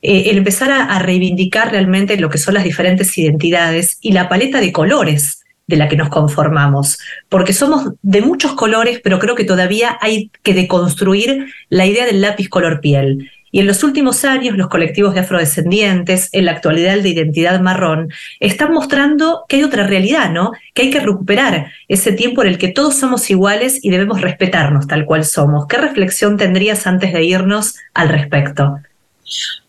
eh, 0.02 0.24
el 0.26 0.36
empezar 0.36 0.70
a, 0.70 0.98
reivindicar 0.98 1.70
realmente 1.70 2.18
lo 2.18 2.28
que 2.28 2.36
son 2.36 2.52
las 2.52 2.62
diferentes 2.62 3.16
identidades 3.16 3.96
y 4.02 4.12
la 4.12 4.28
paleta 4.28 4.60
de 4.60 4.70
colores 4.70 5.42
de 5.66 5.78
la 5.78 5.88
que 5.88 5.96
nos 5.96 6.10
conformamos, 6.10 6.98
porque 7.30 7.54
somos 7.54 7.94
de 8.02 8.20
muchos 8.20 8.52
colores, 8.52 9.00
pero 9.02 9.18
creo 9.18 9.34
que 9.34 9.44
todavía 9.44 9.96
hay 10.02 10.30
que 10.42 10.52
deconstruir 10.52 11.46
la 11.70 11.86
idea 11.86 12.04
del 12.04 12.20
lápiz 12.20 12.50
color 12.50 12.82
piel. 12.82 13.30
Y 13.54 13.60
en 13.60 13.68
los 13.68 13.84
últimos 13.84 14.24
años, 14.24 14.56
los 14.56 14.66
colectivos 14.66 15.14
de 15.14 15.20
afrodescendientes, 15.20 16.28
en 16.32 16.46
la 16.46 16.50
actualidad 16.50 16.98
de 16.98 17.08
identidad 17.08 17.60
marrón, 17.60 18.12
están 18.40 18.72
mostrando 18.72 19.44
que 19.48 19.54
hay 19.54 19.62
otra 19.62 19.86
realidad, 19.86 20.32
¿no? 20.32 20.50
Que 20.74 20.82
hay 20.82 20.90
que 20.90 20.98
recuperar 20.98 21.70
ese 21.86 22.10
tiempo 22.10 22.42
en 22.42 22.48
el 22.48 22.58
que 22.58 22.66
todos 22.66 22.96
somos 22.96 23.30
iguales 23.30 23.78
y 23.80 23.90
debemos 23.90 24.22
respetarnos 24.22 24.88
tal 24.88 25.04
cual 25.04 25.24
somos. 25.24 25.68
¿Qué 25.68 25.76
reflexión 25.76 26.36
tendrías 26.36 26.88
antes 26.88 27.12
de 27.12 27.22
irnos 27.22 27.76
al 27.94 28.08
respecto? 28.08 28.80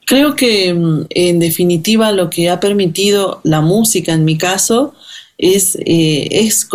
Creo 0.08 0.36
que 0.36 0.74
mm, 0.74 1.06
en 1.12 1.38
definitiva 1.38 2.12
lo 2.12 2.32
que 2.32 2.50
ha 2.50 2.60
permitido 2.60 3.40
la 3.44 3.62
música 3.62 4.14
en 4.14 4.26
mi 4.26 4.36
caso 4.36 4.96
es, 5.38 5.76
eh, 5.86 6.28
es 6.32 6.68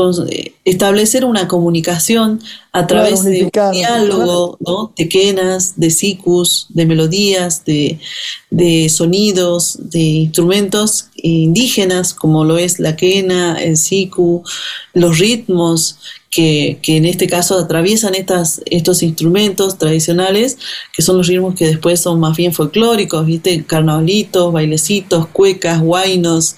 establecer 0.64 1.24
una 1.24 1.48
comunicación 1.48 2.40
a 2.72 2.86
través 2.86 3.24
de 3.24 3.44
un 3.44 3.72
diálogo 3.72 4.58
¿no? 4.61 4.92
de 4.96 5.08
quenas, 5.08 5.80
de 5.80 5.90
sicus, 5.90 6.66
de 6.68 6.84
melodías, 6.84 7.64
de, 7.64 7.98
de, 8.50 8.88
sonidos, 8.90 9.78
de 9.90 10.00
instrumentos 10.00 11.06
indígenas, 11.16 12.12
como 12.12 12.44
lo 12.44 12.58
es 12.58 12.78
la 12.78 12.96
quena, 12.96 13.61
el 13.62 13.76
sicu, 13.78 14.44
los 14.92 15.18
ritmos 15.18 15.96
que, 16.30 16.78
que, 16.82 16.96
en 16.96 17.06
este 17.06 17.26
caso 17.26 17.58
atraviesan 17.58 18.14
estas, 18.14 18.62
estos 18.66 19.02
instrumentos 19.02 19.78
tradicionales, 19.78 20.58
que 20.92 21.02
son 21.02 21.16
los 21.16 21.26
ritmos 21.26 21.56
que 21.56 21.66
después 21.66 22.00
son 22.00 22.20
más 22.20 22.36
bien 22.36 22.52
folclóricos, 22.52 23.26
¿viste? 23.26 23.64
Carnavalitos, 23.64 24.52
bailecitos, 24.52 25.26
cuecas, 25.26 25.80
guainos, 25.80 26.54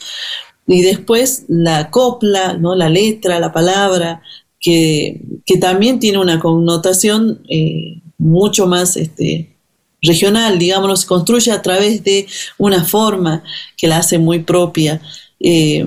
y 0.66 0.82
después 0.82 1.44
la 1.48 1.90
copla, 1.90 2.54
¿no? 2.54 2.74
La 2.74 2.88
letra, 2.88 3.40
la 3.40 3.52
palabra, 3.52 4.22
que, 4.60 5.20
que 5.44 5.56
también 5.58 5.98
tiene 5.98 6.18
una 6.18 6.38
connotación 6.38 7.42
eh, 7.48 8.00
mucho 8.18 8.66
más 8.66 8.96
este, 8.96 9.56
regional, 10.00 10.58
digamos, 10.58 11.00
se 11.00 11.06
construye 11.06 11.50
a 11.50 11.62
través 11.62 12.04
de 12.04 12.26
una 12.58 12.84
forma 12.84 13.42
que 13.76 13.88
la 13.88 13.98
hace 13.98 14.18
muy 14.18 14.40
propia, 14.40 15.00
eh, 15.40 15.86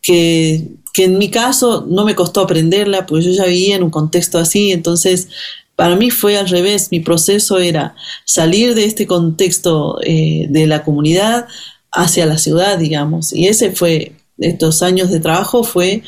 que 0.00 0.68
que 0.92 1.04
en 1.04 1.18
mi 1.18 1.30
caso 1.30 1.86
no 1.88 2.04
me 2.04 2.14
costó 2.14 2.42
aprenderla, 2.42 3.06
porque 3.06 3.24
yo 3.24 3.32
ya 3.32 3.46
vivía 3.46 3.76
en 3.76 3.82
un 3.82 3.90
contexto 3.90 4.38
así, 4.38 4.72
entonces 4.72 5.28
para 5.74 5.96
mí 5.96 6.10
fue 6.10 6.36
al 6.36 6.48
revés, 6.48 6.88
mi 6.90 7.00
proceso 7.00 7.58
era 7.58 7.94
salir 8.24 8.74
de 8.74 8.84
este 8.84 9.06
contexto 9.06 9.98
eh, 10.02 10.46
de 10.50 10.66
la 10.66 10.84
comunidad 10.84 11.46
hacia 11.92 12.26
la 12.26 12.38
ciudad, 12.38 12.78
digamos, 12.78 13.32
y 13.32 13.46
ese 13.46 13.72
fue, 13.72 14.12
estos 14.38 14.82
años 14.82 15.10
de 15.10 15.20
trabajo 15.20 15.62
fue 15.62 16.02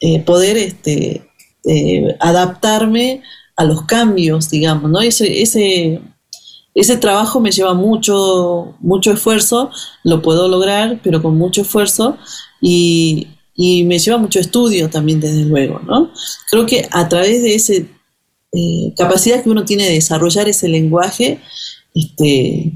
eh, 0.00 0.20
poder 0.20 0.56
este, 0.56 1.28
eh, 1.64 2.16
adaptarme 2.20 3.22
a 3.56 3.64
los 3.64 3.82
cambios, 3.82 4.50
digamos, 4.50 4.90
¿no? 4.90 5.00
Ese, 5.00 5.42
ese, 5.42 6.00
ese 6.74 6.96
trabajo 6.96 7.40
me 7.40 7.50
lleva 7.50 7.74
mucho, 7.74 8.74
mucho 8.80 9.12
esfuerzo, 9.12 9.70
lo 10.02 10.22
puedo 10.22 10.48
lograr, 10.48 11.00
pero 11.02 11.22
con 11.22 11.36
mucho 11.36 11.62
esfuerzo, 11.62 12.16
y, 12.60 13.28
y 13.54 13.84
me 13.84 13.98
lleva 13.98 14.18
mucho 14.18 14.40
estudio 14.40 14.90
también, 14.90 15.20
desde 15.20 15.44
luego, 15.44 15.80
¿no? 15.80 16.12
Creo 16.50 16.66
que 16.66 16.88
a 16.90 17.08
través 17.08 17.42
de 17.42 17.54
esa 17.54 17.74
eh, 18.52 18.92
capacidad 18.96 19.42
que 19.42 19.50
uno 19.50 19.64
tiene 19.64 19.84
de 19.84 19.94
desarrollar 19.94 20.48
ese 20.48 20.68
lenguaje, 20.68 21.40
este, 21.94 22.72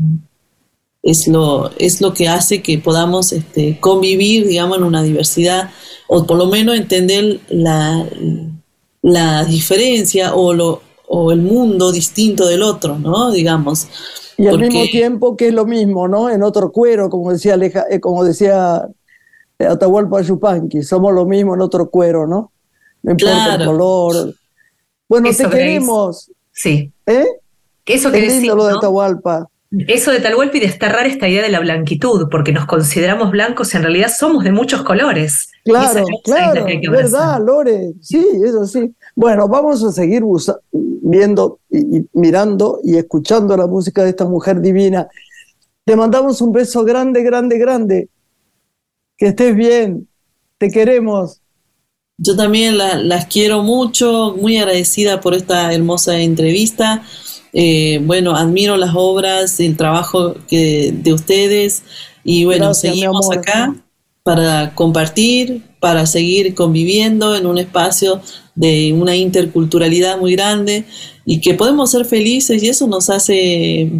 es, 1.03 1.29
lo, 1.29 1.71
es 1.79 2.01
lo 2.01 2.13
que 2.15 2.29
hace 2.29 2.63
que 2.63 2.79
podamos 2.79 3.33
este, 3.33 3.79
convivir, 3.81 4.47
digamos, 4.47 4.79
en 4.79 4.85
una 4.85 5.03
diversidad, 5.03 5.71
o 6.09 6.27
por 6.27 6.37
lo 6.39 6.47
menos 6.47 6.77
entender 6.77 7.41
la, 7.49 8.07
la 9.03 9.45
diferencia 9.45 10.35
o, 10.35 10.53
lo, 10.53 10.83
o 11.07 11.33
el 11.33 11.41
mundo 11.41 11.93
distinto 11.93 12.47
del 12.47 12.63
otro, 12.63 12.99
¿no? 12.99 13.31
Digamos. 13.31 13.89
Y 14.37 14.47
al 14.47 14.59
mismo 14.59 14.85
tiempo 14.85 15.37
que 15.37 15.49
es 15.49 15.55
lo 15.55 15.67
mismo, 15.67 16.07
¿no? 16.07 16.31
En 16.31 16.43
otro 16.43 16.71
cuero, 16.71 17.11
como 17.11 17.33
decía, 17.33 17.55
Aleja, 17.55 17.87
eh, 17.91 17.99
como 17.99 18.25
decía 18.25 18.89
Atahualpa 19.59 20.23
Yupanqui, 20.23 20.83
somos 20.83 21.13
lo 21.13 21.27
mismo 21.27 21.55
en 21.55 21.61
otro 21.61 21.91
cuero, 21.91 22.27
¿no? 22.27 22.53
No 23.03 23.11
importa 23.13 23.57
el 23.57 23.67
color. 23.67 24.35
Bueno, 25.09 25.31
te 25.37 25.49
queremos. 25.49 26.31
Sí. 26.53 26.93
¿Eh? 27.07 27.27
Eso 27.85 28.13
que 28.13 28.27
es 28.27 28.35
lindo 28.35 28.55
lo 28.55 28.67
de 28.67 28.75
Atahualpa. 28.75 29.49
Eso 29.71 30.11
de 30.11 30.19
Atahualpa 30.19 30.57
y 30.57 30.61
desterrar 30.61 31.07
esta 31.07 31.29
idea 31.29 31.43
de 31.43 31.51
la 31.51 31.61
blanquitud, 31.61 32.29
porque 32.31 32.53
nos 32.53 32.65
consideramos 32.65 33.31
blancos 33.31 33.75
y 33.75 33.77
en 33.77 33.83
realidad 33.83 34.09
somos 34.09 34.43
de 34.45 34.53
muchos 34.53 34.83
colores. 34.83 35.51
Claro, 35.65 36.05
claro, 36.25 36.65
verdad, 36.91 37.39
Lore. 37.45 37.93
Sí, 38.01 38.27
eso 38.43 38.67
sí. 38.67 38.95
Bueno, 39.15 39.47
vamos 39.47 39.85
a 39.85 39.93
seguir 39.93 40.23
viendo 40.73 41.59
y 41.71 42.07
mirando 42.15 42.81
y 42.83 42.97
escuchando 42.97 43.57
la 43.57 43.67
música 43.67 44.03
de 44.05 44.11
esta 44.11 44.25
mujer 44.25 44.61
divina. 44.61 45.07
Te 45.85 45.97
mandamos 45.97 46.41
un 46.41 46.53
beso 46.53 46.85
grande, 46.85 47.23
grande, 47.23 47.59
grande 47.59 48.09
que 49.19 49.27
estés 49.27 49.55
bien, 49.55 50.09
te 50.57 50.71
queremos. 50.71 51.43
Yo 52.17 52.37
también 52.37 52.79
las 52.79 53.27
quiero 53.27 53.63
mucho, 53.63 54.35
muy 54.41 54.57
agradecida 54.57 55.21
por 55.21 55.35
esta 55.35 55.73
hermosa 55.73 56.19
entrevista. 56.19 57.03
Eh, 57.61 58.01
bueno, 58.05 58.37
admiro 58.37 58.77
las 58.77 58.93
obras, 58.95 59.59
el 59.59 59.77
trabajo 59.77 60.37
que, 60.47 60.93
de 60.95 61.13
ustedes. 61.13 61.83
Y 62.23 62.45
bueno, 62.45 62.73
seguimos 62.73 63.29
acá 63.33 63.75
para 64.23 64.77
compartir, 64.77 65.63
para 65.81 66.07
seguir 66.07 66.55
conviviendo 66.55 67.35
en 67.35 67.47
un 67.47 67.59
espacio 67.59 68.21
de 68.55 68.93
una 68.93 69.17
interculturalidad 69.17 70.19
muy 70.19 70.37
grande 70.37 70.85
y 71.25 71.41
que 71.41 71.55
podemos 71.55 71.91
ser 71.91 72.05
felices 72.05 72.63
y 72.63 72.69
eso 72.69 72.87
nos 72.87 73.11
hace, 73.11 73.91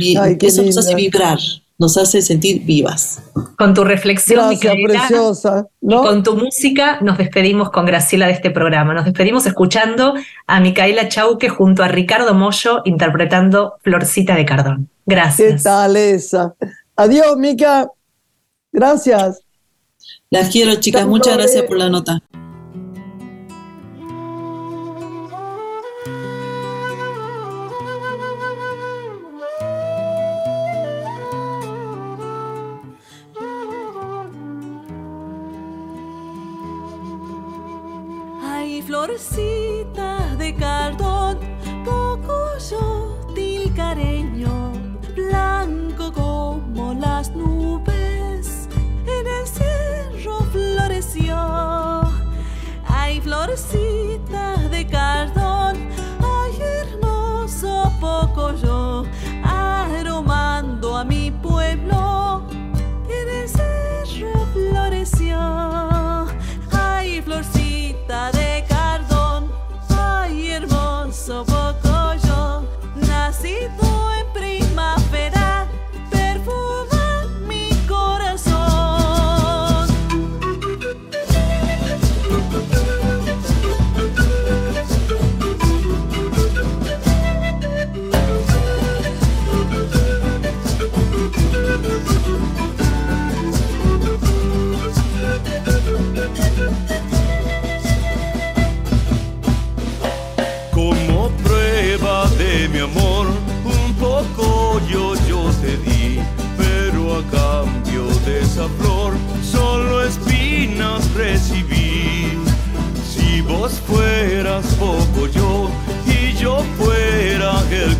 eso 0.41 0.63
nos 0.63 0.79
hace 0.79 0.95
vibrar 0.95 1.41
nos 1.79 1.97
hace 1.97 2.23
sentir 2.23 2.65
vivas. 2.65 3.23
Con 3.57 3.73
tu 3.73 3.85
reflexión, 3.85 4.51
Gracias, 4.51 4.75
preciosa, 4.85 5.67
y 5.81 5.95
con 5.95 6.25
tu 6.25 6.37
música 6.37 6.99
nos 7.01 7.19
despedimos 7.19 7.71
con 7.71 7.87
Graciela 7.87 8.27
de 8.27 8.33
este 8.33 8.51
programa. 8.51 8.95
Nos 8.95 9.05
despedimos 9.05 9.47
escuchando 9.47 10.15
a 10.47 10.61
Micaela 10.61 11.09
Chauque 11.09 11.49
junto 11.49 11.85
a 11.85 11.89
Ricardo 11.89 12.35
Mollo 12.35 12.83
interpretando 12.85 13.77
Florcita 13.83 14.35
de 14.35 14.45
Cardón. 14.45 14.91
Gracias. 15.07 15.63
¿Qué 15.63 15.63
tal 15.63 15.97
esa? 15.97 16.55
Adiós, 16.97 17.37
Mica. 17.37 17.89
Gracias. 18.73 19.41
Las 20.31 20.51
quiero, 20.51 20.75
chicas. 20.77 21.07
Muchas 21.07 21.37
gracias 21.37 21.63
por 21.65 21.79
la 21.79 21.89
nota. 21.89 22.21
Ay, 53.59 53.65
florcita 53.65 54.69
de 54.71 54.87
cardón, 54.87 55.58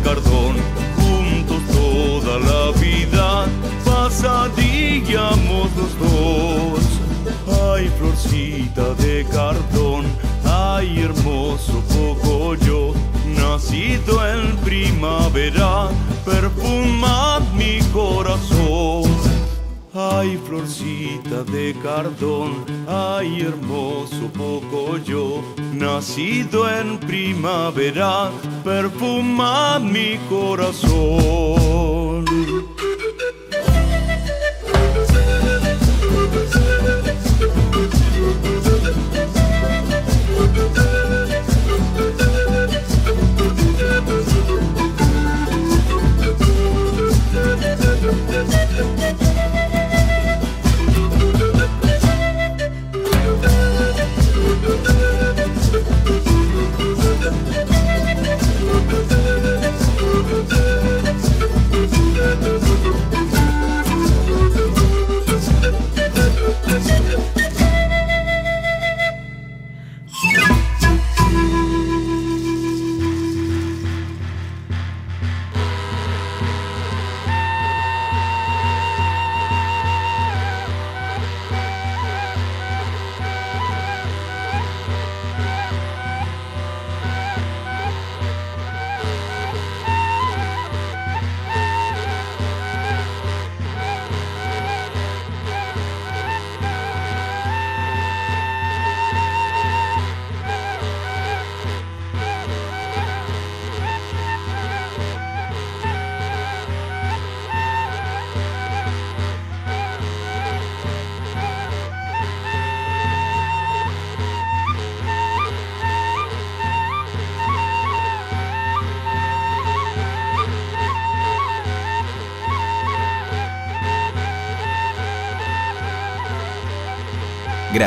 cardón, 0.09 0.55
juntos 0.97 1.61
toda 1.71 2.39
la 2.39 2.79
vida 2.79 3.45
pasaríamos 3.85 5.69
los 5.77 5.99
dos. 5.99 6.79
Ay, 7.71 7.91
florcita 7.99 8.95
de 8.95 9.23
cardón, 9.31 10.05
ay, 10.45 11.01
hermoso 11.01 11.83
yo, 12.65 12.93
nacido 13.37 14.27
en 14.27 14.57
primavera, 14.57 15.89
perfuma 16.25 17.39
mi 17.55 17.79
corazón. 17.93 19.03
Ay, 19.93 20.39
florcita 20.47 21.43
de 21.51 21.75
cardón. 21.83 22.65
Ay, 22.87 23.41
hermoso 23.41 24.31
yo, 25.05 25.43
nacido 25.79 26.69
en 26.69 26.99
primavera, 26.99 28.29
perfuma 28.63 29.79
mi 29.79 30.17
corazón. 30.29 32.25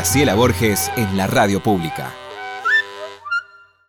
Graciela 0.03 0.35
Borges 0.35 0.91
en 0.97 1.17
la 1.17 1.29
radio 1.29 1.63
pública. 1.63 2.22